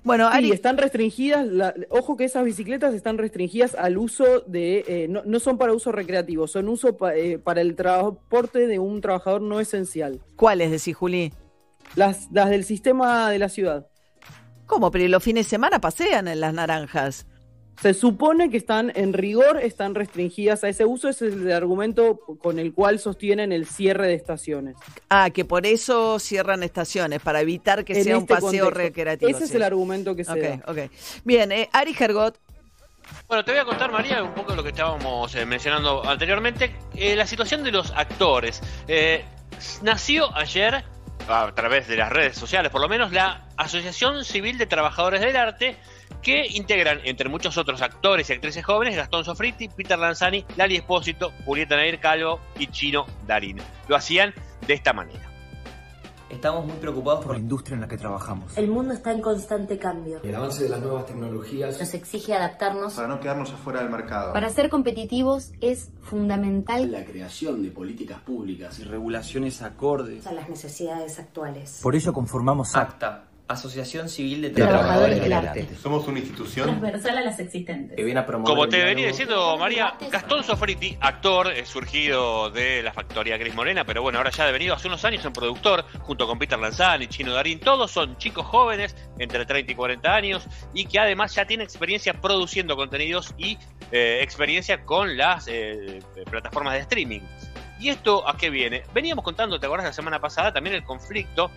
Bueno, 0.03 0.29
Sí, 0.31 0.37
Ari, 0.37 0.51
están 0.51 0.77
restringidas, 0.77 1.45
la- 1.47 1.73
ojo 1.89 2.17
que 2.17 2.25
esas 2.25 2.43
bicicletas 2.45 2.93
están 2.93 3.17
restringidas 3.17 3.75
al 3.75 3.97
uso 3.97 4.41
de, 4.47 4.83
eh, 4.87 5.07
no, 5.09 5.21
no 5.25 5.39
son 5.39 5.57
para 5.57 5.73
uso 5.73 5.91
recreativo, 5.91 6.47
son 6.47 6.67
uso 6.69 6.97
pa- 6.97 7.15
eh, 7.15 7.37
para 7.39 7.61
el 7.61 7.75
transporte 7.75 8.67
de 8.67 8.79
un 8.79 9.01
trabajador 9.01 9.41
no 9.41 9.59
esencial. 9.59 10.19
¿cuáles 10.35 10.71
decís, 10.71 10.95
Juli? 10.95 11.31
Las, 11.95 12.27
las 12.31 12.49
del 12.49 12.63
sistema 12.65 13.29
de 13.29 13.39
la 13.39 13.49
ciudad. 13.49 13.87
¿Cómo? 14.65 14.91
Pero 14.91 15.07
los 15.07 15.23
fines 15.23 15.45
de 15.45 15.49
semana 15.49 15.81
pasean 15.81 16.27
en 16.27 16.39
las 16.39 16.53
naranjas. 16.53 17.25
Se 17.81 17.93
supone 17.93 18.49
que 18.49 18.57
están, 18.57 18.91
en 18.95 19.13
rigor, 19.13 19.57
están 19.57 19.95
restringidas 19.95 20.63
a 20.65 20.69
ese 20.69 20.83
uso, 20.85 21.07
ese 21.07 21.27
es 21.29 21.33
el 21.33 21.51
argumento 21.51 22.19
con 22.41 22.59
el 22.59 22.73
cual 22.73 22.99
sostienen 22.99 23.53
el 23.53 23.65
cierre 23.65 24.07
de 24.07 24.15
estaciones. 24.15 24.75
Ah, 25.09 25.29
que 25.29 25.45
por 25.45 25.65
eso 25.65 26.19
cierran 26.19 26.61
estaciones, 26.63 27.21
para 27.21 27.39
evitar 27.39 27.85
que 27.85 27.97
En 27.97 28.03
sea 28.03 28.17
un 28.17 28.23
este 28.23 28.33
paseo 28.33 28.65
contexto. 28.65 28.69
recreativo. 28.71 29.31
Ese 29.31 29.45
es 29.45 29.55
el 29.55 29.63
argumento 29.63 30.13
que 30.15 30.25
se 30.25 30.39
da. 30.41 30.89
Bien, 31.23 31.51
eh, 31.53 31.69
Ari 31.71 31.93
Gergot, 31.93 32.37
Bueno, 33.27 33.43
te 33.45 33.51
voy 33.51 33.59
a 33.61 33.65
contar, 33.65 33.91
María, 33.91 34.21
un 34.23 34.33
poco 34.33 34.51
de 34.51 34.57
lo 34.57 34.63
que 34.63 34.69
estábamos 34.69 35.33
eh, 35.35 35.45
mencionando 35.45 36.05
anteriormente. 36.05 36.75
Eh, 36.95 37.15
la 37.15 37.25
situación 37.25 37.63
de 37.63 37.71
los 37.71 37.91
actores. 37.91 38.61
Eh, 38.87 39.23
nació 39.81 40.35
ayer, 40.35 40.83
a 41.27 41.51
través 41.55 41.87
de 41.87 41.95
las 41.95 42.11
redes 42.11 42.37
sociales 42.37 42.71
por 42.71 42.81
lo 42.81 42.89
menos, 42.89 43.11
la 43.11 43.47
Asociación 43.57 44.25
Civil 44.25 44.57
de 44.57 44.65
Trabajadores 44.67 45.21
del 45.21 45.35
Arte, 45.35 45.77
que 46.21 46.47
integran, 46.47 46.99
entre 47.03 47.29
muchos 47.29 47.57
otros 47.57 47.81
actores 47.81 48.29
y 48.29 48.33
actrices 48.33 48.65
jóvenes, 48.65 48.95
Gastón 48.95 49.25
Sofriti, 49.25 49.69
Peter 49.69 49.97
Lanzani, 49.97 50.45
Lali 50.57 50.75
Espósito, 50.75 51.31
Julieta 51.45 51.75
Nair 51.75 51.99
Calvo 51.99 52.39
y 52.57 52.67
Chino 52.67 53.05
Darín. 53.25 53.57
Lo 53.87 53.95
hacían 53.95 54.33
de 54.67 54.73
esta 54.73 54.93
manera. 54.93 55.29
Estamos 56.29 56.63
muy 56.63 56.75
preocupados 56.75 57.25
por 57.25 57.33
la 57.33 57.39
industria 57.39 57.73
en 57.73 57.81
la 57.81 57.87
que 57.87 57.97
trabajamos. 57.97 58.55
El 58.55 58.67
mundo 58.67 58.93
está 58.93 59.11
en 59.11 59.19
constante 59.19 59.79
cambio. 59.79 60.21
El 60.23 60.35
avance 60.35 60.61
de 60.61 60.69
las 60.69 60.79
nuevas 60.79 61.07
tecnologías 61.07 61.79
Nos 61.79 61.93
exige 61.95 62.35
adaptarnos. 62.35 62.93
Para 62.93 63.07
no 63.07 63.19
quedarnos 63.19 63.51
afuera 63.51 63.81
del 63.81 63.89
mercado. 63.89 64.31
Para 64.33 64.49
ser 64.51 64.69
competitivos 64.69 65.53
es 65.59 65.89
fundamental 66.01 66.91
la 66.91 67.03
creación 67.03 67.63
de 67.63 67.71
políticas 67.71 68.19
públicas 68.19 68.77
y 68.77 68.83
regulaciones 68.83 69.63
acordes. 69.63 70.27
a 70.27 70.31
las 70.31 70.47
necesidades 70.49 71.17
actuales. 71.17 71.79
Por 71.81 71.95
ello 71.95 72.13
conformamos 72.13 72.75
ACTA, 72.75 73.28
Asociación 73.49 74.09
Civil 74.09 74.43
de, 74.43 74.49
Trabajadores 74.51 75.19
del 75.19 75.33
Arte. 75.33 75.67
Somos 75.81 76.07
una 76.07 76.19
institución 76.19 76.67
Transversal 76.67 77.17
a 77.17 77.21
las 77.21 77.39
existentes. 77.39 77.97
que 77.97 78.03
viene 78.03 78.19
a 78.19 78.25
promover 78.25 78.53
Como 78.53 78.69
te 78.69 78.83
venía 78.83 79.07
diciendo 79.07 79.57
María, 79.57 79.95
Gastón 80.11 80.43
Sofriti, 80.43 80.95
actor 81.01 81.51
eh, 81.51 81.65
surgido 81.65 82.51
de 82.51 82.83
la 82.83 82.93
factoría 82.93 83.37
Gris 83.37 83.55
Morena, 83.55 83.85
pero 83.85 84.03
bueno, 84.03 84.19
ahora 84.19 84.29
ya 84.29 84.43
ha 84.43 84.45
devenido 84.45 84.75
hace 84.75 84.87
unos 84.87 85.03
años 85.03 85.25
en 85.25 85.33
productor, 85.33 85.83
junto 86.01 86.27
con 86.27 86.37
Peter 86.37 86.59
Lanzani, 86.59 87.07
Chino 87.07 87.33
Darín, 87.33 87.59
todos 87.59 87.89
son 87.89 88.17
chicos 88.17 88.45
jóvenes, 88.45 88.95
entre 89.17 89.43
30 89.47 89.71
y 89.71 89.75
40 89.75 90.15
años, 90.15 90.47
y 90.75 90.85
que 90.85 90.99
además 90.99 91.33
ya 91.33 91.45
tienen 91.45 91.63
experiencia 91.63 92.13
produciendo 92.13 92.75
contenidos 92.75 93.33
y 93.35 93.57
eh, 93.91 94.19
experiencia 94.21 94.85
con 94.85 95.17
las 95.17 95.47
eh, 95.47 96.03
plataformas 96.29 96.75
de 96.75 96.81
streaming. 96.81 97.21
¿Y 97.79 97.89
esto 97.89 98.27
a 98.29 98.37
qué 98.37 98.51
viene? 98.51 98.83
Veníamos 98.93 99.25
contando, 99.25 99.59
¿te 99.59 99.65
acuerdas 99.65 99.87
la 99.87 99.93
semana 99.93 100.19
pasada? 100.19 100.53
También 100.53 100.75
el 100.75 100.83
conflicto 100.83 101.49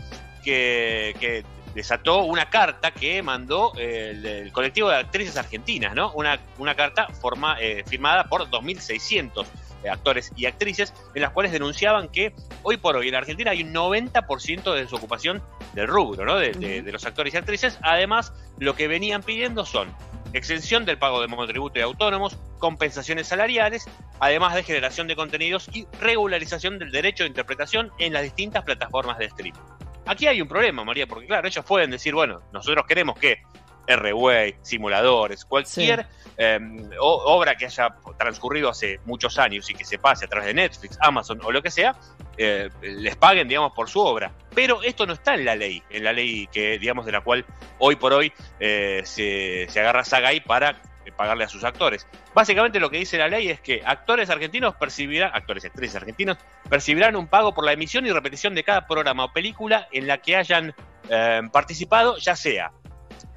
que, 0.43 1.14
que 1.20 1.45
desató 1.75 2.25
una 2.25 2.51
carta 2.51 2.91
que 2.91 3.23
mandó 3.23 3.73
eh, 3.77 4.11
el, 4.11 4.27
el 4.27 4.53
colectivo 4.53 4.89
de 4.91 4.97
actrices 4.97 5.37
argentinas, 5.37 5.95
¿no? 5.95 6.12
Una, 6.12 6.39
una 6.59 6.75
carta 6.75 7.09
forma, 7.09 7.57
eh, 7.61 7.83
firmada 7.87 8.25
por 8.29 8.49
2.600 8.51 9.47
eh, 9.85 9.89
actores 9.89 10.31
y 10.37 10.47
actrices, 10.47 10.93
en 11.14 11.23
las 11.23 11.31
cuales 11.31 11.51
denunciaban 11.53 12.09
que 12.09 12.35
hoy 12.62 12.77
por 12.77 12.97
hoy 12.97 13.09
en 13.09 13.14
Argentina 13.14 13.51
hay 13.51 13.62
un 13.62 13.73
90% 13.75 14.75
de 14.75 14.81
desocupación 14.83 15.43
del 15.75 15.89
rubro, 15.89 16.25
¿no? 16.25 16.37
De, 16.37 16.53
de- 16.53 16.83
de 16.83 16.93
los 16.93 17.05
actores 17.07 17.35
y 17.35 17.37
actrices. 17.37 17.79
Además, 17.83 18.33
lo 18.59 18.75
que 18.77 18.87
venían 18.89 19.23
pidiendo 19.23 19.64
son 19.66 19.95
exención 20.35 20.85
del 20.85 20.99
pago 20.99 21.20
de 21.20 21.27
monotributo 21.27 21.79
y 21.79 21.83
autónomos, 21.83 22.39
compensaciones 22.59 23.27
salariales, 23.27 23.85
además 24.20 24.55
de 24.55 24.62
generación 24.62 25.07
de 25.09 25.16
contenidos 25.16 25.68
y 25.75 25.87
regularización 26.01 26.79
del 26.79 26.91
derecho 26.91 27.25
de 27.25 27.29
interpretación 27.29 27.91
en 27.99 28.12
las 28.12 28.23
distintas 28.23 28.62
plataformas 28.64 29.18
de 29.18 29.27
streaming. 29.27 29.61
Aquí 30.07 30.26
hay 30.26 30.40
un 30.42 30.48
problema, 30.48 30.84
María, 30.84 31.07
porque 31.07 31.26
claro, 31.26 31.46
ellos 31.46 31.64
pueden 31.64 31.90
decir, 31.90 32.14
bueno, 32.14 32.40
nosotros 32.53 32.84
queremos 32.86 33.18
que 33.18 33.38
R-Way, 33.86 34.57
simuladores, 34.62 35.44
cualquier 35.44 36.07
eh, 36.36 36.59
o- 37.00 37.22
obra 37.36 37.55
que 37.57 37.66
haya 37.66 37.88
transcurrido 38.18 38.68
hace 38.68 39.00
muchos 39.05 39.38
años 39.38 39.68
y 39.70 39.74
que 39.74 39.84
se 39.84 39.98
pase 39.98 40.24
a 40.24 40.28
través 40.28 40.46
de 40.48 40.55
Netflix, 40.55 40.96
Amazon 41.00 41.40
o 41.42 41.50
lo 41.53 41.61
que 41.62 41.70
sea, 41.70 41.94
eh, 42.36 42.68
les 42.80 43.16
paguen, 43.16 43.48
digamos, 43.48 43.72
por 43.72 43.88
su 43.90 44.00
obra. 44.00 44.32
Pero 44.55 44.82
esto 44.82 45.05
no 45.07 45.12
está 45.14 45.34
en 45.34 45.44
la 45.44 45.55
ley, 45.57 45.82
en 45.90 46.05
la 46.05 46.12
ley 46.12 46.48
que, 46.53 46.78
digamos, 46.78 47.05
de 47.07 47.12
la 47.12 47.20
cual 47.22 47.44
hoy 47.78 47.96
por 47.96 48.12
hoy 48.12 48.32
eh, 48.61 49.03
se, 49.05 49.66
se 49.68 49.80
agarra 49.80 50.05
Sagay 50.05 50.40
para 50.40 50.80
pagarle 51.11 51.44
a 51.44 51.48
sus 51.48 51.64
actores. 51.64 52.07
Básicamente 52.34 52.78
lo 52.78 52.88
que 52.90 52.98
dice 52.98 53.18
la 53.18 53.26
ley 53.28 53.48
es 53.48 53.61
que 53.61 53.82
actores 53.84 54.30
argentinos 54.30 54.76
percibirán, 54.76 55.32
actores 55.34 55.64
y 55.64 55.66
actrices 55.66 55.96
argentinos, 55.96 56.36
percibirán 56.70 57.16
un 57.16 57.26
pago 57.26 57.53
por 57.53 57.64
la 57.64 57.72
emisión 57.72 58.07
y 58.07 58.12
repetición 58.12 58.55
de 58.55 58.62
cada 58.62 58.86
programa 58.86 59.24
o 59.24 59.32
película 59.32 59.88
en 59.90 60.07
la 60.07 60.18
que 60.18 60.36
hayan 60.36 60.74
eh, 61.09 61.40
participado, 61.53 62.18
ya 62.18 62.36
sea 62.36 62.70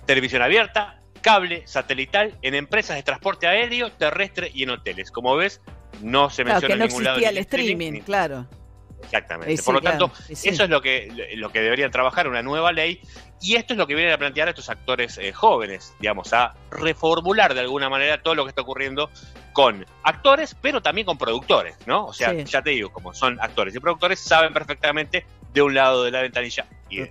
televisión 0.05 0.43
abierta, 0.43 0.99
cable, 1.21 1.63
satelital, 1.65 2.37
en 2.43 2.53
empresas 2.53 2.95
de 2.95 3.01
transporte 3.01 3.47
aéreo, 3.47 3.91
terrestre 3.91 4.51
y 4.53 4.61
en 4.63 4.69
hoteles. 4.69 5.09
Como 5.09 5.35
ves, 5.35 5.59
no 6.01 6.29
se 6.29 6.43
claro, 6.43 6.59
menciona 6.61 6.73
que 6.75 6.77
no 6.77 6.83
en 6.83 6.89
ningún 6.89 7.03
lado 7.03 7.17
el 7.17 7.37
streaming, 7.39 7.91
ni- 7.93 8.01
claro. 8.01 8.47
Exactamente. 9.05 9.53
Eh, 9.53 9.57
sí, 9.57 9.63
Por 9.63 9.75
lo 9.75 9.81
claro, 9.81 9.97
tanto, 10.09 10.15
sí, 10.27 10.35
sí. 10.35 10.49
eso 10.49 10.63
es 10.63 10.69
lo 10.69 10.81
que, 10.81 11.29
lo 11.35 11.49
que 11.51 11.61
deberían 11.61 11.91
trabajar, 11.91 12.27
una 12.27 12.41
nueva 12.41 12.71
ley. 12.71 12.99
Y 13.41 13.55
esto 13.55 13.73
es 13.73 13.77
lo 13.77 13.85
que 13.87 13.95
vienen 13.95 14.13
a 14.13 14.17
plantear 14.17 14.47
estos 14.49 14.69
actores 14.69 15.17
eh, 15.17 15.31
jóvenes, 15.33 15.93
digamos, 15.99 16.33
a 16.33 16.53
reformular 16.71 17.53
de 17.53 17.59
alguna 17.61 17.89
manera 17.89 18.21
todo 18.21 18.33
lo 18.35 18.43
que 18.45 18.49
está 18.49 18.61
ocurriendo 18.61 19.09
con 19.53 19.85
actores, 20.03 20.55
pero 20.61 20.81
también 20.81 21.05
con 21.05 21.17
productores, 21.17 21.75
¿no? 21.85 22.05
O 22.07 22.13
sea, 22.13 22.31
Sí. 22.31 22.43
ya 22.45 22.61
te 22.61 22.71
digo, 22.71 22.91
como 22.91 23.13
son 23.13 23.37
actores 23.41 23.75
y 23.75 23.79
productores, 23.79 24.19
saben 24.19 24.53
perfectamente 24.53 25.25
de 25.53 25.61
un 25.61 25.73
lado 25.73 26.03
de 26.03 26.11
la 26.11 26.21
ventanilla 26.21 26.65
y 26.89 26.97
de. 26.97 27.09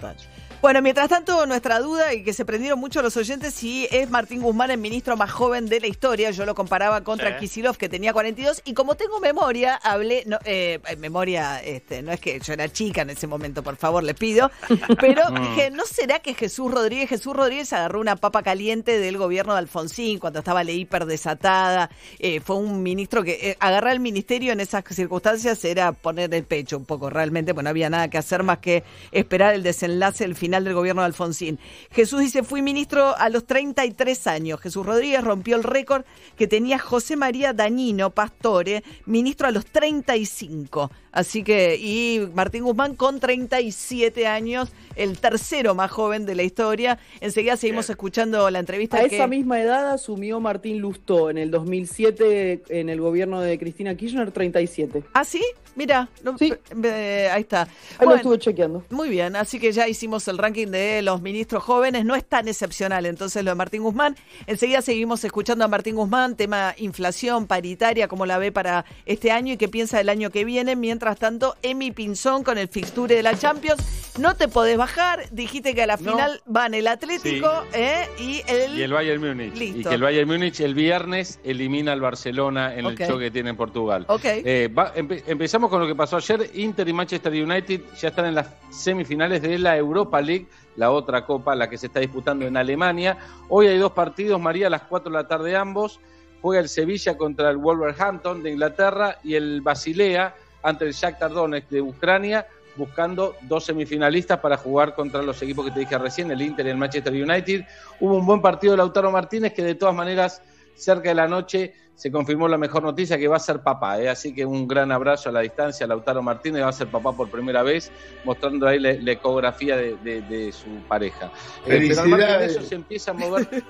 Bueno, 0.64 0.80
mientras 0.80 1.10
tanto, 1.10 1.44
nuestra 1.44 1.78
duda 1.78 2.14
y 2.14 2.22
que 2.22 2.32
se 2.32 2.46
prendieron 2.46 2.80
mucho 2.80 3.02
los 3.02 3.14
oyentes 3.18 3.52
si 3.52 3.86
es 3.90 4.08
Martín 4.08 4.40
Guzmán 4.40 4.70
el 4.70 4.78
ministro 4.78 5.14
más 5.14 5.30
joven 5.30 5.66
de 5.66 5.78
la 5.78 5.88
historia. 5.88 6.30
Yo 6.30 6.46
lo 6.46 6.54
comparaba 6.54 7.04
contra 7.04 7.34
Sí. 7.34 7.40
Kisilov, 7.40 7.76
que 7.76 7.90
tenía 7.90 8.14
42. 8.14 8.62
Y 8.64 8.72
como 8.72 8.94
tengo 8.94 9.20
memoria, 9.20 9.74
hablé. 9.74 10.22
No, 10.24 10.38
eh, 10.46 10.80
eh, 10.88 10.96
memoria, 10.96 11.62
este, 11.62 12.00
no 12.00 12.12
es 12.12 12.20
que 12.20 12.40
yo 12.40 12.54
era 12.54 12.66
chica 12.72 13.02
en 13.02 13.10
ese 13.10 13.26
momento, 13.26 13.62
por 13.62 13.76
favor, 13.76 14.02
les 14.02 14.14
pido. 14.14 14.50
Pero 15.02 15.30
Mm. 15.32 15.42
dije, 15.42 15.70
¿no 15.70 15.84
será 15.84 16.20
que 16.20 16.32
Jesús 16.32 16.70
Rodríguez, 16.72 17.10
Jesús 17.10 17.36
Rodríguez 17.36 17.70
agarró 17.74 18.00
una 18.00 18.16
papa 18.16 18.42
caliente 18.42 18.98
del 18.98 19.18
gobierno 19.18 19.52
de 19.52 19.58
Alfonsín 19.58 20.18
cuando 20.18 20.38
estaba 20.38 20.64
la 20.64 20.70
hiper 20.72 21.04
desatada? 21.04 21.90
Eh, 22.18 22.40
fue 22.40 22.56
un 22.56 22.82
ministro 22.82 23.22
que 23.22 23.50
eh, 23.50 23.56
agarrar 23.60 23.92
el 23.92 24.00
ministerio 24.00 24.54
en 24.54 24.60
esas 24.60 24.82
circunstancias 24.88 25.62
era 25.66 25.92
poner 25.92 26.32
el 26.32 26.44
pecho 26.44 26.78
un 26.78 26.86
poco 26.86 27.10
realmente, 27.10 27.52
bueno, 27.52 27.64
no 27.66 27.70
había 27.70 27.90
nada 27.90 28.08
que 28.08 28.16
hacer 28.16 28.42
más 28.42 28.60
que 28.60 28.82
esperar 29.12 29.52
el 29.52 29.62
desenlace, 29.62 30.24
el 30.24 30.34
final 30.34 30.53
final 30.54 30.64
del 30.64 30.74
gobierno 30.74 31.02
de 31.02 31.06
Alfonsín. 31.06 31.58
Jesús 31.90 32.20
dice, 32.20 32.44
fui 32.44 32.62
ministro 32.62 33.16
a 33.16 33.28
los 33.28 33.44
33 33.44 34.26
años. 34.28 34.60
Jesús 34.60 34.86
Rodríguez 34.86 35.24
rompió 35.24 35.56
el 35.56 35.64
récord 35.64 36.04
que 36.36 36.46
tenía 36.46 36.78
José 36.78 37.16
María 37.16 37.52
Dañino 37.52 38.10
Pastore, 38.10 38.84
ministro 39.04 39.48
a 39.48 39.50
los 39.50 39.66
35. 39.66 40.92
Así 41.10 41.42
que, 41.42 41.76
y 41.76 42.28
Martín 42.34 42.62
Guzmán 42.64 42.94
con 42.94 43.18
37 43.18 44.28
años, 44.28 44.72
el 44.94 45.18
tercero 45.18 45.74
más 45.74 45.90
joven 45.90 46.24
de 46.24 46.36
la 46.36 46.44
historia. 46.44 46.98
Enseguida 47.20 47.56
seguimos 47.56 47.90
escuchando 47.90 48.48
la 48.50 48.60
entrevista 48.60 48.98
A 48.98 49.08
que... 49.08 49.16
esa 49.16 49.26
misma 49.26 49.60
edad 49.60 49.92
asumió 49.92 50.38
Martín 50.38 50.78
Lustó 50.78 51.30
en 51.30 51.38
el 51.38 51.50
2007 51.50 52.62
en 52.68 52.88
el 52.88 53.00
gobierno 53.00 53.40
de 53.40 53.58
Cristina 53.58 53.96
Kirchner 53.96 54.30
37. 54.30 55.02
¿Ah, 55.14 55.24
sí? 55.24 55.42
Mira, 55.76 56.08
no- 56.22 56.36
eh, 56.40 57.28
ahí 57.32 57.42
está. 57.42 57.62
Ahí 57.62 57.68
lo 58.00 58.06
Bueno, 58.06 58.16
estuve 58.16 58.38
chequeando. 58.38 58.84
Muy 58.90 59.08
bien, 59.08 59.36
así 59.36 59.58
que 59.58 59.72
ya 59.72 59.88
hicimos 59.88 60.26
el 60.28 60.38
ranking 60.38 60.68
de 60.68 61.02
los 61.02 61.20
ministros 61.22 61.62
jóvenes, 61.62 62.04
no 62.04 62.14
es 62.14 62.24
tan 62.24 62.48
excepcional 62.48 63.06
entonces 63.06 63.42
lo 63.44 63.50
de 63.50 63.54
Martín 63.56 63.82
Guzmán. 63.82 64.16
Enseguida 64.46 64.82
seguimos 64.82 65.24
escuchando 65.24 65.64
a 65.64 65.68
Martín 65.68 65.96
Guzmán, 65.96 66.36
tema 66.36 66.74
inflación 66.78 67.46
paritaria, 67.46 68.08
cómo 68.08 68.26
la 68.26 68.38
ve 68.38 68.52
para 68.52 68.84
este 69.06 69.30
año 69.30 69.54
y 69.54 69.56
qué 69.56 69.68
piensa 69.68 69.98
del 69.98 70.08
año 70.08 70.30
que 70.30 70.44
viene. 70.44 70.76
Mientras 70.76 71.18
tanto, 71.18 71.56
Emi 71.62 71.90
Pinzón 71.90 72.44
con 72.44 72.58
el 72.58 72.68
fixture 72.68 73.14
de 73.14 73.22
la 73.22 73.36
Champions. 73.36 73.82
No 74.18 74.36
te 74.36 74.46
podés 74.46 74.76
bajar, 74.76 75.28
dijiste 75.32 75.74
que 75.74 75.82
a 75.82 75.86
la 75.86 75.96
No. 75.96 76.12
final 76.12 76.40
van 76.46 76.72
el 76.74 76.86
Atlético 76.86 77.50
¿eh? 77.72 78.06
y 78.20 78.42
el... 78.46 78.78
Y 78.78 78.82
el 78.82 78.92
Bayern 78.92 79.20
Múnich. 79.20 79.54
Listo. 79.56 79.80
Y 79.80 79.82
que 79.84 79.94
el 79.94 80.02
Bayern 80.02 80.28
Múnich 80.28 80.60
el 80.60 80.74
viernes 80.74 81.40
elimina 81.42 81.92
al 81.92 82.00
Barcelona 82.00 82.74
en 82.76 82.86
el 82.86 82.96
choque 82.96 83.24
que 83.24 83.30
tiene 83.32 83.50
en 83.50 83.56
Portugal. 83.56 84.04
Ok. 84.08 84.20
Eh, 84.24 84.68
va- 84.76 84.94
empe- 84.94 85.24
empezamos 85.26 85.63
con 85.68 85.80
lo 85.80 85.86
que 85.86 85.94
pasó 85.94 86.16
ayer. 86.16 86.50
Inter 86.54 86.88
y 86.88 86.92
Manchester 86.92 87.32
United 87.32 87.80
ya 87.98 88.08
están 88.08 88.26
en 88.26 88.34
las 88.34 88.48
semifinales 88.70 89.42
de 89.42 89.58
la 89.58 89.76
Europa 89.76 90.20
League, 90.20 90.46
la 90.76 90.90
otra 90.90 91.24
copa, 91.24 91.54
la 91.54 91.68
que 91.68 91.78
se 91.78 91.86
está 91.86 92.00
disputando 92.00 92.46
en 92.46 92.56
Alemania. 92.56 93.18
Hoy 93.48 93.66
hay 93.66 93.78
dos 93.78 93.92
partidos, 93.92 94.40
María, 94.40 94.66
a 94.66 94.70
las 94.70 94.82
4 94.82 95.10
de 95.10 95.16
la 95.16 95.28
tarde 95.28 95.56
ambos. 95.56 96.00
Juega 96.42 96.60
el 96.60 96.68
Sevilla 96.68 97.16
contra 97.16 97.50
el 97.50 97.56
Wolverhampton 97.56 98.42
de 98.42 98.50
Inglaterra 98.50 99.18
y 99.22 99.34
el 99.34 99.60
Basilea 99.60 100.34
ante 100.62 100.84
el 100.84 100.92
Shakhtar 100.92 101.30
Donetsk 101.30 101.68
de 101.68 101.80
Ucrania, 101.80 102.46
buscando 102.76 103.36
dos 103.42 103.64
semifinalistas 103.64 104.40
para 104.40 104.56
jugar 104.56 104.94
contra 104.94 105.22
los 105.22 105.40
equipos 105.42 105.66
que 105.66 105.70
te 105.70 105.80
dije 105.80 105.96
recién, 105.98 106.30
el 106.30 106.42
Inter 106.42 106.66
y 106.66 106.70
el 106.70 106.76
Manchester 106.76 107.12
United. 107.12 107.64
Hubo 108.00 108.16
un 108.16 108.26
buen 108.26 108.42
partido 108.42 108.72
de 108.72 108.78
Lautaro 108.78 109.10
Martínez 109.10 109.52
que 109.52 109.62
de 109.62 109.74
todas 109.74 109.94
maneras 109.94 110.42
cerca 110.74 111.08
de 111.10 111.14
la 111.14 111.28
noche 111.28 111.74
se 111.96 112.10
confirmó 112.10 112.48
la 112.48 112.58
mejor 112.58 112.82
noticia 112.82 113.16
que 113.16 113.28
va 113.28 113.36
a 113.36 113.40
ser 113.40 113.60
papá, 113.60 114.00
¿eh? 114.00 114.08
así 114.08 114.34
que 114.34 114.44
un 114.44 114.66
gran 114.66 114.90
abrazo 114.90 115.28
a 115.28 115.32
la 115.32 115.40
distancia 115.40 115.84
a 115.86 115.88
Lautaro 115.88 116.22
Martínez, 116.22 116.60
va 116.64 116.68
a 116.68 116.72
ser 116.72 116.88
papá 116.88 117.12
por 117.16 117.30
primera 117.30 117.62
vez, 117.62 117.92
mostrando 118.24 118.66
ahí 118.66 118.80
la, 118.80 118.94
la 118.94 119.12
ecografía 119.12 119.76
de, 119.76 119.96
de- 119.98 120.22
de 120.22 120.50
su 120.50 120.66
pareja. 120.88 121.30
Eh, 121.66 121.84
pero 121.88 122.00
al 122.02 122.08
margen 122.08 122.38
de 122.40 122.46
eso 122.46 122.62
se 122.62 122.74
empieza 122.74 123.10
a 123.12 123.14
mover. 123.14 123.48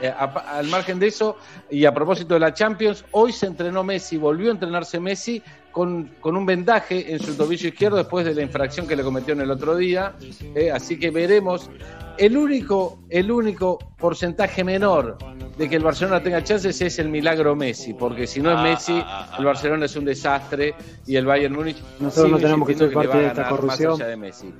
Eh, 0.00 0.08
a- 0.08 0.58
al 0.58 0.66
margen 0.68 0.98
de 0.98 1.08
eso, 1.08 1.36
y 1.70 1.84
a 1.86 1.92
propósito 1.92 2.34
de 2.34 2.40
la 2.40 2.52
Champions, 2.54 3.04
hoy 3.12 3.32
se 3.32 3.46
entrenó 3.46 3.82
Messi, 3.82 4.16
volvió 4.16 4.48
a 4.50 4.52
entrenarse 4.52 5.00
Messi 5.00 5.42
con, 5.76 6.08
con 6.22 6.38
un 6.38 6.46
vendaje 6.46 7.12
en 7.12 7.20
su 7.20 7.34
tobillo 7.34 7.68
izquierdo 7.68 7.98
después 7.98 8.24
de 8.24 8.34
la 8.34 8.40
infracción 8.40 8.86
que 8.88 8.96
le 8.96 9.02
cometió 9.02 9.34
en 9.34 9.42
el 9.42 9.50
otro 9.50 9.76
día. 9.76 10.14
eh, 10.54 10.70
así 10.70 10.98
que 10.98 11.10
veremos. 11.10 11.68
El 12.16 12.38
único, 12.38 13.00
el 13.10 13.30
único 13.30 13.78
porcentaje 13.98 14.64
menor 14.64 15.18
de 15.58 15.68
que 15.68 15.76
el 15.76 15.82
Barcelona 15.82 16.22
tenga 16.22 16.42
chances 16.42 16.80
es 16.80 16.98
el 16.98 17.10
milagro 17.10 17.54
Messi, 17.54 17.92
porque 17.92 18.26
si 18.26 18.40
no 18.40 18.52
es 18.52 18.56
Ah, 18.58 18.62
Messi, 18.62 18.98
ah, 19.04 19.28
ah, 19.32 19.36
el 19.38 19.44
Barcelona 19.44 19.84
es 19.84 19.94
un 19.96 20.06
desastre 20.06 20.74
y 21.06 21.16
el 21.16 21.26
Bayern 21.26 21.54
Múnich 21.54 21.76
Nosotros 22.00 22.30
no 22.32 22.38
tenemos 22.38 22.66
que 22.68 22.74
ser 22.74 22.90
parte 22.90 23.14
le 23.14 23.20
de 23.20 23.26
esta 23.26 23.48
corrupción. 23.50 23.98
de 23.98 24.16
Messi. 24.16 24.54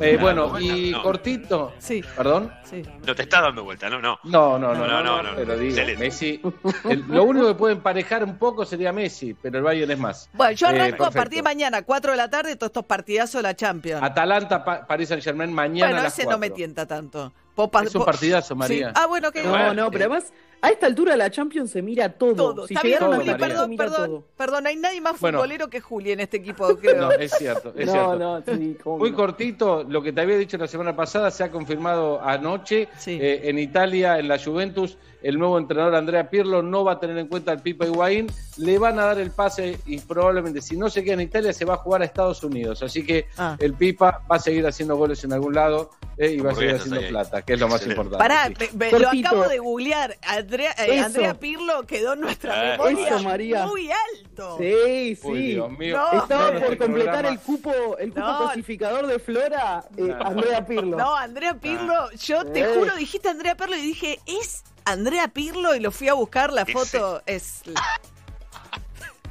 Eh, 0.00 0.18
bueno, 0.20 0.58
y 0.58 0.92
cortito. 0.92 1.72
Sí. 1.78 2.02
¿Perdón? 2.16 2.52
Sí. 2.64 2.82
No 3.06 3.14
te 3.14 3.22
estás 3.22 3.42
dando 3.42 3.62
vuelta, 3.64 3.88
¿no? 3.88 4.00
No. 4.00 4.18
No, 4.24 4.58
no, 4.58 4.74
no, 4.74 4.86
No, 4.86 5.02
no, 5.02 5.22
no. 5.22 5.30
Pero 5.36 5.56
digo. 5.56 5.76
Messi. 5.98 6.40
el- 6.88 7.04
lo 7.08 7.24
único 7.24 7.48
que 7.48 7.54
puede 7.54 7.74
emparejar 7.74 8.24
un 8.24 8.36
poco 8.38 8.64
sería 8.64 8.92
Messi, 8.92 9.34
pero 9.34 9.58
el 9.58 9.64
Bayern 9.64 9.90
es 9.90 9.98
más. 9.98 10.30
Bueno, 10.32 10.52
yo 10.52 10.66
Eh, 10.66 10.70
arranco 10.70 10.84
a 10.86 10.88
perfecto. 11.10 11.12
partir 11.18 11.36
de 11.38 11.42
mañana, 11.42 11.82
4 11.82 12.10
de 12.12 12.16
la 12.16 12.28
tarde, 12.30 12.56
todos 12.56 12.70
estos 12.70 12.84
partidazos 12.86 13.34
de 13.34 13.42
la 13.42 13.54
Champions. 13.54 14.02
Atalanta, 14.02 14.64
Pa- 14.64 14.86
Paris 14.86 15.08
Saint 15.08 15.22
Germain 15.22 15.52
mañana 15.52 15.86
bueno, 15.86 16.00
a 16.00 16.04
las 16.04 16.18
ese 16.18 16.24
no 16.28 16.38
me 16.38 16.48
4. 16.48 16.56
tienta 16.56 16.86
tanto. 16.86 17.32
Popa- 17.54 17.82
Es 17.84 17.94
un 17.94 18.04
partidazo, 18.04 18.54
Sí. 18.54 18.58
María. 18.58 18.92
Ah, 18.94 19.06
bueno, 19.06 19.30
que 19.32 19.42
No, 19.42 19.74
no, 19.74 19.90
pero 19.90 20.04
además, 20.06 20.32
a 20.62 20.68
esta 20.70 20.86
altura 20.86 21.16
la 21.16 21.30
Champions 21.30 21.70
se 21.70 21.82
mira 21.82 22.08
todo. 22.10 22.34
Todo. 22.34 22.66
Si 22.66 22.74
Está 22.74 22.86
bien, 22.86 23.02
a 23.02 23.06
Juli, 23.06 23.16
la 23.18 23.22
final, 23.22 23.40
se 23.40 23.46
perdón, 23.48 23.70
mira 23.70 23.84
perdón, 23.84 24.06
todo. 24.06 24.24
perdón, 24.36 24.66
hay 24.66 24.76
nadie 24.76 25.00
más 25.00 25.18
Bueno. 25.20 25.38
futbolero 25.38 25.68
que 25.70 25.80
Juli 25.80 26.12
en 26.12 26.20
este 26.20 26.36
equipo. 26.38 26.76
creo. 26.76 26.96
No, 27.00 27.10
es 27.12 27.32
cierto, 27.32 27.72
es 27.76 27.86
No, 27.86 27.92
cierto. 27.92 28.16
no, 28.18 28.42
sí, 28.46 28.76
Muy 28.84 29.10
no. 29.10 29.16
cortito, 29.16 29.84
lo 29.88 30.02
que 30.02 30.12
te 30.12 30.20
había 30.20 30.36
dicho 30.36 30.56
la 30.58 30.66
semana 30.68 30.94
pasada 30.94 31.30
se 31.30 31.44
ha 31.44 31.50
confirmado 31.50 32.20
anoche. 32.22 32.88
Eh, 33.06 33.40
en 33.44 33.58
Italia, 33.58 34.18
en 34.18 34.28
la 34.28 34.38
Juventus, 34.38 34.98
el 35.22 35.38
nuevo 35.38 35.58
entrenador 35.58 35.94
Andrea 35.94 36.28
Pirlo 36.30 36.62
no 36.62 36.84
va 36.84 36.92
a 36.92 36.98
tener 37.00 37.16
en 37.18 37.26
cuenta 37.28 37.52
al 37.52 37.60
Pipa 37.62 37.86
Higuaín. 37.86 38.26
Le 38.56 38.78
van 38.78 38.98
a 38.98 39.06
dar 39.06 39.18
el 39.18 39.30
pase 39.30 39.78
y 39.86 39.98
probablemente, 40.00 40.60
si 40.60 40.76
no 40.76 40.90
se 40.90 41.02
queda 41.02 41.14
en 41.14 41.20
Italia, 41.22 41.52
se 41.52 41.64
va 41.64 41.74
a 41.74 41.78
jugar 41.78 42.02
a 42.02 42.04
Estados 42.04 42.42
Unidos. 42.42 42.82
Así 42.82 43.04
que 43.04 43.26
Ah. 43.36 43.56
el 43.58 43.74
Pipa 43.74 44.22
va 44.30 44.36
a 44.36 44.38
seguir 44.38 44.66
haciendo 44.66 44.96
goles 44.96 45.22
en 45.24 45.32
algún 45.32 45.54
lado 45.54 45.90
eh, 46.18 46.32
y 46.32 46.40
va 46.40 46.52
a 46.52 46.54
seguir 46.54 46.74
haciendo 46.74 47.00
ahí. 47.00 47.08
plata, 47.08 47.42
que 47.42 47.54
es 47.54 47.60
lo 47.60 47.68
más 47.68 47.86
importante. 47.86 48.18
Pará, 48.18 48.48
sí. 48.48 48.68
me- 48.74 48.90
me- 48.92 48.98
lo 48.98 49.08
acabo 49.08 49.48
de 49.48 49.58
googlear. 49.58 50.16
Andrea, 50.26 50.74
eh. 50.86 51.00
Andrea 51.00 51.34
Pirlo 51.34 51.86
quedó 51.86 52.12
en 52.12 52.20
nuestra 52.20 52.52
Ah, 52.74 52.76
memoria 52.76 53.08
eso, 53.08 53.22
María. 53.22 53.66
muy 53.66 53.88
alto. 53.90 54.56
Sí, 54.58 55.16
sí. 55.16 55.20
Uy, 55.26 55.42
Dios 55.52 55.78
mío. 55.78 55.96
No. 55.96 56.22
Estaba 56.22 56.46
por 56.52 56.62
este 56.64 56.76
completar 56.78 57.12
programa- 57.12 57.28
el 57.28 57.38
cupo, 57.40 57.98
el 57.98 58.08
cupo 58.10 58.20
No. 58.20 58.38
cosificador 58.48 59.06
de 59.06 59.18
Flora, 59.18 59.84
eh, 59.96 60.14
Andrea 60.20 60.66
Pirlo. 60.66 60.96
No, 60.98 61.14
Andrea 61.16 61.54
Pirlo, 61.54 62.10
yo 62.12 62.44
te 62.44 62.60
Eh. 62.60 62.74
juro, 62.74 62.94
dijiste 62.96 63.28
Andrea 63.28 63.56
Pirlo 63.56 63.76
y 63.76 63.80
dije, 63.82 64.18
¿es 64.26 64.62
Andrea 64.84 65.28
Pirlo? 65.28 65.74
Y 65.74 65.80
lo 65.80 65.90
fui 65.90 66.08
a 66.08 66.14
buscar, 66.14 66.52
la 66.52 66.62
Ese. 66.62 66.72
foto 66.72 67.22
es... 67.26 67.62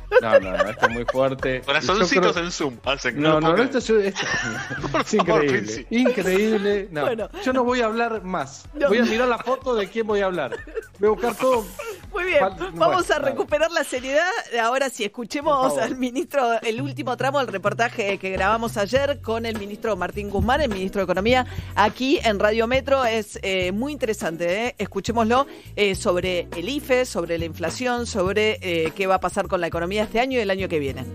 No, 0.22 0.40
no, 0.40 0.52
no, 0.58 0.70
esto 0.70 0.86
es 0.88 0.92
muy 0.94 1.06
fuerte. 1.06 1.62
Corazoncitos 1.66 2.34
creo- 2.34 2.44
en 2.46 2.52
Zoom 2.52 2.78
hacen. 2.84 3.22
No, 3.22 3.40
no, 3.40 3.56
no, 3.56 3.64
esto 3.64 3.78
esto- 3.78 3.94
Por 4.92 5.02
es 5.02 5.16
favor, 5.16 5.44
increíble. 5.46 5.86
Pinci. 5.88 5.88
Increíble. 5.92 6.88
No, 6.92 7.02
Bueno. 7.06 7.30
yo 7.44 7.54
no 7.54 7.64
voy 7.64 7.82
a 7.82 7.86
hablar 7.86 8.24
más. 8.24 8.66
No. 8.74 8.88
Voy 8.90 8.98
a 9.00 9.04
mirar 9.06 9.28
la 9.28 9.38
foto 9.38 9.76
de 9.76 9.88
quién 9.88 10.08
voy 10.08 10.22
a 10.22 10.26
hablar. 10.26 10.58
Voy 11.00 11.08
a 11.08 11.12
buscar 11.12 11.36
todo. 11.36 11.66
Muy 12.12 12.24
bien, 12.24 12.40
vamos 12.74 13.08
bueno, 13.08 13.16
a 13.16 13.20
recuperar 13.30 13.72
la 13.72 13.84
seriedad. 13.84 14.26
Ahora 14.62 14.90
sí, 14.90 15.04
escuchemos 15.06 15.56
favor. 15.70 15.84
al 15.84 15.96
ministro, 15.96 16.60
el 16.64 16.82
último 16.82 17.16
tramo 17.16 17.38
del 17.40 17.48
reportaje 17.48 18.18
que 18.18 18.32
grabamos 18.32 18.78
ayer 18.78 19.22
con 19.22 19.46
el 19.46 19.58
ministro 19.60 19.96
Martín 19.96 20.30
Guzmán, 20.32 20.60
el 20.62 20.70
ministro 20.70 21.00
de 21.00 21.04
Economía, 21.04 21.46
aquí 21.76 22.20
en 22.24 22.40
Radio 22.40 22.66
Metro. 22.68 23.06
Es 23.06 23.38
eh, 23.44 23.72
muy 23.72 23.92
interesante, 23.94 24.66
¿eh? 24.68 24.76
escuchémoslo, 24.80 25.46
eh, 25.76 25.94
sobre 25.96 26.48
el 26.56 26.68
IFE, 26.68 27.06
sobre 27.06 27.38
la 27.38 27.46
inflación, 27.46 28.08
sobre 28.08 28.58
eh, 28.62 28.92
qué 28.96 29.06
va 29.06 29.16
a 29.16 29.20
pasar 29.20 29.48
con 29.48 29.62
la 29.62 29.68
economía 29.68 29.99
este 30.04 30.20
año 30.20 30.38
y 30.38 30.42
el 30.42 30.50
año 30.50 30.68
que 30.68 30.80
viene. 30.80 31.06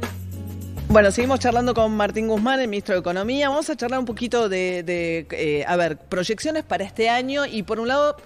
Bueno, 0.89 1.11
seguimos 1.11 1.41
charlando 1.41 1.75
con 1.75 1.91
Martín 1.97 2.29
Guzmán, 2.29 2.61
el 2.61 2.69
ministro 2.69 2.95
de 2.95 3.01
Economía. 3.01 3.49
Vamos 3.49 3.69
a 3.69 3.75
charlar 3.75 3.99
un 3.99 4.07
poquito 4.07 4.49
de, 4.49 4.85
eh, 5.31 5.65
a 5.67 5.75
ver, 5.77 5.99
proyecciones 5.99 6.63
para 6.63 6.85
este 6.85 7.09
año 7.09 7.47
y 7.47 7.65
por 7.65 7.81
un 7.81 7.89
lado, 7.89 8.17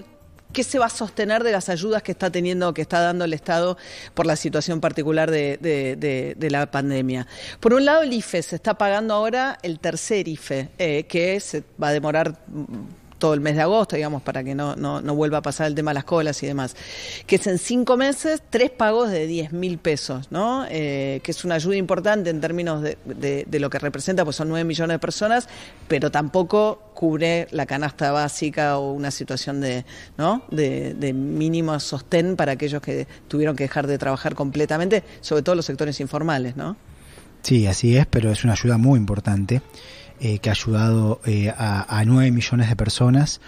¿qué 0.52 0.62
se 0.64 0.78
va 0.78 0.84
a 0.86 0.90
sostener 0.90 1.44
de 1.44 1.52
las 1.52 1.70
ayudas 1.70 2.02
que 2.02 2.12
está 2.12 2.30
teniendo, 2.30 2.74
que 2.74 2.82
está 2.82 3.00
dando 3.00 3.24
el 3.24 3.32
Estado 3.32 3.78
por 4.12 4.26
la 4.26 4.36
situación 4.36 4.82
particular 4.82 5.30
de, 5.30 6.36
la 6.50 6.70
pandemia? 6.70 7.26
Por 7.58 7.72
un 7.72 7.86
lado, 7.86 8.02
el 8.02 8.12
IFE 8.12 8.42
se 8.42 8.56
está 8.56 8.74
pagando 8.74 9.14
ahora 9.14 9.58
el 9.62 9.78
tercer 9.78 10.28
IFE, 10.28 10.68
eh, 10.78 11.04
que 11.04 11.40
se 11.40 11.64
va 11.82 11.88
a 11.88 11.92
demorar 11.92 12.38
todo 13.18 13.34
el 13.34 13.40
mes 13.40 13.56
de 13.56 13.62
agosto, 13.62 13.96
digamos, 13.96 14.22
para 14.22 14.42
que 14.44 14.54
no, 14.54 14.76
no, 14.76 15.00
no 15.00 15.14
vuelva 15.14 15.38
a 15.38 15.42
pasar 15.42 15.66
el 15.66 15.74
tema 15.74 15.90
de 15.90 15.96
las 15.96 16.04
colas 16.04 16.42
y 16.42 16.46
demás, 16.46 16.76
que 17.26 17.36
es 17.36 17.46
en 17.46 17.58
cinco 17.58 17.96
meses 17.96 18.42
tres 18.50 18.70
pagos 18.70 19.10
de 19.10 19.26
10 19.26 19.52
mil 19.52 19.78
pesos, 19.78 20.28
¿no? 20.30 20.64
Eh, 20.70 21.20
que 21.22 21.30
es 21.32 21.44
una 21.44 21.56
ayuda 21.56 21.76
importante 21.76 22.30
en 22.30 22.40
términos 22.40 22.82
de, 22.82 22.96
de- 23.04 23.44
de 23.48 23.60
lo 23.60 23.68
que 23.70 23.78
representa, 23.78 24.24
pues 24.24 24.36
son 24.36 24.48
9 24.48 24.64
millones 24.64 24.94
de 24.94 24.98
personas, 24.98 25.48
pero 25.88 26.10
tampoco 26.10 26.82
cubre 26.94 27.46
la 27.50 27.66
canasta 27.66 28.10
básica 28.12 28.78
o 28.78 28.92
una 28.92 29.10
situación 29.10 29.60
de, 29.60 29.84
¿no? 30.16 30.42
de, 30.50 30.94
de 30.94 31.12
mínimo 31.12 31.78
sostén 31.80 32.36
para 32.36 32.52
aquellos 32.52 32.80
que 32.82 33.06
tuvieron 33.28 33.54
que 33.56 33.64
dejar 33.64 33.86
de 33.86 33.98
trabajar 33.98 34.34
completamente, 34.34 35.02
sobre 35.20 35.42
todo 35.42 35.54
los 35.54 35.66
sectores 35.66 36.00
informales, 36.00 36.56
¿no? 36.56 36.76
Sí, 37.42 37.66
así 37.68 37.96
es, 37.96 38.06
pero 38.06 38.32
es 38.32 38.42
una 38.44 38.54
ayuda 38.54 38.78
muy 38.78 38.98
importante 38.98 39.62
eh, 40.20 40.38
que 40.38 40.48
ha 40.50 40.52
ayudado 40.52 41.20
eh, 41.26 41.50
a, 41.56 41.98
a 41.98 42.04
9 42.04 42.30
millones 42.30 42.68
de 42.68 42.76
personas 42.76 43.40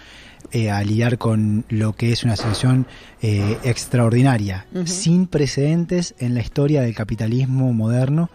eh, 0.51 0.69
a 0.71 0.83
lidiar 0.83 1.17
con 1.17 1.65
lo 1.69 1.93
que 1.93 2.11
es 2.11 2.23
una 2.23 2.35
situación 2.35 2.87
eh, 3.21 3.57
extraordinaria, 3.63 4.65
sin 4.87 5.27
precedentes 5.27 6.15
en 6.19 6.33
la 6.33 6.41
historia 6.41 6.81
del 6.81 6.95
capitalismo 6.95 7.73
moderno, 7.73 8.29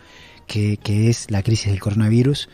que, 0.46 0.76
que 0.76 1.08
es 1.10 1.30
la 1.30 1.42
crisis 1.42 1.68
del 1.70 1.80
coronavirus, 1.80 2.48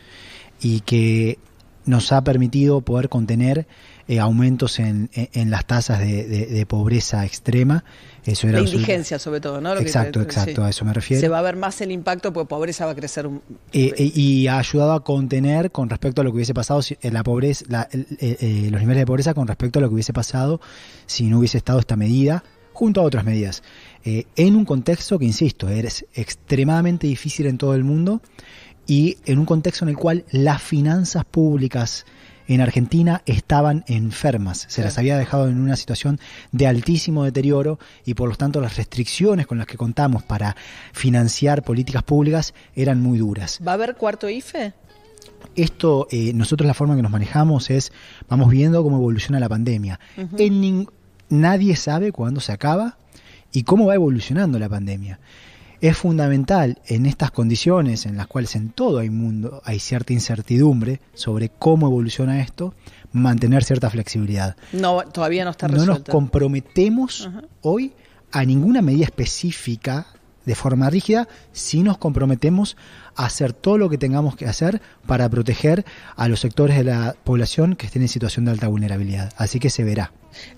y 0.61 0.79
que 0.81 1.37
nos 1.85 2.11
ha 2.11 2.23
permitido 2.23 2.81
poder 2.81 3.09
contener 3.09 3.67
eh, 4.07 4.19
aumentos 4.19 4.79
en, 4.79 5.09
en- 5.13 5.29
en 5.33 5.49
las 5.51 5.65
tasas 5.65 5.99
de, 5.99 6.25
de- 6.27 6.45
de 6.47 6.65
pobreza 6.65 7.25
extrema. 7.25 7.83
Eso 8.25 8.47
era 8.47 8.59
La 8.61 8.65
indigencia, 8.65 9.19
sobre 9.19 9.41
todo, 9.41 9.59
¿no? 9.59 9.73
Lo 9.73 9.81
que- 9.81 9.85
Exacto, 9.87 10.19
sí. 10.21 10.25
exacto, 10.25 10.63
a 10.63 10.69
eso 10.69 10.85
me 10.85 10.93
refiero. 10.93 11.19
Se 11.19 11.27
va 11.27 11.39
a 11.39 11.41
ver 11.41 11.57
más 11.57 11.81
el 11.81 11.91
impacto 11.91 12.31
porque 12.31 12.47
pobreza 12.47 12.85
va 12.85 12.91
a 12.93 12.95
crecer. 12.95 13.27
un- 13.27 13.41
Eh, 13.73 13.93
eh, 13.97 14.11
y 14.15 14.47
ha 14.47 14.59
ayudado 14.59 14.93
a 14.93 15.03
contener 15.03 15.71
con 15.71 15.89
respecto 15.89 16.21
a 16.21 16.23
lo 16.23 16.31
que 16.31 16.35
hubiese 16.35 16.53
pasado 16.53 16.81
si- 16.81 16.97
eh, 17.01 17.11
la 17.11 17.23
pobreza, 17.23 17.65
la- 17.67 17.89
eh, 17.91 18.67
los 18.71 18.79
niveles 18.79 19.01
de 19.01 19.05
pobreza 19.05 19.33
con 19.33 19.47
respecto 19.47 19.79
a 19.79 19.81
lo 19.81 19.89
que 19.89 19.95
hubiese 19.95 20.13
pasado 20.13 20.61
si 21.05 21.25
no 21.25 21.39
hubiese 21.39 21.57
estado 21.57 21.79
esta 21.79 21.95
medida 21.97 22.43
junto 22.71 23.01
a 23.01 23.03
otras 23.03 23.23
medidas. 23.25 23.61
En 24.03 24.55
un 24.55 24.65
contexto 24.65 25.19
que, 25.19 25.25
insisto, 25.25 25.69
es 25.69 26.05
extremadamente 26.13 27.07
difícil 27.07 27.45
en 27.45 27.57
todo 27.57 27.75
el 27.75 27.83
mundo 27.83 28.21
y 28.87 29.17
en 29.25 29.39
un 29.39 29.45
contexto 29.45 29.85
en 29.85 29.89
el 29.89 29.97
cual 29.97 30.23
las 30.31 30.61
finanzas 30.61 31.23
públicas 31.25 32.05
en 32.47 32.61
Argentina 32.61 33.21
estaban 33.25 33.83
enfermas, 33.87 34.65
se 34.69 34.83
las 34.83 34.97
había 34.97 35.17
dejado 35.17 35.47
en 35.47 35.59
una 35.59 35.75
situación 35.75 36.19
de 36.51 36.67
altísimo 36.67 37.23
deterioro 37.23 37.79
y 38.05 38.13
por 38.13 38.29
lo 38.29 38.35
tanto 38.35 38.59
las 38.61 38.77
restricciones 38.77 39.47
con 39.47 39.57
las 39.57 39.67
que 39.67 39.77
contamos 39.77 40.23
para 40.23 40.55
financiar 40.91 41.63
políticas 41.63 42.03
públicas 42.03 42.53
eran 42.75 43.01
muy 43.01 43.17
duras. 43.19 43.59
¿Va 43.65 43.71
a 43.71 43.75
haber 43.75 43.95
cuarto 43.95 44.29
IFE? 44.29 44.73
Esto, 45.55 46.07
eh, 46.11 46.31
nosotros 46.33 46.65
la 46.67 46.73
forma 46.73 46.93
en 46.93 46.99
que 46.99 47.03
nos 47.03 47.11
manejamos 47.11 47.69
es, 47.69 47.91
vamos 48.29 48.49
viendo 48.49 48.81
cómo 48.83 48.97
evoluciona 48.97 49.39
la 49.39 49.49
pandemia. 49.49 49.99
En 50.17 50.61
nin- 50.61 50.89
nadie 51.29 51.75
sabe 51.75 52.11
cuándo 52.11 52.39
se 52.41 52.51
acaba 52.51 52.97
y 53.51 53.63
cómo 53.63 53.85
va 53.85 53.95
evolucionando 53.95 54.57
la 54.57 54.69
pandemia. 54.69 55.19
Es 55.83 55.97
fundamental 55.97 56.79
en 56.87 57.05
estas 57.05 57.29
condiciones 57.31 58.05
en 58.05 58.15
las 58.15 58.27
cuales 58.27 58.55
en 58.55 58.69
todo 58.69 59.01
el 59.01 59.11
mundo 59.11 59.61
hay 59.65 59.79
cierta 59.79 60.13
incertidumbre 60.13 61.01
sobre 61.13 61.49
cómo 61.49 61.87
evoluciona 61.87 62.39
esto, 62.39 62.73
mantener 63.11 63.65
cierta 63.65 63.89
flexibilidad. 63.89 64.55
No, 64.71 65.01
todavía 65.01 65.43
no 65.43 65.51
está 65.51 65.67
No 65.67 65.73
nos 65.73 65.87
resuelto. 65.87 66.11
comprometemos 66.13 67.29
hoy 67.59 67.91
a 68.31 68.45
ninguna 68.45 68.81
medida 68.81 69.03
específica 69.03 70.07
de 70.45 70.55
forma 70.55 70.89
rígida, 70.89 71.27
sí 71.51 71.83
nos 71.83 71.97
comprometemos 71.97 72.77
a 73.15 73.25
hacer 73.25 73.53
todo 73.53 73.77
lo 73.77 73.89
que 73.89 73.97
tengamos 73.97 74.35
que 74.35 74.45
hacer 74.45 74.81
para 75.05 75.29
proteger 75.29 75.85
a 76.15 76.27
los 76.27 76.39
sectores 76.39 76.77
de 76.77 76.83
la 76.83 77.15
población 77.23 77.75
que 77.75 77.85
estén 77.85 78.01
en 78.01 78.07
situación 78.07 78.45
de 78.45 78.51
alta 78.51 78.67
vulnerabilidad. 78.67 79.31
Así 79.37 79.59
que 79.59 79.69
se 79.69 79.83
verá. 79.83 80.11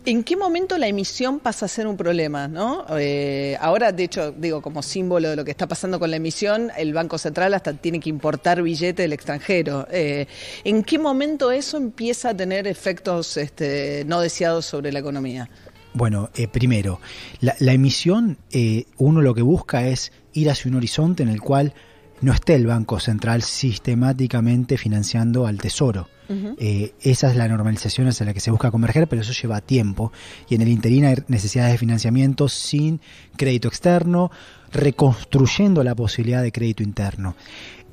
¿En 0.06 0.24
qué 0.24 0.38
momento 0.38 0.78
la 0.78 0.88
emisión 0.88 1.40
pasa 1.40 1.66
a 1.66 1.70
ser 1.70 1.88
un 1.88 1.98
problema? 1.98 2.48
¿no? 2.48 2.86
Eh, 2.98 3.58
ahora, 3.60 3.92
de 3.92 4.04
hecho, 4.06 4.32
digo, 4.32 4.62
como 4.62 4.82
símbolo 4.82 5.30
de 5.30 5.36
lo 5.36 5.44
que 5.44 5.52
está 5.52 5.68
pasando 5.68 6.00
con 6.00 6.10
la 6.10 6.18
emisión, 6.18 6.72
el 6.78 6.94
Banco 6.94 7.18
Central 7.18 7.54
hasta 7.54 7.74
tiene 7.74 8.00
que 8.00 8.10
importar 8.10 8.62
billete 8.62 9.02
del 9.02 9.14
extranjero. 9.14 9.88
Eh, 9.92 10.28
¿En 10.64 10.84
qué 10.84 10.98
momento 10.98 11.52
eso 11.52 11.78
empieza 11.78 12.30
a 12.30 12.34
tener 12.38 12.68
efectos 12.68 13.38
este, 13.38 14.04
no 14.06 14.22
deseados 14.22 14.66
sobre 14.66 14.92
la 14.92 15.00
economía? 15.00 15.50
Bueno, 15.96 16.30
eh, 16.36 16.48
primero, 16.48 17.00
la, 17.40 17.56
la 17.60 17.72
emisión, 17.74 18.38
eh, 18.52 18.86
uno 18.98 19.22
lo 19.22 19.34
que 19.34 19.42
busca 19.42 19.88
es 19.88 20.12
ir 20.34 20.50
hacia 20.50 20.70
un 20.70 20.76
horizonte 20.76 21.24
en 21.24 21.30
el 21.30 21.40
cual 21.42 21.74
no 22.22 22.34
esté 22.34 22.56
el 22.56 22.68
Banco 22.68 23.00
Central 23.00 23.42
sistemáticamente 23.42 24.78
financiando 24.78 25.48
al 25.48 25.58
Tesoro. 25.58 26.08
Eh, 26.58 26.94
esa 27.02 27.30
es 27.30 27.36
la 27.36 27.48
normalización 27.48 28.08
hacia 28.08 28.26
la 28.26 28.34
que 28.34 28.40
se 28.40 28.50
busca 28.52 28.72
converger, 28.72 29.08
pero 29.08 29.22
eso 29.22 29.32
lleva 29.32 29.62
tiempo. 29.62 30.12
Y 30.50 30.56
en 30.56 30.62
el 30.64 30.70
interín 30.70 31.06
hay 31.06 31.18
necesidades 31.28 31.74
de 31.74 31.78
financiamiento 31.78 32.50
sin 32.50 33.00
crédito 33.38 33.68
externo, 33.68 34.32
reconstruyendo 34.72 35.84
la 35.84 35.96
posibilidad 35.96 36.42
de 36.42 36.52
crédito 36.52 36.84
interno. 36.84 37.36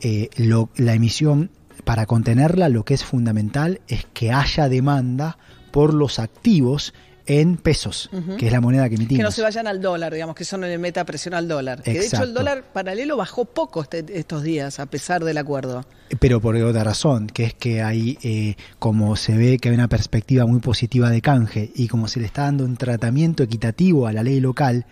Eh, 0.00 0.28
lo- 0.36 0.70
la 0.76 0.94
emisión, 0.94 1.50
para 1.84 2.06
contenerla, 2.06 2.68
lo 2.68 2.84
que 2.84 2.94
es 2.94 3.04
fundamental 3.04 3.80
es 3.88 4.06
que 4.14 4.32
haya 4.32 4.68
demanda 4.68 5.36
por 5.70 5.92
los 5.94 6.18
activos 6.18 6.94
en 7.26 7.56
pesos, 7.56 8.10
que 8.38 8.46
es 8.46 8.52
la 8.52 8.60
moneda 8.60 8.88
que 8.88 8.96
emitimos. 8.96 9.18
Que 9.18 9.22
no 9.22 9.30
se 9.30 9.42
vayan 9.42 9.66
al 9.66 9.80
dólar, 9.80 10.12
digamos, 10.12 10.34
que 10.34 10.42
eso 10.42 10.56
no 10.58 10.66
le 10.66 10.76
meta 10.78 11.04
presión 11.04 11.34
al 11.34 11.46
dólar. 11.48 11.82
Que 11.82 11.92
de 11.92 12.06
hecho 12.06 12.22
el 12.22 12.34
dólar 12.34 12.64
paralelo 12.72 13.16
bajó 13.16 13.44
poco 13.44 13.82
este- 13.82 14.04
estos 14.18 14.42
días, 14.42 14.80
a 14.80 14.86
pesar 14.86 15.22
del 15.24 15.38
acuerdo. 15.38 15.84
Pero 16.18 16.40
por 16.40 16.56
otra 16.56 16.84
razón, 16.84 17.28
que 17.28 17.44
es 17.44 17.54
que 17.54 17.82
hay, 17.82 18.18
eh, 18.22 18.56
como 18.78 19.16
se 19.16 19.36
ve 19.36 19.58
que 19.58 19.68
hay 19.68 19.74
una 19.74 19.88
perspectiva 19.88 20.46
muy 20.46 20.60
positiva 20.60 21.10
de 21.10 21.20
canje 21.22 21.70
y 21.74 21.88
como 21.88 22.08
se 22.08 22.20
le 22.20 22.26
está 22.26 22.42
dando 22.42 22.64
un 22.64 22.76
tratamiento 22.76 23.42
equitativo 23.42 24.06
a 24.06 24.12
la 24.12 24.22
ley 24.22 24.40
local, 24.40 24.84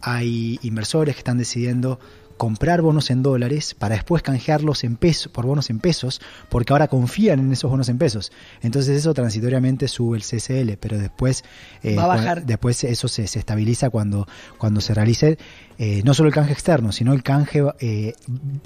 hay 0.00 0.58
inversores 0.62 1.14
que 1.14 1.20
están 1.20 1.38
decidiendo 1.38 2.00
comprar 2.42 2.82
bonos 2.82 3.12
en 3.12 3.22
dólares 3.22 3.72
para 3.72 3.94
después 3.94 4.20
canjearlos 4.20 4.82
en 4.82 4.96
pesos, 4.96 5.30
por 5.30 5.46
bonos 5.46 5.70
en 5.70 5.78
pesos, 5.78 6.20
porque 6.48 6.72
ahora 6.72 6.88
confían 6.88 7.38
en 7.38 7.52
esos 7.52 7.70
bonos 7.70 7.88
en 7.88 7.98
pesos. 7.98 8.32
Entonces 8.62 8.96
eso 8.96 9.14
transitoriamente 9.14 9.86
sube 9.86 10.18
el 10.18 10.24
CCL, 10.24 10.76
pero 10.80 10.98
después, 10.98 11.44
eh, 11.84 11.94
Va 11.94 12.02
a 12.02 12.06
bajar. 12.08 12.44
después 12.44 12.82
eso 12.82 13.06
se, 13.06 13.28
se 13.28 13.38
estabiliza 13.38 13.90
cuando, 13.90 14.26
cuando 14.58 14.80
se 14.80 14.92
realice 14.92 15.38
eh, 15.78 16.02
no 16.04 16.14
solo 16.14 16.30
el 16.30 16.34
canje 16.34 16.52
externo, 16.52 16.90
sino 16.90 17.12
el 17.12 17.22
canje 17.22 17.62
eh, 17.78 18.14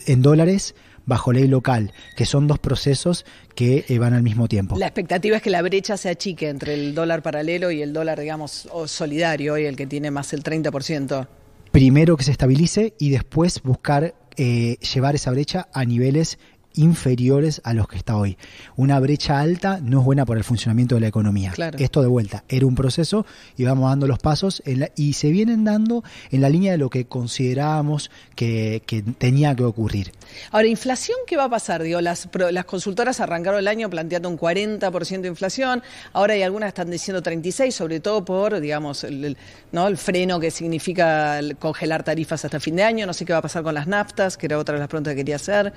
en 0.06 0.22
dólares 0.22 0.74
bajo 1.04 1.34
ley 1.34 1.46
local, 1.46 1.92
que 2.16 2.24
son 2.24 2.46
dos 2.46 2.58
procesos 2.58 3.26
que 3.54 3.84
eh, 3.88 3.98
van 3.98 4.14
al 4.14 4.22
mismo 4.22 4.48
tiempo. 4.48 4.78
La 4.78 4.86
expectativa 4.86 5.36
es 5.36 5.42
que 5.42 5.50
la 5.50 5.60
brecha 5.60 5.98
se 5.98 6.08
achique 6.08 6.48
entre 6.48 6.72
el 6.72 6.94
dólar 6.94 7.20
paralelo 7.20 7.70
y 7.70 7.82
el 7.82 7.92
dólar, 7.92 8.20
digamos, 8.20 8.70
solidario, 8.86 9.52
hoy 9.52 9.66
el 9.66 9.76
que 9.76 9.86
tiene 9.86 10.10
más 10.10 10.32
el 10.32 10.42
30%. 10.42 11.28
Primero 11.76 12.16
que 12.16 12.24
se 12.24 12.30
estabilice 12.30 12.94
y 12.98 13.10
después 13.10 13.60
buscar 13.62 14.14
eh, 14.38 14.78
llevar 14.78 15.14
esa 15.14 15.30
brecha 15.30 15.68
a 15.74 15.84
niveles 15.84 16.38
inferiores 16.76 17.60
a 17.64 17.74
los 17.74 17.88
que 17.88 17.96
está 17.96 18.16
hoy. 18.16 18.36
Una 18.76 19.00
brecha 19.00 19.40
alta 19.40 19.80
no 19.82 20.00
es 20.00 20.04
buena 20.04 20.24
para 20.24 20.38
el 20.38 20.44
funcionamiento 20.44 20.94
de 20.94 21.00
la 21.02 21.08
economía. 21.08 21.50
Claro. 21.52 21.78
Esto 21.78 22.00
de 22.02 22.08
vuelta, 22.08 22.44
era 22.48 22.66
un 22.66 22.74
proceso 22.74 23.26
y 23.56 23.64
vamos 23.64 23.88
dando 23.90 24.06
los 24.06 24.18
pasos 24.18 24.62
en 24.66 24.80
la- 24.80 24.90
y 24.96 25.14
se 25.14 25.30
vienen 25.30 25.64
dando 25.64 26.04
en 26.30 26.40
la 26.40 26.48
línea 26.48 26.72
de 26.72 26.78
lo 26.78 26.90
que 26.90 27.06
considerábamos 27.06 28.10
que, 28.34 28.82
que 28.86 29.02
tenía 29.02 29.54
que 29.54 29.64
ocurrir. 29.64 30.12
Ahora, 30.50 30.66
¿inflación 30.68 31.16
qué 31.26 31.36
va 31.36 31.44
a 31.44 31.50
pasar? 31.50 31.82
Digo, 31.82 32.00
las, 32.00 32.28
consultoras 32.66 33.20
arrancaron 33.20 33.58
el 33.60 33.68
año 33.68 33.88
planteando 33.90 34.28
un 34.28 34.38
40% 34.38 35.20
de 35.20 35.28
inflación, 35.28 35.82
ahora 36.12 36.34
hay 36.34 36.42
algunas 36.42 36.66
que 36.68 36.80
están 36.80 36.90
diciendo 36.90 37.22
36, 37.22 37.74
sobre 37.74 38.00
todo 38.00 38.24
por, 38.24 38.60
digamos, 38.60 39.04
el, 39.04 39.24
el- 39.24 39.36
¿no? 39.72 39.86
el 39.88 39.96
freno 39.96 40.38
que 40.40 40.50
significa 40.50 41.38
el 41.38 41.56
congelar 41.56 42.02
tarifas 42.02 42.44
hasta 42.44 42.60
fin 42.60 42.76
de 42.76 42.82
año, 42.82 43.06
no 43.06 43.12
sé 43.12 43.24
qué 43.24 43.32
va 43.32 43.38
a 43.38 43.42
pasar 43.42 43.62
con 43.62 43.74
las 43.74 43.86
naftas, 43.86 44.36
que 44.36 44.46
era 44.46 44.58
otra 44.58 44.74
de 44.74 44.80
las 44.80 44.88
preguntas 44.88 45.12
que 45.12 45.18
quería 45.18 45.36
hacer, 45.36 45.72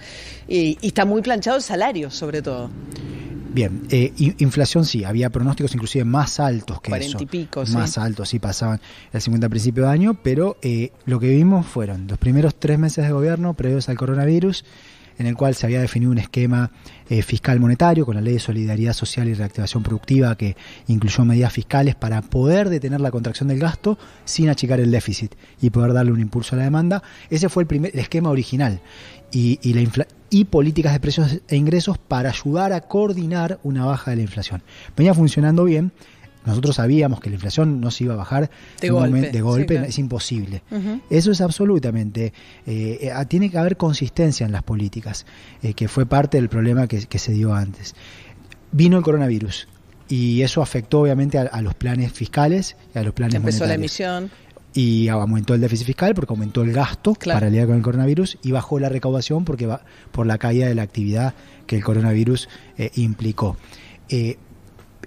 y, 0.48 0.78
y 0.82 0.89
está 0.90 1.06
muy 1.06 1.22
planchado 1.22 1.58
el 1.58 1.64
salario, 1.64 2.12
sobre 2.12 2.42
todo. 2.42 2.70
Bien, 3.52 3.82
eh, 3.90 4.14
in- 4.18 4.36
inflación 4.40 4.86
sí, 4.86 5.04
había 5.04 5.32
pronósticos 5.32 5.74
inclusive 5.74 6.06
más 6.06 6.40
altos 6.40 6.82
que 6.82 6.90
40 6.92 7.18
eso. 7.18 7.24
y 7.24 7.26
pico, 7.26 7.66
sí. 7.66 7.74
Más 7.74 7.98
altos, 7.98 8.30
sí, 8.30 8.38
pasaban 8.38 8.80
el 9.12 9.22
50 9.22 9.48
a 9.48 9.50
principio 9.50 9.84
de 9.86 9.90
año, 9.90 10.14
pero 10.22 10.58
eh, 10.62 10.92
lo 11.06 11.20
que 11.20 11.30
vimos 11.30 11.66
fueron 11.66 12.06
los 12.08 12.20
primeros 12.20 12.54
tres 12.56 12.78
meses 12.78 13.06
de 13.06 13.12
gobierno 13.12 13.56
previos 13.56 13.90
al 13.90 13.98
coronavirus, 13.98 14.66
en 15.18 15.26
el 15.26 15.36
cual 15.36 15.54
se 15.56 15.66
había 15.66 15.82
definido 15.82 16.12
un 16.12 16.20
esquema 16.20 16.72
eh, 17.10 17.24
fiscal 17.24 17.60
monetario 17.60 18.06
con 18.06 18.16
la 18.16 18.22
ley 18.22 18.36
de 18.36 18.40
solidaridad 18.40 18.94
social 18.94 19.28
y 19.28 19.34
reactivación 19.34 19.82
productiva 19.84 20.38
que 20.38 20.56
incluyó 20.88 21.26
medidas 21.26 21.52
fiscales 21.52 21.96
para 21.96 22.22
poder 22.22 22.70
detener 22.70 23.02
la 23.02 23.10
contracción 23.12 23.50
del 23.50 23.60
gasto 23.60 23.98
sin 24.26 24.48
achicar 24.48 24.80
el 24.80 24.92
déficit 24.92 25.34
y 25.60 25.72
poder 25.72 25.92
darle 25.94 26.12
un 26.14 26.22
impulso 26.22 26.56
a 26.56 26.60
la 26.60 26.64
demanda. 26.66 27.02
Ese 27.32 27.50
fue 27.50 27.64
el 27.64 27.68
primer 27.68 27.92
el 27.94 28.00
esquema 28.00 28.30
original 28.30 28.80
y, 29.32 29.60
y 29.62 29.74
la 29.74 29.82
infla- 29.82 30.08
y 30.30 30.46
políticas 30.46 30.94
de 30.94 31.00
precios 31.00 31.40
e 31.48 31.56
ingresos 31.56 31.98
para 31.98 32.30
ayudar 32.30 32.72
a 32.74 32.82
coordinar 32.82 33.60
una 33.64 33.86
baja 33.86 34.12
de 34.12 34.18
la 34.18 34.24
inflación. 34.24 34.62
Venía 34.96 35.14
funcionando 35.14 35.64
bien. 35.64 35.92
Nosotros 36.46 36.78
sabíamos 36.78 37.20
que 37.20 37.30
la 37.30 37.36
inflación 37.36 37.82
no 37.82 37.92
se 37.92 38.06
iba 38.06 38.14
a 38.14 38.18
bajar 38.18 38.50
De 38.80 38.90
golpe, 38.90 39.10
momen- 39.18 39.22
de 39.32 39.34
sí, 39.34 39.40
golpe, 39.42 39.74
claro. 39.76 39.88
es 39.90 40.00
imposible. 40.00 40.64
Eso 41.10 41.32
es 41.32 41.42
absolutamente. 41.42 42.32
eh, 42.66 42.98
eh, 43.02 43.26
tiene 43.28 43.52
que 43.52 43.58
haber 43.58 43.76
consistencia 43.76 44.46
en 44.46 44.52
las 44.54 44.64
políticas, 44.64 45.26
eh, 45.62 45.74
que 45.74 45.88
fue 45.88 46.06
parte 46.06 46.38
del 46.38 46.48
problema 46.48 46.88
que, 46.88 47.06
que 47.08 47.20
se 47.20 47.34
dio 47.34 47.54
antes. 47.54 47.94
Vino 48.72 48.98
el 48.98 49.04
coronavirus 49.04 49.68
y 50.08 50.42
eso 50.42 50.62
afectó 50.62 51.02
obviamente 51.02 51.38
a, 51.38 51.42
a 51.44 51.62
los 51.62 51.76
planes 51.76 52.12
fiscales 52.14 52.78
y 52.96 53.00
a 53.00 53.04
los 53.04 53.14
planes 53.14 53.36
Empezó 53.36 53.66
la 53.66 53.74
monetarios. 53.78 54.00
emisión. 54.00 54.32
Y 54.74 55.08
aumentó 55.08 55.56
el 55.56 55.62
déficit 55.62 55.88
fiscal 55.88 56.14
porque 56.14 56.32
aumentó 56.32 56.62
el 56.62 56.72
gasto 56.72 57.16
Claro. 57.16 57.40
para 57.40 57.50
lidiar 57.50 57.68
con 57.68 57.78
el 57.78 57.82
coronavirus 57.82 58.38
y 58.44 58.52
bajó 58.52 58.80
la 58.80 58.88
recaudación 58.90 59.44
porque 59.44 59.66
va 59.66 59.82
por 60.12 60.28
la 60.28 60.38
caída 60.38 60.68
de 60.68 60.76
la 60.76 60.84
actividad 60.84 61.34
que 61.66 61.76
el 61.78 61.84
coronavirus 61.84 62.48
eh, 62.78 62.92
implicó. 62.96 63.58
Eh, 64.10 64.38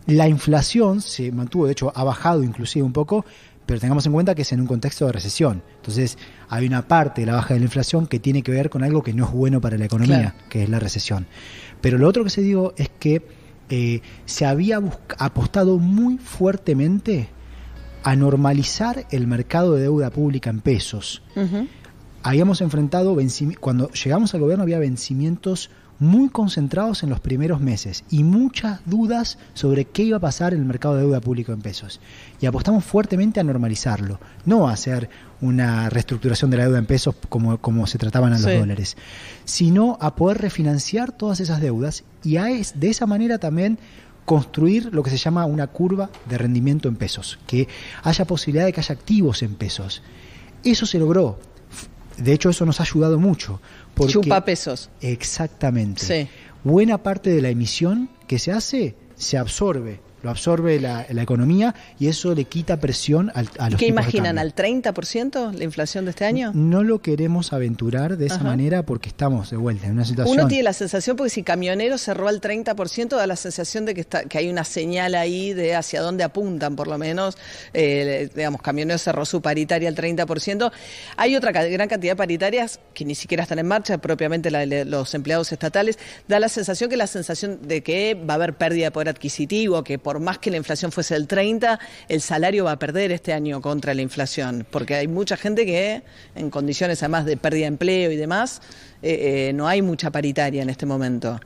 la 0.06 0.28
inflación 0.28 1.00
se 1.00 1.30
mantuvo, 1.30 1.66
de 1.66 1.72
hecho 1.72 1.92
ha 1.94 2.02
bajado 2.02 2.42
inclusive 2.42 2.84
un 2.84 2.92
poco, 2.92 3.24
pero 3.64 3.78
tengamos 3.78 4.04
en 4.06 4.12
cuenta 4.12 4.34
que 4.34 4.42
es 4.42 4.52
en 4.52 4.60
un 4.60 4.66
contexto 4.66 5.06
de 5.06 5.12
recesión. 5.12 5.62
Entonces 5.76 6.18
hay 6.48 6.66
una 6.66 6.88
parte 6.88 7.20
de 7.22 7.28
la 7.28 7.34
baja 7.34 7.54
de 7.54 7.60
la 7.60 7.66
inflación 7.66 8.08
que 8.08 8.18
tiene 8.18 8.42
que 8.42 8.50
ver 8.50 8.68
con 8.68 8.82
algo 8.82 9.04
que 9.04 9.14
no 9.14 9.26
es 9.26 9.30
bueno 9.30 9.60
para 9.60 9.78
la 9.78 9.84
economía, 9.84 10.32
Claro. 10.32 10.34
que 10.48 10.64
es 10.64 10.68
la 10.68 10.80
recesión. 10.80 11.26
Pero 11.80 11.98
lo 11.98 12.08
otro 12.08 12.24
que 12.24 12.30
se 12.30 12.42
dio 12.42 12.74
es 12.76 12.90
que 12.98 13.22
eh, 13.70 14.00
se 14.26 14.44
había 14.44 14.82
apostado 15.18 15.78
muy 15.78 16.18
fuertemente 16.18 17.28
a 18.04 18.16
normalizar 18.16 19.06
el 19.10 19.26
mercado 19.26 19.74
de 19.74 19.82
deuda 19.82 20.10
pública 20.10 20.50
en 20.50 20.60
pesos. 20.60 21.22
Habíamos 22.22 22.60
enfrentado, 22.60 23.16
cuando 23.60 23.90
llegamos 23.90 24.32
al 24.34 24.40
gobierno 24.40 24.62
había 24.62 24.78
vencimientos 24.78 25.70
muy 25.98 26.30
concentrados 26.30 27.02
en 27.04 27.10
los 27.10 27.20
primeros 27.20 27.60
meses 27.60 28.02
y 28.10 28.24
muchas 28.24 28.80
dudas 28.86 29.38
sobre 29.54 29.84
qué 29.84 30.02
iba 30.02 30.16
a 30.16 30.20
pasar 30.20 30.52
en 30.52 30.60
el 30.60 30.66
mercado 30.66 30.94
de 30.96 31.02
deuda 31.02 31.20
público 31.20 31.52
en 31.52 31.60
pesos. 31.62 32.00
Y 32.40 32.46
apostamos 32.46 32.84
fuertemente 32.84 33.38
a 33.38 33.44
normalizarlo, 33.44 34.18
no 34.44 34.68
a 34.68 34.72
hacer 34.72 35.10
una 35.40 35.90
reestructuración 35.90 36.50
de 36.50 36.56
la 36.56 36.64
deuda 36.64 36.78
en 36.78 36.86
pesos 36.86 37.14
como, 37.28 37.58
como 37.58 37.86
se 37.86 37.98
trataban 37.98 38.32
a 38.32 38.38
los 38.38 38.50
Sí. 38.50 38.56
dólares, 38.56 38.96
sino 39.44 39.96
a 40.00 40.16
poder 40.16 40.38
refinanciar 40.38 41.12
todas 41.12 41.38
esas 41.40 41.60
deudas 41.60 42.02
y 42.24 42.36
a 42.36 42.50
es- 42.50 42.78
de 42.80 42.90
esa 42.90 43.06
manera 43.06 43.38
también 43.38 43.78
construir 44.24 44.92
lo 44.92 45.02
que 45.02 45.10
se 45.10 45.16
llama 45.16 45.46
una 45.46 45.66
curva 45.66 46.10
de 46.28 46.38
rendimiento 46.38 46.88
en 46.88 46.96
pesos, 46.96 47.38
que 47.46 47.68
haya 48.02 48.24
posibilidad 48.24 48.64
de 48.64 48.72
que 48.72 48.80
haya 48.80 48.94
activos 48.94 49.42
en 49.42 49.54
pesos. 49.54 50.02
Eso 50.64 50.86
se 50.86 50.98
logró. 50.98 51.38
De 52.16 52.32
hecho, 52.32 52.50
eso 52.50 52.66
nos 52.66 52.80
ha 52.80 52.84
ayudado 52.84 53.18
mucho. 53.18 53.60
Porque, 53.94 54.12
Chupa 54.12 54.44
pesos. 54.44 54.90
Exactamente. 55.00 56.04
Sí. 56.04 56.28
Buena 56.64 57.02
parte 57.02 57.30
de 57.30 57.42
la 57.42 57.48
emisión 57.48 58.08
que 58.26 58.38
se 58.38 58.52
hace 58.52 58.94
se 59.16 59.38
absorbe, 59.38 60.00
lo 60.22 60.30
absorbe 60.30 60.80
la, 60.80 61.06
la 61.10 61.22
economía 61.22 61.74
y 61.98 62.08
eso 62.08 62.34
le 62.34 62.44
quita 62.44 62.78
presión 62.78 63.30
al, 63.34 63.48
a 63.58 63.70
los 63.70 63.78
¿Qué 63.78 63.86
imaginan? 63.86 64.38
¿Al 64.38 64.54
30% 64.54 65.52
la 65.52 65.64
inflación 65.64 66.04
de 66.04 66.10
este 66.10 66.24
año? 66.24 66.52
No 66.54 66.82
lo 66.82 67.00
queremos 67.00 67.52
aventurar 67.52 68.16
de 68.16 68.26
esa 68.26 68.36
Ajá. 68.36 68.44
manera 68.44 68.84
porque 68.84 69.08
estamos 69.08 69.50
de 69.50 69.56
vuelta 69.56 69.86
en 69.86 69.92
una 69.92 70.04
situación. 70.04 70.38
Uno 70.38 70.48
tiene 70.48 70.64
la 70.64 70.72
sensación, 70.72 71.16
porque 71.16 71.30
si 71.30 71.42
Camionero 71.42 71.98
cerró 71.98 72.28
al 72.28 72.40
30%, 72.40 73.16
da 73.16 73.26
la 73.26 73.36
sensación 73.36 73.84
de 73.84 73.94
que, 73.94 74.00
está, 74.02 74.24
que 74.24 74.38
hay 74.38 74.48
una 74.48 74.64
señal 74.64 75.14
ahí 75.14 75.52
de 75.52 75.74
hacia 75.74 76.00
dónde 76.00 76.24
apuntan, 76.24 76.76
por 76.76 76.88
lo 76.88 76.98
menos. 76.98 77.36
Eh, 77.74 78.28
digamos, 78.34 78.62
Camionero 78.62 78.98
cerró 78.98 79.24
su 79.24 79.42
paritaria 79.42 79.88
al 79.88 79.96
30%. 79.96 80.70
Hay 81.16 81.36
otra 81.36 81.52
gran 81.52 81.88
cantidad 81.88 82.12
de 82.12 82.16
paritarias 82.16 82.80
que 82.94 83.04
ni 83.04 83.14
siquiera 83.14 83.42
están 83.42 83.58
en 83.58 83.66
marcha, 83.66 83.98
propiamente 83.98 84.50
la 84.50 84.66
de 84.66 84.84
los 84.84 85.14
empleados 85.14 85.52
estatales. 85.52 85.98
Da 86.28 86.38
la 86.38 86.48
sensación 86.48 86.90
que 86.90 86.96
la 86.96 87.06
sensación 87.06 87.60
de 87.62 87.82
que 87.82 88.14
va 88.14 88.34
a 88.34 88.36
haber 88.36 88.54
pérdida 88.54 88.86
de 88.86 88.90
poder 88.90 89.08
adquisitivo, 89.08 89.82
que 89.84 89.98
por 89.98 90.11
más 90.20 90.38
que 90.38 90.50
la 90.50 90.56
inflación 90.56 90.92
fuese 90.92 91.14
del 91.14 91.26
30, 91.26 91.78
el 92.08 92.20
salario 92.20 92.64
va 92.64 92.72
a 92.72 92.78
perder 92.78 93.12
este 93.12 93.32
año 93.32 93.60
contra 93.60 93.94
la 93.94 94.02
inflación, 94.02 94.66
porque 94.70 94.94
hay 94.94 95.08
mucha 95.08 95.36
gente 95.36 95.64
que 95.66 96.02
en 96.34 96.50
condiciones 96.50 97.02
además 97.02 97.24
de 97.24 97.36
pérdida 97.36 97.62
de 97.62 97.68
empleo 97.68 98.10
y 98.10 98.16
demás, 98.16 98.60
eh, 99.02 99.48
eh, 99.48 99.52
no 99.52 99.66
hay 99.68 99.82
mucha 99.82 100.10
paritaria 100.10 100.62
en 100.62 100.70
este 100.70 100.86
momento. 100.86 101.40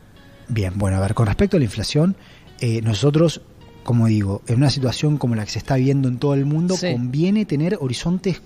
Bien, 0.48 0.72
bueno, 0.76 0.96
a 0.96 1.00
ver, 1.00 1.14
con 1.14 1.26
respecto 1.26 1.56
a 1.56 1.60
la 1.60 1.64
inflación, 1.64 2.16
eh, 2.60 2.80
nosotros, 2.82 3.40
como 3.82 4.06
digo, 4.06 4.42
en 4.46 4.56
una 4.56 4.70
situación 4.70 5.18
como 5.18 5.34
la 5.34 5.44
que 5.44 5.50
se 5.50 5.58
está 5.58 5.76
viendo 5.76 6.08
en 6.08 6.18
todo 6.18 6.34
el 6.34 6.44
mundo, 6.44 6.76
Sí. 6.76 6.92
conviene 6.92 7.44
tener 7.44 7.76
horizontes 7.80 8.40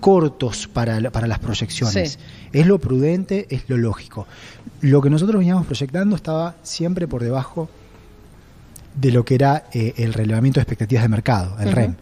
cortos 0.00 0.68
para, 0.68 1.00
la- 1.00 1.10
para 1.10 1.26
las 1.26 1.38
proyecciones. 1.38 2.12
Sí. 2.12 2.18
Es 2.52 2.66
lo 2.66 2.78
prudente, 2.78 3.46
es 3.50 3.62
lo 3.68 3.76
lógico. 3.76 4.26
Lo 4.80 5.00
que 5.00 5.10
nosotros 5.10 5.38
veníamos 5.38 5.66
proyectando 5.66 6.16
estaba 6.16 6.56
siempre 6.62 7.08
por 7.08 7.22
debajo 7.22 7.68
de 8.96 9.12
lo 9.12 9.24
que 9.24 9.36
era 9.36 9.64
eh, 9.72 9.94
el 9.98 10.12
relevamiento 10.12 10.58
de 10.58 10.62
expectativas 10.62 11.04
de 11.04 11.08
mercado, 11.08 11.56
el. 11.60 11.70
REM. 11.72 11.94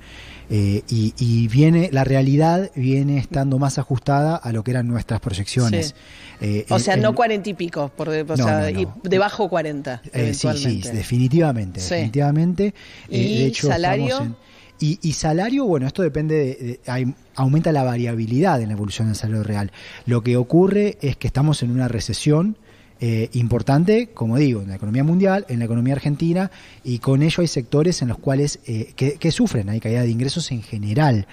Eh, 0.51 0.83
y, 0.91 1.15
y 1.19 1.49
viene, 1.49 1.89
la 1.91 2.05
realidad 2.05 2.71
viene 2.77 3.17
estando 3.17 3.59
más 3.59 3.79
ajustada 3.79 4.37
a 4.37 4.53
lo 4.53 4.63
que 4.63 4.73
eran 4.73 4.87
nuestras 4.87 5.19
proyecciones. 5.21 5.89
Sí. 5.89 5.95
Eh, 6.43 6.67
O 6.69 6.79
sea, 6.79 6.95
el- 6.95 7.01
no 7.01 7.15
cuarenta 7.15 7.49
y 7.49 7.55
pico, 7.55 7.89
por 7.97 8.11
de- 8.11 8.23
o 8.23 8.27
No, 8.27 8.37
sea, 8.37 8.61
no, 8.61 8.69
y 8.69 8.85
no. 8.85 8.95
debajo 9.05 9.49
40, 9.49 10.03
Eh, 10.13 10.35
sí, 10.35 10.81
definitivamente, 10.93 11.81
Sí. 11.81 11.95
definitivamente. 11.95 12.75
¿Y 13.09 13.39
de 13.39 13.47
hecho, 13.47 13.69
salario? 13.69 14.21
en- 14.21 14.37
y, 14.81 14.99
y 15.03 15.13
salario, 15.13 15.65
bueno, 15.65 15.87
esto 15.87 16.03
depende, 16.03 16.35
de, 16.37 16.55
de- 16.55 16.81
hay- 16.89 17.15
aumenta 17.37 17.73
la 17.73 17.83
variabilidad 17.85 18.61
en 18.61 18.69
la 18.69 18.75
evolución 18.75 19.09
del 19.09 19.17
salario 19.17 19.45
real. 19.45 19.73
Lo 20.05 20.23
que 20.23 20.37
ocurre 20.37 20.99
es 21.01 21.17
que 21.17 21.27
estamos 21.27 21.63
en 21.63 21.71
una 21.71 21.89
recesión 21.89 22.59
eh, 23.07 23.29
importante, 23.35 24.09
como 24.15 24.39
digo, 24.39 24.63
en 24.63 24.71
la 24.71 24.77
economía 24.77 25.05
mundial, 25.05 25.45
en 25.51 25.59
la 25.59 25.67
economía 25.67 25.93
argentina, 25.93 26.51
y 26.83 27.01
con 27.01 27.23
ello 27.23 27.43
hay 27.43 27.49
sectores 27.49 28.01
en 28.01 28.09
los 28.09 28.17
cuales 28.17 28.61
eh, 28.67 28.95
que, 28.97 29.17
que 29.17 29.31
sufren, 29.31 29.69
hay 29.69 29.79
caída 29.79 30.01
de 30.01 30.09
ingresos 30.09 30.51
en 30.53 30.63
general. 30.63 31.27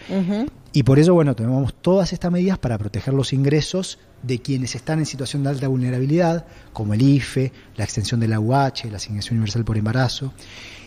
Y 0.74 0.84
por 0.84 1.00
eso, 1.00 1.14
bueno, 1.14 1.34
tomamos 1.34 1.74
todas 1.74 2.12
estas 2.12 2.30
medidas 2.30 2.58
para 2.58 2.78
proteger 2.78 3.14
los 3.14 3.32
ingresos 3.32 4.00
de 4.22 4.40
quienes 4.40 4.76
están 4.76 5.00
en 5.00 5.06
situación 5.06 5.44
de 5.44 5.50
alta 5.52 5.70
vulnerabilidad, 5.70 6.46
como 6.74 6.94
el 6.94 7.02
IFE, 7.02 7.54
la 7.78 7.86
extensión 7.86 8.20
de 8.20 8.28
la 8.28 8.42
UH, 8.42 8.90
la 8.92 8.98
asignación 8.98 9.38
universal 9.38 9.64
por 9.64 9.78
embarazo, 9.78 10.34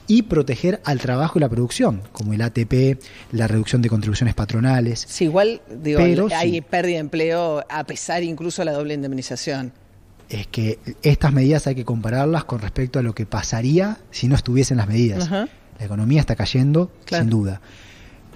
y 0.07 0.21
proteger 0.25 0.83
al 0.85 1.01
trabajo 1.01 1.39
y 1.39 1.41
la 1.41 1.49
producción, 1.49 2.03
como 2.13 2.35
el 2.35 2.43
ATP, 2.43 3.01
la 3.33 3.47
reducción 3.47 3.81
de 3.81 3.89
contribuciones 3.89 4.35
patronales. 4.35 5.07
Sí, 5.09 5.25
igual, 5.25 5.63
digo, 5.83 6.01
Pero 6.01 6.29
hay 6.37 6.57
sí. 6.57 6.61
pérdida 6.61 6.97
de 6.97 7.01
empleo 7.01 7.65
a 7.71 7.85
pesar 7.85 8.23
incluso 8.23 8.61
de 8.61 8.67
la 8.67 8.73
doble 8.73 8.93
indemnización. 8.93 9.73
Es 10.29 10.47
que 10.47 10.79
estas 11.03 11.33
medidas 11.33 11.67
hay 11.67 11.75
que 11.75 11.85
compararlas 11.85 12.45
con 12.45 12.61
respecto 12.61 12.99
a 12.99 13.03
lo 13.03 13.15
que 13.15 13.27
pasaría 13.27 13.99
si 14.11 14.27
no 14.29 14.35
estuviesen 14.35 14.79
las 14.79 14.89
medidas. 14.89 15.25
Ajá. 15.25 15.49
La 15.79 15.85
economía 15.85 16.21
está 16.21 16.35
cayendo, 16.37 16.91
Claro. 17.05 17.25
sin 17.25 17.31
duda. 17.31 17.61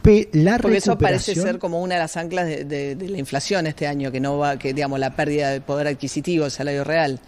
Pe- 0.03 0.29
la 0.33 0.59
Porque 0.59 0.77
eso 0.79 0.97
parece 0.99 1.35
ser 1.35 1.59
como 1.59 1.83
una 1.83 1.95
de 1.97 2.01
las 2.01 2.17
anclas 2.17 2.47
de, 2.47 2.65
de- 2.65 2.95
de 2.95 3.09
la 3.09 3.19
inflación 3.19 3.67
este 3.67 3.87
año, 3.87 4.13
que 4.13 4.21
no 4.21 4.39
va, 4.39 4.59
que 4.59 4.73
digamos 4.73 4.99
la 5.01 5.17
pérdida 5.17 5.51
de 5.51 5.61
poder 5.61 5.87
adquisitivo, 5.89 6.45
el 6.45 6.51
salario 6.51 6.85
real. 6.85 7.21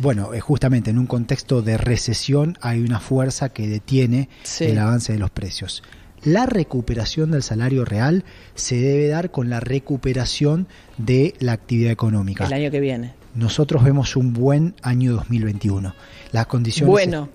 Bueno, 0.00 0.34
eh, 0.34 0.40
justamente 0.40 0.90
en 0.90 0.98
un 0.98 1.06
contexto 1.06 1.62
de 1.62 1.78
recesión 1.78 2.58
hay 2.60 2.80
una 2.80 3.00
fuerza 3.00 3.48
que 3.50 3.66
detiene 3.68 4.28
Sí. 4.42 4.64
el 4.64 4.78
avance 4.78 5.12
de 5.12 5.18
los 5.18 5.30
precios. 5.30 5.82
La 6.22 6.46
recuperación 6.46 7.30
del 7.30 7.42
salario 7.42 7.84
real 7.84 8.24
se 8.54 8.76
debe 8.76 9.08
dar 9.08 9.30
con 9.30 9.48
la 9.48 9.60
recuperación 9.60 10.66
de 10.98 11.34
la 11.38 11.52
actividad 11.52 11.92
económica. 11.92 12.44
El 12.46 12.52
año 12.52 12.70
que 12.70 12.80
viene. 12.80 13.14
Nosotros 13.36 13.84
vemos 13.84 14.16
un 14.16 14.32
buen 14.32 14.74
año 14.82 15.12
2021. 15.14 15.94
Las 16.32 16.46
condiciones 16.46 16.90
Bueno, 16.90 17.28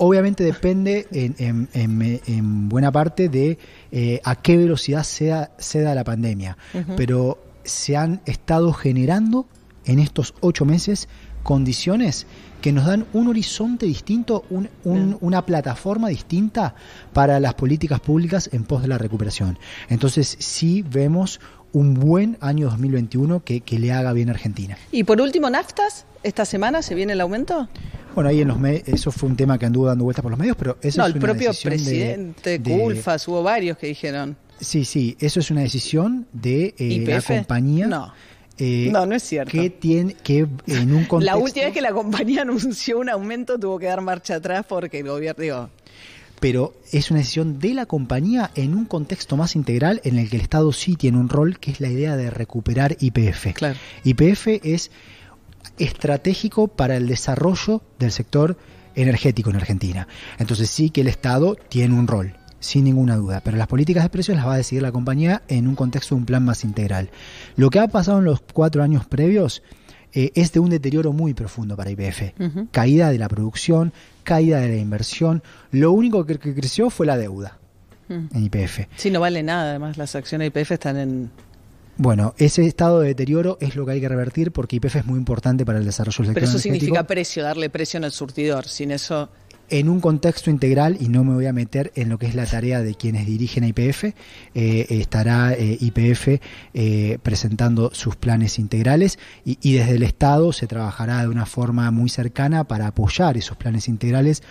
Obviamente 0.00 0.44
depende 0.44 1.08
en, 1.10 1.34
en- 1.38 1.68
en- 1.72 2.20
en 2.26 2.68
buena 2.68 2.92
parte 2.92 3.28
de 3.28 3.58
eh, 3.90 4.20
a 4.22 4.36
qué 4.36 4.56
velocidad 4.56 5.02
sea, 5.02 5.50
se 5.58 5.80
da 5.80 5.92
la 5.94 6.04
pandemia. 6.04 6.56
Pero 6.96 7.42
se 7.64 7.96
han 7.96 8.20
estado 8.24 8.72
generando 8.72 9.48
en 9.84 9.98
estos 9.98 10.34
ocho 10.40 10.64
meses 10.64 11.08
condiciones 11.42 12.26
que 12.60 12.72
nos 12.72 12.86
dan 12.86 13.06
un 13.12 13.26
horizonte 13.28 13.86
distinto, 13.86 14.44
un- 14.50 14.68
un- 14.84 15.16
una 15.20 15.44
plataforma 15.44 16.08
distinta 16.08 16.74
para 17.12 17.40
las 17.40 17.54
políticas 17.54 17.98
públicas 18.00 18.50
en 18.52 18.62
pos 18.64 18.82
de 18.82 18.88
la 18.88 18.98
recuperación. 18.98 19.58
Entonces 19.88 20.36
sí 20.38 20.82
vemos 20.88 21.40
un 21.72 21.94
buen 21.94 22.36
año 22.40 22.66
2021 22.70 23.44
que, 23.44 23.60
que 23.60 23.78
le 23.78 23.92
haga 23.92 24.12
bien 24.12 24.28
a 24.28 24.32
Argentina. 24.32 24.76
y 24.92 25.04
por 25.04 25.20
último, 25.20 25.50
naftas, 25.50 26.06
esta 26.22 26.44
semana 26.44 26.82
se 26.82 26.94
viene 26.94 27.12
el 27.12 27.20
aumento. 27.20 27.68
Bueno, 28.14 28.30
ahí 28.30 28.40
en 28.40 28.48
los 28.48 28.58
me- 28.58 28.82
eso 28.86 29.12
fue 29.12 29.28
un 29.28 29.36
tema 29.36 29.58
que 29.58 29.66
anduvo 29.66 29.86
dando 29.86 30.04
vueltas 30.04 30.22
por 30.22 30.30
los 30.30 30.38
medios, 30.40 30.56
pero 30.56 30.76
eso 30.82 30.98
no, 30.98 31.06
es 31.06 31.12
el 31.12 31.18
una 31.18 31.26
propio 31.26 31.52
de- 31.52 31.58
presidente 31.62 32.58
de- 32.58 32.78
Culfas, 32.78 33.28
hubo 33.28 33.42
varios 33.42 33.76
que 33.78 33.86
dijeron. 33.88 34.36
Sí, 34.60 34.84
sí, 34.84 35.16
eso 35.20 35.38
es 35.40 35.50
una 35.52 35.60
decisión 35.60 36.26
de 36.32 36.74
eh, 36.78 37.04
la 37.06 37.22
compañía. 37.22 37.86
No. 37.86 38.12
eh, 38.58 38.88
No, 38.90 39.06
no 39.06 39.14
es 39.14 39.22
cierto. 39.22 39.52
Que 39.52 39.70
tiene 39.70 40.14
que 40.14 40.48
en 40.66 40.92
un 40.92 41.04
contexto. 41.06 41.20
La 41.20 41.36
última 41.36 41.66
vez 41.66 41.74
que 41.74 41.80
la 41.80 41.92
compañía 41.92 42.42
anunció 42.42 42.98
un 42.98 43.08
aumento 43.08 43.56
tuvo 43.60 43.78
que 43.78 43.86
dar 43.86 44.00
marcha 44.00 44.34
atrás 44.36 44.64
porque 44.68 44.98
el 44.98 45.06
gobierno, 45.08 45.40
digo, 45.42 45.70
pero 46.40 46.74
es 46.92 47.10
una 47.10 47.20
decisión 47.20 47.58
de 47.58 47.74
la 47.74 47.86
compañía 47.86 48.50
en 48.54 48.74
un 48.74 48.84
contexto 48.84 49.36
más 49.36 49.56
integral 49.56 50.00
en 50.04 50.18
el 50.18 50.30
que 50.30 50.36
el 50.36 50.42
Estado 50.42 50.72
sí 50.72 50.96
tiene 50.96 51.18
un 51.18 51.28
rol, 51.28 51.58
que 51.58 51.70
es 51.70 51.80
la 51.80 51.88
idea 51.88 52.16
de 52.16 52.30
recuperar 52.30 52.96
IPF. 53.00 53.54
Claro. 53.54 53.78
IPF 54.04 54.48
es 54.62 54.90
estratégico 55.78 56.68
para 56.68 56.96
el 56.96 57.06
desarrollo 57.06 57.82
del 57.98 58.12
sector 58.12 58.56
energético 58.94 59.50
en 59.50 59.56
Argentina. 59.56 60.08
Entonces 60.38 60.70
sí 60.70 60.90
que 60.90 61.02
el 61.02 61.08
Estado 61.08 61.56
tiene 61.68 61.94
un 61.94 62.06
rol, 62.06 62.34
sin 62.60 62.84
ninguna 62.84 63.16
duda, 63.16 63.40
pero 63.44 63.56
las 63.56 63.68
políticas 63.68 64.02
de 64.02 64.10
precios 64.10 64.36
las 64.36 64.46
va 64.46 64.54
a 64.54 64.58
decidir 64.58 64.82
la 64.82 64.92
compañía 64.92 65.42
en 65.48 65.68
un 65.68 65.76
contexto 65.76 66.14
de 66.14 66.20
un 66.20 66.26
plan 66.26 66.44
más 66.44 66.64
integral. 66.64 67.10
Lo 67.56 67.70
que 67.70 67.78
ha 67.78 67.88
pasado 67.88 68.18
en 68.18 68.24
los 68.24 68.40
cuatro 68.40 68.82
años 68.82 69.06
previos 69.06 69.62
eh, 70.12 70.32
es 70.34 70.52
de 70.52 70.60
un 70.60 70.70
deterioro 70.70 71.12
muy 71.12 71.34
profundo 71.34 71.76
para 71.76 71.90
IPF. 71.90 72.32
Caída 72.70 73.10
de 73.10 73.18
la 73.18 73.28
producción, 73.28 73.92
caída 74.24 74.60
de 74.60 74.68
la 74.68 74.76
inversión. 74.76 75.42
Lo 75.70 75.92
único 75.92 76.24
que, 76.24 76.38
que 76.38 76.54
creció 76.54 76.90
fue 76.90 77.06
la 77.06 77.16
deuda 77.16 77.58
mm. 78.08 78.36
en 78.36 78.44
IPF. 78.44 78.80
sí, 78.96 79.10
no 79.10 79.20
vale 79.20 79.42
nada, 79.42 79.70
además 79.70 79.98
las 79.98 80.14
acciones 80.14 80.52
de 80.52 80.60
IPF 80.60 80.72
están 80.72 80.96
en... 80.96 81.30
Bueno, 81.96 82.34
ese 82.38 82.64
estado 82.64 83.00
de 83.00 83.08
deterioro 83.08 83.58
es 83.60 83.74
lo 83.74 83.84
que 83.84 83.92
hay 83.92 84.00
que 84.00 84.08
revertir 84.08 84.52
porque 84.52 84.76
IPF 84.76 84.96
es 84.96 85.06
muy 85.06 85.18
importante 85.18 85.66
para 85.66 85.78
el 85.78 85.84
desarrollo 85.84 86.18
del 86.18 86.26
sector 86.26 86.34
Pero 86.34 86.46
eso 86.46 86.56
energético. 86.56 86.80
significa 86.80 87.06
precio, 87.06 87.42
darle 87.42 87.70
precio 87.70 87.98
en 87.98 88.04
el 88.04 88.12
surtidor, 88.12 88.66
sin 88.66 88.90
eso... 88.92 89.28
en 89.70 89.88
un 89.88 90.00
contexto 90.00 90.50
integral, 90.50 90.96
y 91.00 91.08
no 91.08 91.24
me 91.24 91.34
voy 91.34 91.46
a 91.46 91.52
meter 91.52 91.92
en 91.94 92.08
lo 92.08 92.18
que 92.18 92.26
es 92.26 92.34
la 92.34 92.46
tarea 92.46 92.82
de 92.82 92.94
quienes 92.94 93.26
dirigen 93.26 93.64
a 93.64 93.68
IPF, 93.68 94.04
eh, 94.54 94.86
estará 94.88 95.52
eh, 95.54 95.76
IPF 95.80 96.40
eh, 96.74 97.18
presentando 97.22 97.90
sus 97.92 98.16
planes 98.16 98.58
integrales 98.58 99.18
y, 99.44 99.58
y 99.62 99.74
desde 99.74 99.96
el 99.96 100.02
Estado 100.02 100.52
se 100.52 100.66
trabajará 100.66 101.20
de 101.22 101.28
una 101.28 101.46
forma 101.46 101.90
muy 101.90 102.08
cercana 102.08 102.64
para 102.64 102.86
apoyar 102.88 103.36
esos 103.36 103.56
planes 103.56 103.88
integrales 103.88 104.42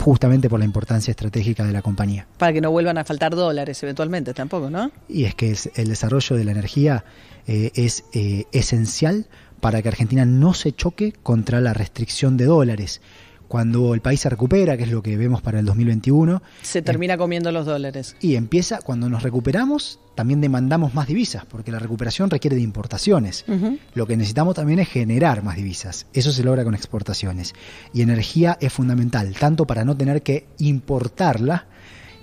justamente 0.00 0.50
por 0.50 0.58
la 0.58 0.64
importancia 0.66 1.10
estratégica 1.12 1.64
de 1.64 1.72
la 1.72 1.80
compañía. 1.80 2.26
Para 2.36 2.52
que 2.52 2.60
no 2.60 2.70
vuelvan 2.70 2.98
a 2.98 3.04
faltar 3.04 3.34
dólares 3.34 3.82
eventualmente 3.82 4.34
tampoco, 4.34 4.68
¿no? 4.68 4.90
Y 5.08 5.24
es 5.24 5.34
que 5.34 5.50
es- 5.52 5.70
el 5.76 5.88
desarrollo 5.88 6.36
de 6.36 6.44
la 6.44 6.50
energía 6.52 7.04
eh, 7.46 7.70
es 7.74 8.04
esencial 8.52 9.26
para 9.60 9.80
que 9.82 9.88
Argentina 9.88 10.24
no 10.26 10.52
se 10.54 10.72
choque 10.72 11.12
contra 11.22 11.60
la 11.60 11.72
restricción 11.72 12.36
de 12.36 12.44
dólares. 12.44 13.00
Cuando 13.48 13.94
el 13.94 14.00
país 14.00 14.20
se 14.20 14.28
recupera, 14.28 14.76
que 14.76 14.84
es 14.84 14.90
lo 14.90 15.02
que 15.02 15.16
vemos 15.16 15.42
para 15.42 15.58
el 15.60 15.66
2021, 15.66 16.42
Se 16.62 16.82
termina 16.82 17.16
comiendo 17.16 17.52
los 17.52 17.66
dólares. 17.66 18.16
y 18.20 18.36
empieza, 18.36 18.78
cuando 18.78 19.08
nos 19.08 19.22
recuperamos, 19.22 20.00
también 20.14 20.40
demandamos 20.40 20.94
más 20.94 21.06
divisas, 21.06 21.44
porque 21.44 21.72
la 21.72 21.78
recuperación 21.78 22.30
requiere 22.30 22.56
de 22.56 22.62
importaciones. 22.62 23.44
Lo 23.94 24.06
que 24.06 24.16
necesitamos 24.16 24.54
también 24.54 24.78
es 24.78 24.88
generar 24.88 25.42
más 25.42 25.56
divisas. 25.56 26.06
Eso 26.12 26.32
se 26.32 26.44
logra 26.44 26.64
con 26.64 26.74
exportaciones. 26.74 27.52
Y 27.92 28.02
energía 28.02 28.56
es 28.60 28.72
fundamental, 28.72 29.34
tanto 29.38 29.66
para 29.66 29.84
no 29.84 29.96
tener 29.96 30.22
que 30.22 30.46
importarla 30.58 31.66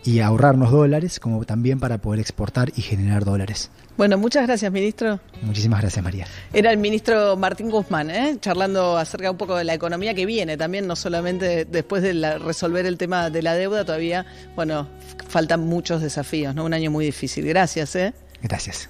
y 0.03 0.19
ahorrarnos 0.19 0.71
dólares, 0.71 1.19
como 1.19 1.43
también 1.45 1.79
para 1.79 1.99
poder 1.99 2.19
exportar 2.19 2.71
y 2.75 2.81
generar 2.81 3.23
dólares. 3.25 3.69
Bueno, 3.97 4.17
muchas 4.17 4.47
gracias, 4.47 4.71
ministro. 4.71 5.19
Muchísimas 5.41 5.81
gracias, 5.81 6.03
María. 6.03 6.25
Era 6.53 6.71
el 6.71 6.77
ministro 6.77 7.35
Martín 7.37 7.69
Guzmán, 7.69 8.09
¿eh? 8.09 8.37
charlando 8.39 8.97
acerca 8.97 9.29
un 9.29 9.37
poco 9.37 9.55
de 9.55 9.63
la 9.63 9.73
economía 9.73 10.13
que 10.13 10.25
viene 10.25 10.57
también, 10.57 10.87
no 10.87 10.95
solamente 10.95 11.65
después 11.65 12.01
de 12.01 12.13
la- 12.15 12.37
resolver 12.39 12.85
el 12.85 12.97
tema 12.97 13.29
de 13.29 13.41
la 13.43 13.53
deuda, 13.53 13.85
todavía, 13.85 14.25
bueno, 14.55 14.87
faltan 15.27 15.59
muchos 15.61 16.01
desafíos, 16.01 16.55
¿no? 16.55 16.65
Un 16.65 16.73
año 16.73 16.89
muy 16.89 17.05
difícil. 17.05 17.45
Gracias, 17.45 17.95
¿eh? 17.95 18.13
Gracias. 18.41 18.89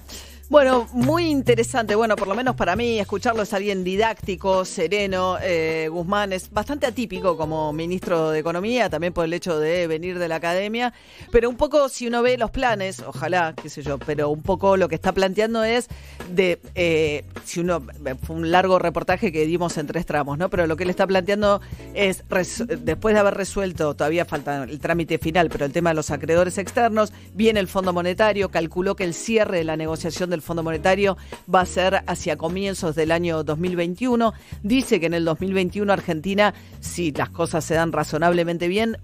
Bueno, 0.52 0.86
muy 0.92 1.30
interesante. 1.30 1.94
Bueno, 1.94 2.14
por 2.14 2.28
lo 2.28 2.34
menos 2.34 2.54
para 2.56 2.76
mí, 2.76 2.98
escucharlo 2.98 3.44
es 3.44 3.54
alguien 3.54 3.84
didáctico, 3.84 4.66
sereno. 4.66 5.38
Eh, 5.40 5.88
Guzmán 5.90 6.34
es 6.34 6.50
bastante 6.50 6.84
atípico 6.84 7.38
como 7.38 7.72
ministro 7.72 8.28
de 8.28 8.40
Economía, 8.40 8.90
también 8.90 9.14
por 9.14 9.24
el 9.24 9.32
hecho 9.32 9.58
de 9.58 9.86
venir 9.86 10.18
de 10.18 10.28
la 10.28 10.34
academia. 10.36 10.92
Pero 11.30 11.48
un 11.48 11.56
poco, 11.56 11.88
si 11.88 12.06
uno 12.06 12.20
ve 12.20 12.36
los 12.36 12.50
planes, 12.50 13.00
ojalá, 13.00 13.54
qué 13.54 13.70
sé 13.70 13.82
yo, 13.82 13.96
pero 13.96 14.28
un 14.28 14.42
poco 14.42 14.76
lo 14.76 14.90
que 14.90 14.94
está 14.94 15.12
planteando 15.12 15.64
es 15.64 15.88
de. 16.30 16.60
eh, 16.74 17.24
si 17.46 17.60
uno. 17.60 17.82
Fue 18.22 18.36
un 18.36 18.50
largo 18.50 18.78
reportaje 18.78 19.32
que 19.32 19.46
dimos 19.46 19.78
en 19.78 19.86
tres 19.86 20.04
tramos, 20.04 20.36
¿no? 20.36 20.50
Pero 20.50 20.66
lo 20.66 20.76
que 20.76 20.84
él 20.84 20.90
está 20.90 21.06
planteando 21.06 21.62
es, 21.94 22.24
después 22.28 23.14
de 23.14 23.18
haber 23.18 23.32
resuelto, 23.32 23.94
todavía 23.94 24.26
falta 24.26 24.64
el 24.64 24.80
trámite 24.80 25.16
final, 25.16 25.48
pero 25.48 25.64
el 25.64 25.72
tema 25.72 25.90
de 25.90 25.94
los 25.94 26.10
acreedores 26.10 26.58
externos, 26.58 27.10
viene 27.32 27.58
el 27.58 27.68
Fondo 27.68 27.94
Monetario, 27.94 28.50
calculó 28.50 28.96
que 28.96 29.04
el 29.04 29.14
cierre 29.14 29.56
de 29.56 29.64
la 29.64 29.78
negociación 29.78 30.28
del 30.28 30.41
Fondo 30.42 30.62
Monetario 30.62 31.16
va 31.52 31.60
a 31.62 31.66
ser 31.66 32.02
hacia 32.06 32.36
comienzos 32.36 32.94
del 32.94 33.12
año 33.12 33.44
2021. 33.44 34.34
Dice 34.62 35.00
que 35.00 35.06
en 35.06 35.14
el 35.14 35.24
2021 35.24 35.92
Argentina, 35.92 36.54
si 36.80 37.12
las 37.12 37.30
cosas 37.30 37.64
se 37.64 37.74
dan 37.74 37.92
razonablemente 37.92 38.68
bien, 38.68 38.98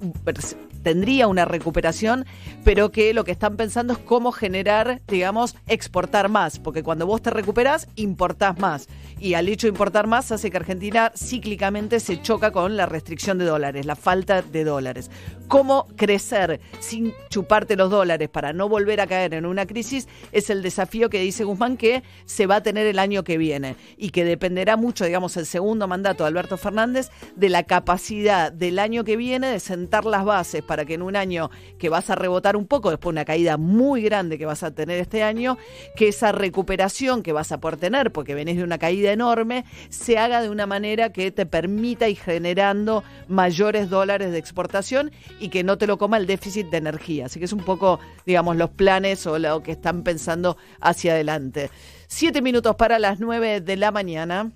tendría 0.88 1.28
una 1.28 1.44
recuperación, 1.44 2.24
pero 2.64 2.90
que 2.90 3.12
lo 3.12 3.24
que 3.24 3.30
están 3.30 3.58
pensando 3.58 3.92
es 3.92 3.98
cómo 3.98 4.32
generar, 4.32 5.02
digamos, 5.06 5.54
exportar 5.66 6.30
más, 6.30 6.58
porque 6.58 6.82
cuando 6.82 7.04
vos 7.04 7.20
te 7.20 7.28
recuperás, 7.28 7.88
importás 7.96 8.58
más. 8.58 8.88
Y 9.20 9.34
al 9.34 9.48
hecho 9.48 9.66
de 9.66 9.72
importar 9.72 10.06
más 10.06 10.32
hace 10.32 10.50
que 10.50 10.56
Argentina 10.56 11.12
cíclicamente 11.14 12.00
se 12.00 12.22
choca 12.22 12.52
con 12.52 12.78
la 12.78 12.86
restricción 12.86 13.36
de 13.36 13.44
dólares, 13.44 13.84
la 13.84 13.96
falta 13.96 14.40
de 14.40 14.64
dólares. 14.64 15.10
¿Cómo 15.48 15.88
crecer 15.96 16.60
sin 16.78 17.12
chuparte 17.28 17.76
los 17.76 17.90
dólares 17.90 18.30
para 18.30 18.54
no 18.54 18.68
volver 18.68 19.02
a 19.02 19.06
caer 19.06 19.34
en 19.34 19.44
una 19.44 19.66
crisis? 19.66 20.08
Es 20.32 20.48
el 20.48 20.62
desafío 20.62 21.10
que 21.10 21.20
dice 21.20 21.44
Guzmán 21.44 21.76
que 21.76 22.02
se 22.24 22.46
va 22.46 22.56
a 22.56 22.62
tener 22.62 22.86
el 22.86 22.98
año 22.98 23.24
que 23.24 23.36
viene 23.36 23.76
y 23.98 24.10
que 24.10 24.24
dependerá 24.24 24.76
mucho, 24.76 25.04
digamos, 25.04 25.36
el 25.36 25.44
segundo 25.44 25.86
mandato 25.86 26.24
de 26.24 26.28
Alberto 26.28 26.56
Fernández 26.56 27.10
de 27.34 27.48
la 27.50 27.64
capacidad 27.64 28.52
del 28.52 28.78
año 28.78 29.04
que 29.04 29.16
viene 29.16 29.48
de 29.48 29.60
sentar 29.60 30.06
las 30.06 30.24
bases 30.24 30.62
para 30.62 30.77
que 30.84 30.94
en 30.94 31.02
un 31.02 31.16
año 31.16 31.50
que 31.78 31.88
vas 31.88 32.10
a 32.10 32.14
rebotar 32.14 32.56
un 32.56 32.66
poco, 32.66 32.90
después 32.90 33.12
una 33.12 33.24
caída 33.24 33.56
muy 33.56 34.02
grande 34.02 34.38
que 34.38 34.46
vas 34.46 34.62
a 34.62 34.70
tener 34.70 35.00
este 35.00 35.22
año, 35.22 35.58
que 35.96 36.08
esa 36.08 36.32
recuperación 36.32 37.22
que 37.22 37.32
vas 37.32 37.52
a 37.52 37.60
poder 37.60 37.78
tener, 37.78 38.12
porque 38.12 38.34
venís 38.34 38.56
de 38.56 38.64
una 38.64 38.78
caída 38.78 39.12
enorme, 39.12 39.64
se 39.88 40.18
haga 40.18 40.42
de 40.42 40.50
una 40.50 40.66
manera 40.66 41.12
que 41.12 41.30
te 41.30 41.46
permita 41.46 42.08
ir 42.08 42.18
generando 42.18 43.04
mayores 43.28 43.90
dólares 43.90 44.32
de 44.32 44.38
exportación 44.38 45.10
y 45.40 45.48
que 45.48 45.64
no 45.64 45.78
te 45.78 45.86
lo 45.86 45.98
coma 45.98 46.16
el 46.16 46.26
déficit 46.26 46.68
de 46.68 46.78
energía. 46.78 47.26
Así 47.26 47.38
que 47.38 47.44
es 47.44 47.52
un 47.52 47.64
poco, 47.64 48.00
digamos, 48.26 48.56
los 48.56 48.70
planes 48.70 49.26
o 49.26 49.38
lo 49.38 49.62
que 49.62 49.72
están 49.72 50.02
pensando 50.02 50.56
hacia 50.80 51.12
adelante. 51.12 51.70
Siete 52.06 52.42
minutos 52.42 52.76
para 52.76 52.98
las 52.98 53.20
nueve 53.20 53.60
de 53.60 53.76
la 53.76 53.90
mañana. 53.90 54.52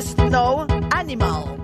Mickey 0.00 0.14
Snow 0.14 0.66
Animal. 0.92 1.59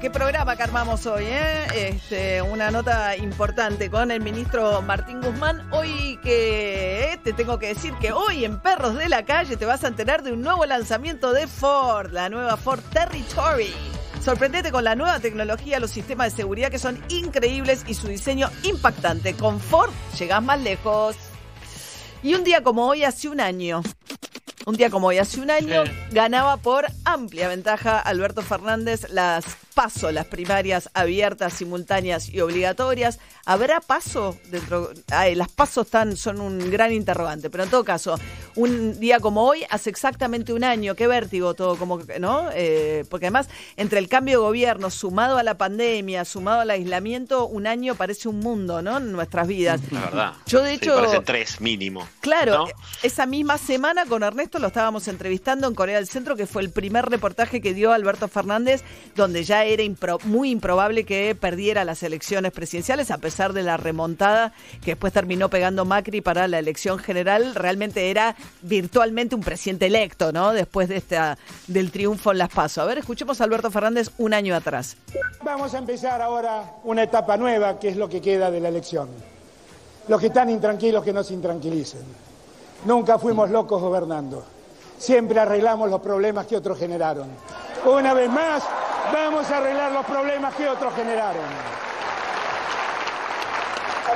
¿Qué 0.00 0.10
programa 0.10 0.56
que 0.56 0.62
armamos 0.64 1.06
hoy? 1.06 1.24
eh? 1.26 1.66
Este, 1.88 2.42
una 2.42 2.70
nota 2.72 3.16
importante 3.16 3.90
con 3.90 4.10
el 4.10 4.20
ministro 4.20 4.82
Martín 4.82 5.20
Guzmán. 5.20 5.68
Hoy 5.72 6.18
que 6.22 7.12
eh, 7.12 7.20
te 7.22 7.32
tengo 7.32 7.58
que 7.60 7.68
decir 7.68 7.94
que 8.00 8.10
hoy 8.10 8.44
en 8.44 8.60
Perros 8.60 8.96
de 8.96 9.08
la 9.08 9.24
Calle 9.24 9.56
te 9.56 9.64
vas 9.64 9.84
a 9.84 9.88
enterar 9.88 10.24
de 10.24 10.32
un 10.32 10.42
nuevo 10.42 10.66
lanzamiento 10.66 11.32
de 11.32 11.46
Ford, 11.46 12.10
la 12.12 12.28
nueva 12.28 12.56
Ford 12.56 12.80
Territory. 12.92 13.72
Sorprendete 14.22 14.72
con 14.72 14.82
la 14.82 14.96
nueva 14.96 15.20
tecnología, 15.20 15.78
los 15.78 15.92
sistemas 15.92 16.32
de 16.32 16.36
seguridad 16.38 16.70
que 16.70 16.78
son 16.80 17.00
increíbles 17.08 17.84
y 17.86 17.94
su 17.94 18.08
diseño 18.08 18.50
impactante. 18.64 19.34
Con 19.34 19.60
Ford 19.60 19.92
llegás 20.18 20.42
más 20.42 20.60
lejos. 20.60 21.14
Y 22.22 22.34
un 22.34 22.42
día 22.42 22.62
como 22.62 22.88
hoy, 22.88 23.04
hace 23.04 23.28
un 23.28 23.40
año, 23.40 23.82
un 24.66 24.76
día 24.76 24.90
como 24.90 25.06
hoy, 25.08 25.18
hace 25.18 25.40
un 25.40 25.50
año, 25.50 25.84
ganaba 26.10 26.56
por 26.56 26.86
amplia 27.04 27.48
ventaja 27.48 28.00
Alberto 28.00 28.42
Fernández 28.42 29.08
las 29.10 29.44
paso, 29.74 30.10
las 30.12 30.26
primarias 30.26 30.88
abiertas, 30.94 31.52
simultáneas 31.52 32.28
y 32.28 32.40
obligatorias. 32.40 33.18
¿Habrá 33.44 33.80
paso 33.80 34.38
dentro? 34.50 34.90
Ay, 35.10 35.34
las 35.34 35.50
pasos 35.50 35.86
están, 35.86 36.16
son 36.16 36.40
un 36.40 36.70
gran 36.70 36.92
interrogante, 36.92 37.50
pero 37.50 37.64
en 37.64 37.70
todo 37.70 37.84
caso, 37.84 38.18
un 38.54 38.98
día 39.00 39.20
como 39.20 39.42
hoy, 39.44 39.64
hace 39.68 39.90
exactamente 39.90 40.52
un 40.52 40.64
año, 40.64 40.94
qué 40.94 41.06
vértigo 41.06 41.54
todo, 41.54 41.76
como 41.76 41.98
¿no? 42.20 42.48
Eh, 42.54 43.04
porque 43.10 43.26
además, 43.26 43.48
entre 43.76 43.98
el 43.98 44.08
cambio 44.08 44.38
de 44.38 44.44
gobierno, 44.46 44.90
sumado 44.90 45.36
a 45.36 45.42
la 45.42 45.58
pandemia, 45.58 46.24
sumado 46.24 46.60
al 46.60 46.70
aislamiento, 46.70 47.46
un 47.46 47.66
año 47.66 47.96
parece 47.96 48.28
un 48.28 48.40
mundo, 48.40 48.80
¿no? 48.80 48.98
En 48.98 49.12
nuestras 49.12 49.48
vidas. 49.48 49.80
La 49.90 50.00
verdad. 50.00 50.32
Yo, 50.46 50.62
de 50.62 50.70
Sí, 50.70 50.76
hecho, 50.76 50.96
parece 50.96 51.20
tres 51.20 51.60
mínimo. 51.60 52.08
Claro, 52.20 52.58
¿no? 52.58 52.66
esa 53.02 53.26
misma 53.26 53.58
semana 53.58 54.06
con 54.06 54.22
Ernesto 54.22 54.58
lo 54.58 54.68
estábamos 54.68 55.08
entrevistando 55.08 55.68
en 55.68 55.74
Corea 55.74 55.96
del 55.96 56.08
Centro, 56.08 56.36
que 56.36 56.46
fue 56.46 56.62
el 56.62 56.70
primer 56.70 57.06
reportaje 57.06 57.60
que 57.60 57.74
dio 57.74 57.92
Alberto 57.92 58.28
Fernández, 58.28 58.82
donde 59.14 59.44
ya 59.44 59.63
era 59.64 59.82
impro- 59.82 60.22
muy 60.24 60.50
improbable 60.50 61.04
que 61.04 61.34
perdiera 61.34 61.84
las 61.84 62.02
elecciones 62.02 62.52
presidenciales, 62.52 63.10
a 63.10 63.18
pesar 63.18 63.52
de 63.52 63.62
la 63.62 63.76
remontada 63.76 64.52
que 64.82 64.92
después 64.92 65.12
terminó 65.12 65.48
pegando 65.48 65.84
Macri 65.84 66.20
para 66.20 66.46
la 66.48 66.58
elección 66.58 66.98
general. 66.98 67.54
Realmente 67.54 68.10
era 68.10 68.36
virtualmente 68.62 69.34
un 69.34 69.42
presidente 69.42 69.86
electo, 69.86 70.32
¿no? 70.32 70.52
Después 70.52 70.88
de 70.88 70.96
esta, 70.96 71.38
del 71.66 71.90
triunfo 71.90 72.32
en 72.32 72.38
las 72.38 72.50
PASO. 72.50 72.82
A 72.82 72.84
ver, 72.84 72.98
escuchemos 72.98 73.40
a 73.40 73.44
Alberto 73.44 73.70
Fernández 73.70 74.10
un 74.18 74.34
año 74.34 74.54
atrás. 74.54 74.96
Vamos 75.42 75.74
a 75.74 75.78
empezar 75.78 76.22
ahora 76.22 76.74
una 76.84 77.02
etapa 77.02 77.36
nueva, 77.36 77.78
que 77.78 77.88
es 77.88 77.96
lo 77.96 78.08
que 78.08 78.20
queda 78.20 78.50
de 78.50 78.60
la 78.60 78.68
elección. 78.68 79.08
Los 80.08 80.20
que 80.20 80.26
están 80.26 80.50
intranquilos, 80.50 81.02
que 81.02 81.12
no 81.12 81.24
se 81.24 81.34
intranquilicen. 81.34 82.02
Nunca 82.84 83.18
fuimos 83.18 83.50
locos 83.50 83.80
gobernando. 83.80 84.44
Siempre 85.04 85.38
arreglamos 85.38 85.90
los 85.90 86.00
problemas 86.00 86.46
que 86.46 86.56
otros 86.56 86.78
generaron. 86.78 87.28
Una 87.84 88.14
vez 88.14 88.30
más, 88.30 88.62
vamos 89.12 89.50
a 89.50 89.58
arreglar 89.58 89.92
los 89.92 90.06
problemas 90.06 90.54
que 90.54 90.66
otros 90.66 90.94
generaron. 90.94 91.44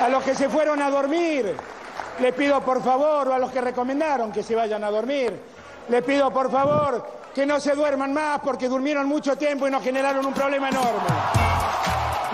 A 0.00 0.08
los 0.08 0.24
que 0.24 0.34
se 0.34 0.48
fueron 0.48 0.80
a 0.80 0.88
dormir, 0.88 1.54
le 2.20 2.32
pido 2.32 2.62
por 2.62 2.82
favor, 2.82 3.28
o 3.28 3.34
a 3.34 3.38
los 3.38 3.50
que 3.50 3.60
recomendaron 3.60 4.32
que 4.32 4.42
se 4.42 4.54
vayan 4.54 4.82
a 4.82 4.90
dormir, 4.90 5.38
le 5.90 6.00
pido 6.00 6.30
por 6.30 6.50
favor 6.50 7.17
que 7.34 7.46
no 7.46 7.60
se 7.60 7.74
duerman 7.74 8.12
más 8.12 8.40
porque 8.40 8.68
durmieron 8.68 9.06
mucho 9.06 9.36
tiempo 9.36 9.66
y 9.68 9.70
nos 9.70 9.82
generaron 9.82 10.24
un 10.26 10.34
problema 10.34 10.68
enorme. 10.68 11.08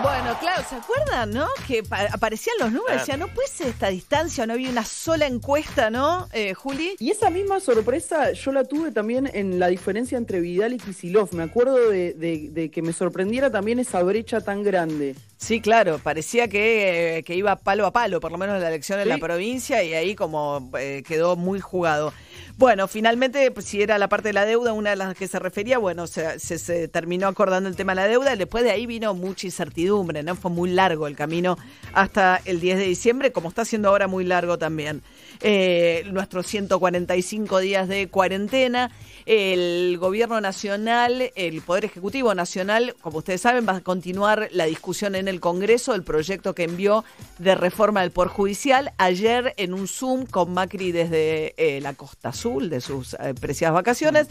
Bueno, 0.01 0.37
claro, 0.39 0.63
¿se 0.69 0.75
acuerdan, 0.75 1.31
no? 1.31 1.47
Que 1.67 1.81
pa- 1.81 2.07
aparecían 2.11 2.55
los 2.59 2.71
números, 2.71 2.99
decían, 2.99 3.19
no 3.19 3.27
puede 3.29 3.47
ser 3.47 3.67
esta 3.67 3.87
distancia, 3.87 4.45
no 4.45 4.53
había 4.53 4.69
una 4.69 4.83
sola 4.85 5.25
encuesta, 5.25 5.89
¿no, 5.89 6.27
eh, 6.31 6.53
Juli? 6.53 6.95
Y 6.99 7.09
esa 7.09 7.29
misma 7.31 7.59
sorpresa 7.59 8.31
yo 8.33 8.51
la 8.51 8.65
tuve 8.65 8.91
también 8.91 9.29
en 9.33 9.57
la 9.57 9.67
diferencia 9.67 10.17
entre 10.17 10.41
Vidal 10.41 10.73
y 10.73 10.77
Kisilov. 10.77 11.33
Me 11.33 11.43
acuerdo 11.43 11.77
de, 11.89 12.13
de- 12.13 12.49
de 12.51 12.69
que 12.69 12.81
me 12.83 12.93
sorprendiera 12.93 13.49
también 13.49 13.79
esa 13.79 14.03
brecha 14.03 14.41
tan 14.41 14.61
grande. 14.63 15.15
Sí, 15.37 15.59
claro, 15.59 15.99
parecía 15.99 16.47
que, 16.49 17.17
eh, 17.17 17.23
que 17.23 17.33
iba 17.35 17.55
palo 17.55 17.85
a 17.87 17.91
palo, 17.91 18.19
por 18.19 18.31
lo 18.31 18.37
menos 18.37 18.55
en 18.57 18.61
la 18.61 18.67
elección 18.69 18.99
en 18.99 19.09
la 19.09 19.17
provincia, 19.17 19.81
y 19.83 19.93
ahí 19.93 20.13
como 20.13 20.69
eh, 20.77 21.03
quedó 21.07 21.35
muy 21.35 21.59
jugado. 21.59 22.13
Bueno, 22.57 22.87
finalmente, 22.87 23.51
pues, 23.51 23.65
si 23.65 23.81
era 23.81 23.97
la 23.97 24.07
parte 24.07 24.29
de 24.29 24.33
la 24.33 24.45
deuda, 24.45 24.71
una 24.71 24.91
de 24.91 24.95
las 24.95 25.13
que 25.15 25.27
se 25.27 25.39
refería, 25.39 25.77
bueno, 25.77 26.07
se, 26.07 26.39
se- 26.39 26.87
terminó 26.87 27.27
acordando 27.27 27.67
el 27.67 27.75
tema 27.75 27.91
de 27.93 27.95
la 27.97 28.07
deuda, 28.07 28.33
y 28.33 28.37
después 28.37 28.63
de 28.63 28.71
ahí 28.71 28.85
vino 28.85 29.13
mucha 29.13 29.45
incertidumbre, 29.47 30.23
¿no? 30.23 30.35
Fue 30.35 30.49
muy 30.49 30.69
largo 30.71 31.05
el 31.07 31.17
camino 31.17 31.57
hasta 31.93 32.41
el 32.45 32.61
10 32.61 32.77
de 32.77 32.85
diciembre, 32.85 33.33
como 33.33 33.49
está 33.49 33.65
siendo 33.65 33.89
ahora 33.89 34.07
muy 34.07 34.23
largo 34.23 34.57
también. 34.57 35.01
Eh, 35.41 36.03
nuestros 36.11 36.47
145 36.47 37.59
días 37.59 37.87
de 37.87 38.07
cuarentena, 38.07 38.91
el 39.25 39.97
gobierno 39.99 40.39
nacional, 40.39 41.31
el 41.35 41.61
Poder 41.61 41.85
Ejecutivo 41.85 42.33
Nacional, 42.35 42.95
como 43.01 43.19
ustedes 43.19 43.41
saben, 43.41 43.67
va 43.67 43.77
a 43.77 43.81
continuar 43.81 44.49
la 44.51 44.65
discusión 44.65 45.15
en 45.15 45.27
el 45.27 45.39
Congreso 45.39 45.93
del 45.93 46.03
proyecto 46.03 46.53
que 46.53 46.63
envió 46.63 47.03
de 47.39 47.55
reforma 47.55 48.01
del 48.01 48.11
Poder 48.11 48.29
Judicial. 48.29 48.93
Ayer 48.97 49.53
en 49.57 49.73
un 49.73 49.87
Zoom 49.87 50.25
con 50.25 50.53
Macri 50.53 50.91
desde 50.91 51.53
eh, 51.57 51.81
la 51.81 51.93
Costa 51.93 52.29
Azul 52.29 52.69
de 52.69 52.81
sus 52.81 53.13
eh, 53.15 53.33
preciadas 53.39 53.75
vacaciones, 53.75 54.27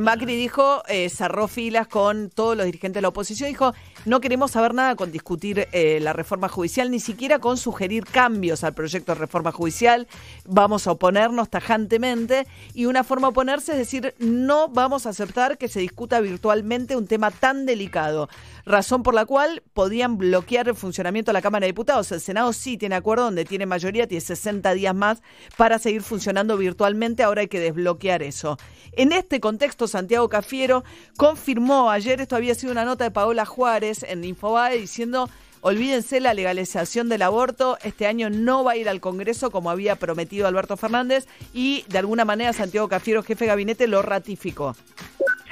Macri 0.00 0.36
dijo, 0.36 0.82
cerró 1.08 1.48
filas 1.48 1.88
con 1.88 2.30
todos 2.30 2.56
los 2.56 2.66
dirigentes 2.66 2.96
de 2.96 3.02
la 3.02 3.08
oposición, 3.08 3.48
dijo, 3.48 3.72
no 4.04 4.20
queremos 4.20 4.50
saber 4.50 4.74
nada 4.74 4.96
con 4.96 5.12
discutir 5.12 5.68
eh, 5.72 6.00
la 6.00 6.12
reforma 6.12 6.48
judicial, 6.48 6.90
ni 6.90 6.98
siquiera 6.98 7.38
con 7.38 7.56
sugerir 7.56 8.04
cambios 8.04 8.64
al 8.64 8.74
proyecto 8.74 9.12
de 9.12 9.20
reforma 9.20 9.52
judicial. 9.52 10.08
Vamos 10.44 10.86
a 10.86 10.92
oponernos 10.92 11.48
tajantemente 11.48 12.46
y 12.74 12.86
una 12.86 13.04
forma 13.04 13.28
de 13.28 13.30
oponerse 13.30 13.72
es 13.72 13.78
decir, 13.78 14.14
no 14.18 14.68
vamos 14.68 15.06
a 15.06 15.10
aceptar 15.10 15.56
que 15.56 15.68
se 15.68 15.80
discuta 15.80 16.20
virtualmente 16.20 16.96
un 16.96 17.06
tema 17.06 17.30
tan 17.30 17.64
delicado. 17.64 18.28
Razón 18.64 19.02
por 19.02 19.14
la 19.14 19.24
cual 19.24 19.62
podían 19.72 20.18
bloquear 20.18 20.68
el 20.68 20.74
funcionamiento 20.74 21.30
de 21.30 21.34
la 21.34 21.42
Cámara 21.42 21.64
de 21.64 21.72
Diputados. 21.72 22.12
El 22.12 22.20
Senado 22.20 22.52
sí 22.52 22.76
tiene 22.76 22.94
acuerdo 22.94 23.24
donde 23.24 23.44
tiene 23.44 23.66
mayoría, 23.66 24.06
tiene 24.06 24.20
60 24.20 24.72
días 24.74 24.94
más 24.94 25.22
para 25.56 25.78
seguir 25.78 26.02
funcionando 26.02 26.56
virtualmente. 26.56 27.22
Ahora 27.22 27.42
hay 27.42 27.48
que 27.48 27.60
desbloquear 27.60 28.22
eso. 28.22 28.58
En 28.92 29.12
este 29.12 29.40
contexto, 29.40 29.88
Santiago 29.88 30.28
Cafiero 30.28 30.84
confirmó 31.16 31.90
ayer, 31.90 32.20
esto 32.20 32.36
había 32.36 32.54
sido 32.54 32.72
una 32.72 32.84
nota 32.84 33.04
de 33.04 33.10
Paola 33.10 33.44
Juárez 33.44 34.02
en 34.04 34.24
Infobae 34.24 34.78
diciendo 34.78 35.28
Olvídense 35.64 36.18
la 36.18 36.34
legalización 36.34 37.08
del 37.08 37.22
aborto. 37.22 37.78
Este 37.84 38.08
año 38.08 38.30
no 38.30 38.64
va 38.64 38.72
a 38.72 38.76
ir 38.76 38.88
al 38.88 39.00
Congreso 39.00 39.52
como 39.52 39.70
había 39.70 39.94
prometido 39.94 40.48
Alberto 40.48 40.76
Fernández 40.76 41.28
y 41.54 41.84
de 41.88 41.98
alguna 41.98 42.24
manera 42.24 42.52
Santiago 42.52 42.88
Cafiero, 42.88 43.22
jefe 43.22 43.44
de 43.44 43.48
gabinete, 43.48 43.86
lo 43.86 44.02
ratificó. 44.02 44.74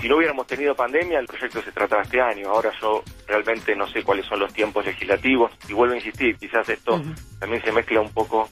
Si 0.01 0.09
no 0.09 0.16
hubiéramos 0.16 0.47
tenido 0.47 0.74
pandemia, 0.74 1.18
el 1.18 1.27
proyecto 1.27 1.60
se 1.60 1.72
trataba 1.72 2.02
este 2.02 2.22
año. 2.22 2.48
Ahora 2.48 2.72
yo 2.81 3.02
realmente 3.27 3.77
no 3.77 3.86
sé 3.86 4.02
cuáles 4.02 4.24
son 4.24 4.40
los 4.40 4.52
tiempos 4.52 4.86
legislativos 4.86 5.52
y 5.68 5.74
vuelvo 5.74 5.93
a 5.93 5.98
insistir, 5.98 6.36
quizás 6.36 6.66
esto 6.70 7.02
también 7.39 7.62
se 7.62 7.70
mezcla 7.70 8.01
un 8.01 8.10
poco 8.10 8.48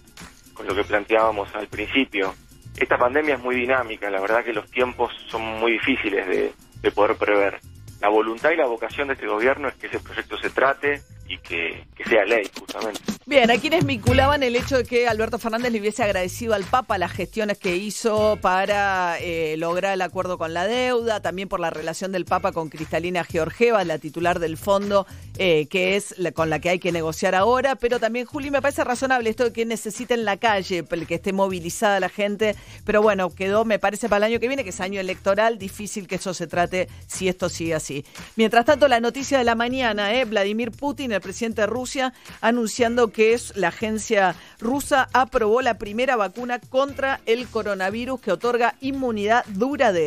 con 0.52 0.66
lo 0.66 0.74
que 0.74 0.84
planteábamos 0.84 1.54
al 1.54 1.66
principio. 1.68 2.34
Esta 2.76 2.98
pandemia 2.98 3.36
es 3.36 3.40
muy 3.40 3.56
dinámica, 3.56 4.10
la 4.10 4.20
verdad 4.20 4.44
que 4.44 4.52
los 4.52 4.70
tiempos 4.70 5.10
son 5.28 5.40
muy 5.42 5.72
difíciles 5.72 6.26
de, 6.28 6.52
de 6.82 6.90
poder 6.90 7.16
prever. 7.16 7.58
La 8.00 8.10
voluntad 8.10 8.50
y 8.50 8.56
la 8.56 8.66
vocación 8.66 9.08
de 9.08 9.14
este 9.14 9.26
gobierno 9.26 9.68
es 9.68 9.74
que 9.76 9.86
ese 9.86 10.00
proyecto 10.00 10.36
se 10.36 10.50
trate 10.50 11.00
y 11.28 11.38
que, 11.38 11.84
sea 12.08 12.24
ley, 12.24 12.48
justamente. 12.58 13.00
Bien, 13.26 13.50
hay 13.50 13.58
quienes 13.58 13.84
vinculaban 13.84 14.42
el 14.42 14.56
hecho 14.56 14.78
de 14.78 14.84
que 14.84 15.06
Alberto 15.06 15.38
Fernández 15.38 15.70
le 15.70 15.80
hubiese 15.80 16.02
agradecido 16.02 16.54
al 16.54 16.64
Papa 16.64 16.96
las 16.96 17.12
gestiones 17.12 17.58
que 17.58 17.76
hizo 17.76 18.38
para 18.40 19.18
eh, 19.20 19.56
lograr 19.58 19.92
el 19.92 20.00
acuerdo 20.00 20.38
con 20.38 20.54
la 20.54 20.66
deuda, 20.66 21.20
también 21.20 21.48
por 21.48 21.60
la 21.60 21.68
relación 21.68 22.12
del 22.12 22.24
Papa 22.24 22.52
con 22.52 22.70
Cristalina 22.70 23.24
Georgieva, 23.24 23.84
la 23.84 23.98
titular 23.98 24.38
del 24.38 24.56
fondo, 24.56 25.06
eh, 25.36 25.66
que 25.66 25.96
es 25.96 26.14
con 26.34 26.48
la 26.48 26.60
que 26.60 26.70
hay 26.70 26.78
que 26.78 26.92
negociar 26.92 27.34
ahora, 27.34 27.76
pero 27.76 28.00
también, 28.00 28.24
Juli, 28.24 28.50
me 28.50 28.62
parece 28.62 28.82
razonable 28.82 29.28
esto 29.28 29.44
de 29.44 29.52
que 29.52 29.66
necesiten 29.66 30.24
la 30.24 30.38
calle, 30.38 30.84
que 31.06 31.14
esté 31.14 31.34
movilizada 31.34 32.00
la 32.00 32.08
gente, 32.08 32.56
pero 32.84 33.02
bueno, 33.02 33.34
quedó, 33.34 33.66
me 33.66 33.78
parece, 33.78 34.08
para 34.08 34.26
el 34.26 34.32
año 34.32 34.40
que 34.40 34.48
viene, 34.48 34.64
que 34.64 34.70
es 34.70 34.80
año 34.80 35.00
electoral, 35.00 35.58
difícil 35.58 36.08
que 36.08 36.14
eso 36.14 36.32
se 36.32 36.46
trate 36.46 36.88
si 37.06 37.28
esto 37.28 37.50
sigue 37.50 37.74
así. 37.74 38.04
Mientras 38.36 38.64
tanto, 38.64 38.88
la 38.88 39.00
noticia 39.00 39.36
de 39.38 39.44
la 39.44 39.54
mañana, 39.54 40.14
eh, 40.14 40.24
Vladimir 40.24 40.70
Putin, 40.70 41.12
el 41.18 41.22
presidente 41.22 41.62
de 41.62 41.66
Rusia, 41.66 42.12
anunciando 42.40 43.12
que 43.12 43.34
es 43.34 43.56
la 43.56 43.68
agencia 43.68 44.34
rusa 44.58 45.08
aprobó 45.12 45.62
la 45.62 45.78
primera 45.78 46.16
vacuna 46.16 46.58
contra 46.58 47.20
el 47.26 47.46
coronavirus 47.48 48.20
que 48.20 48.32
otorga 48.32 48.74
inmunidad 48.80 49.44
duradera. 49.46 49.98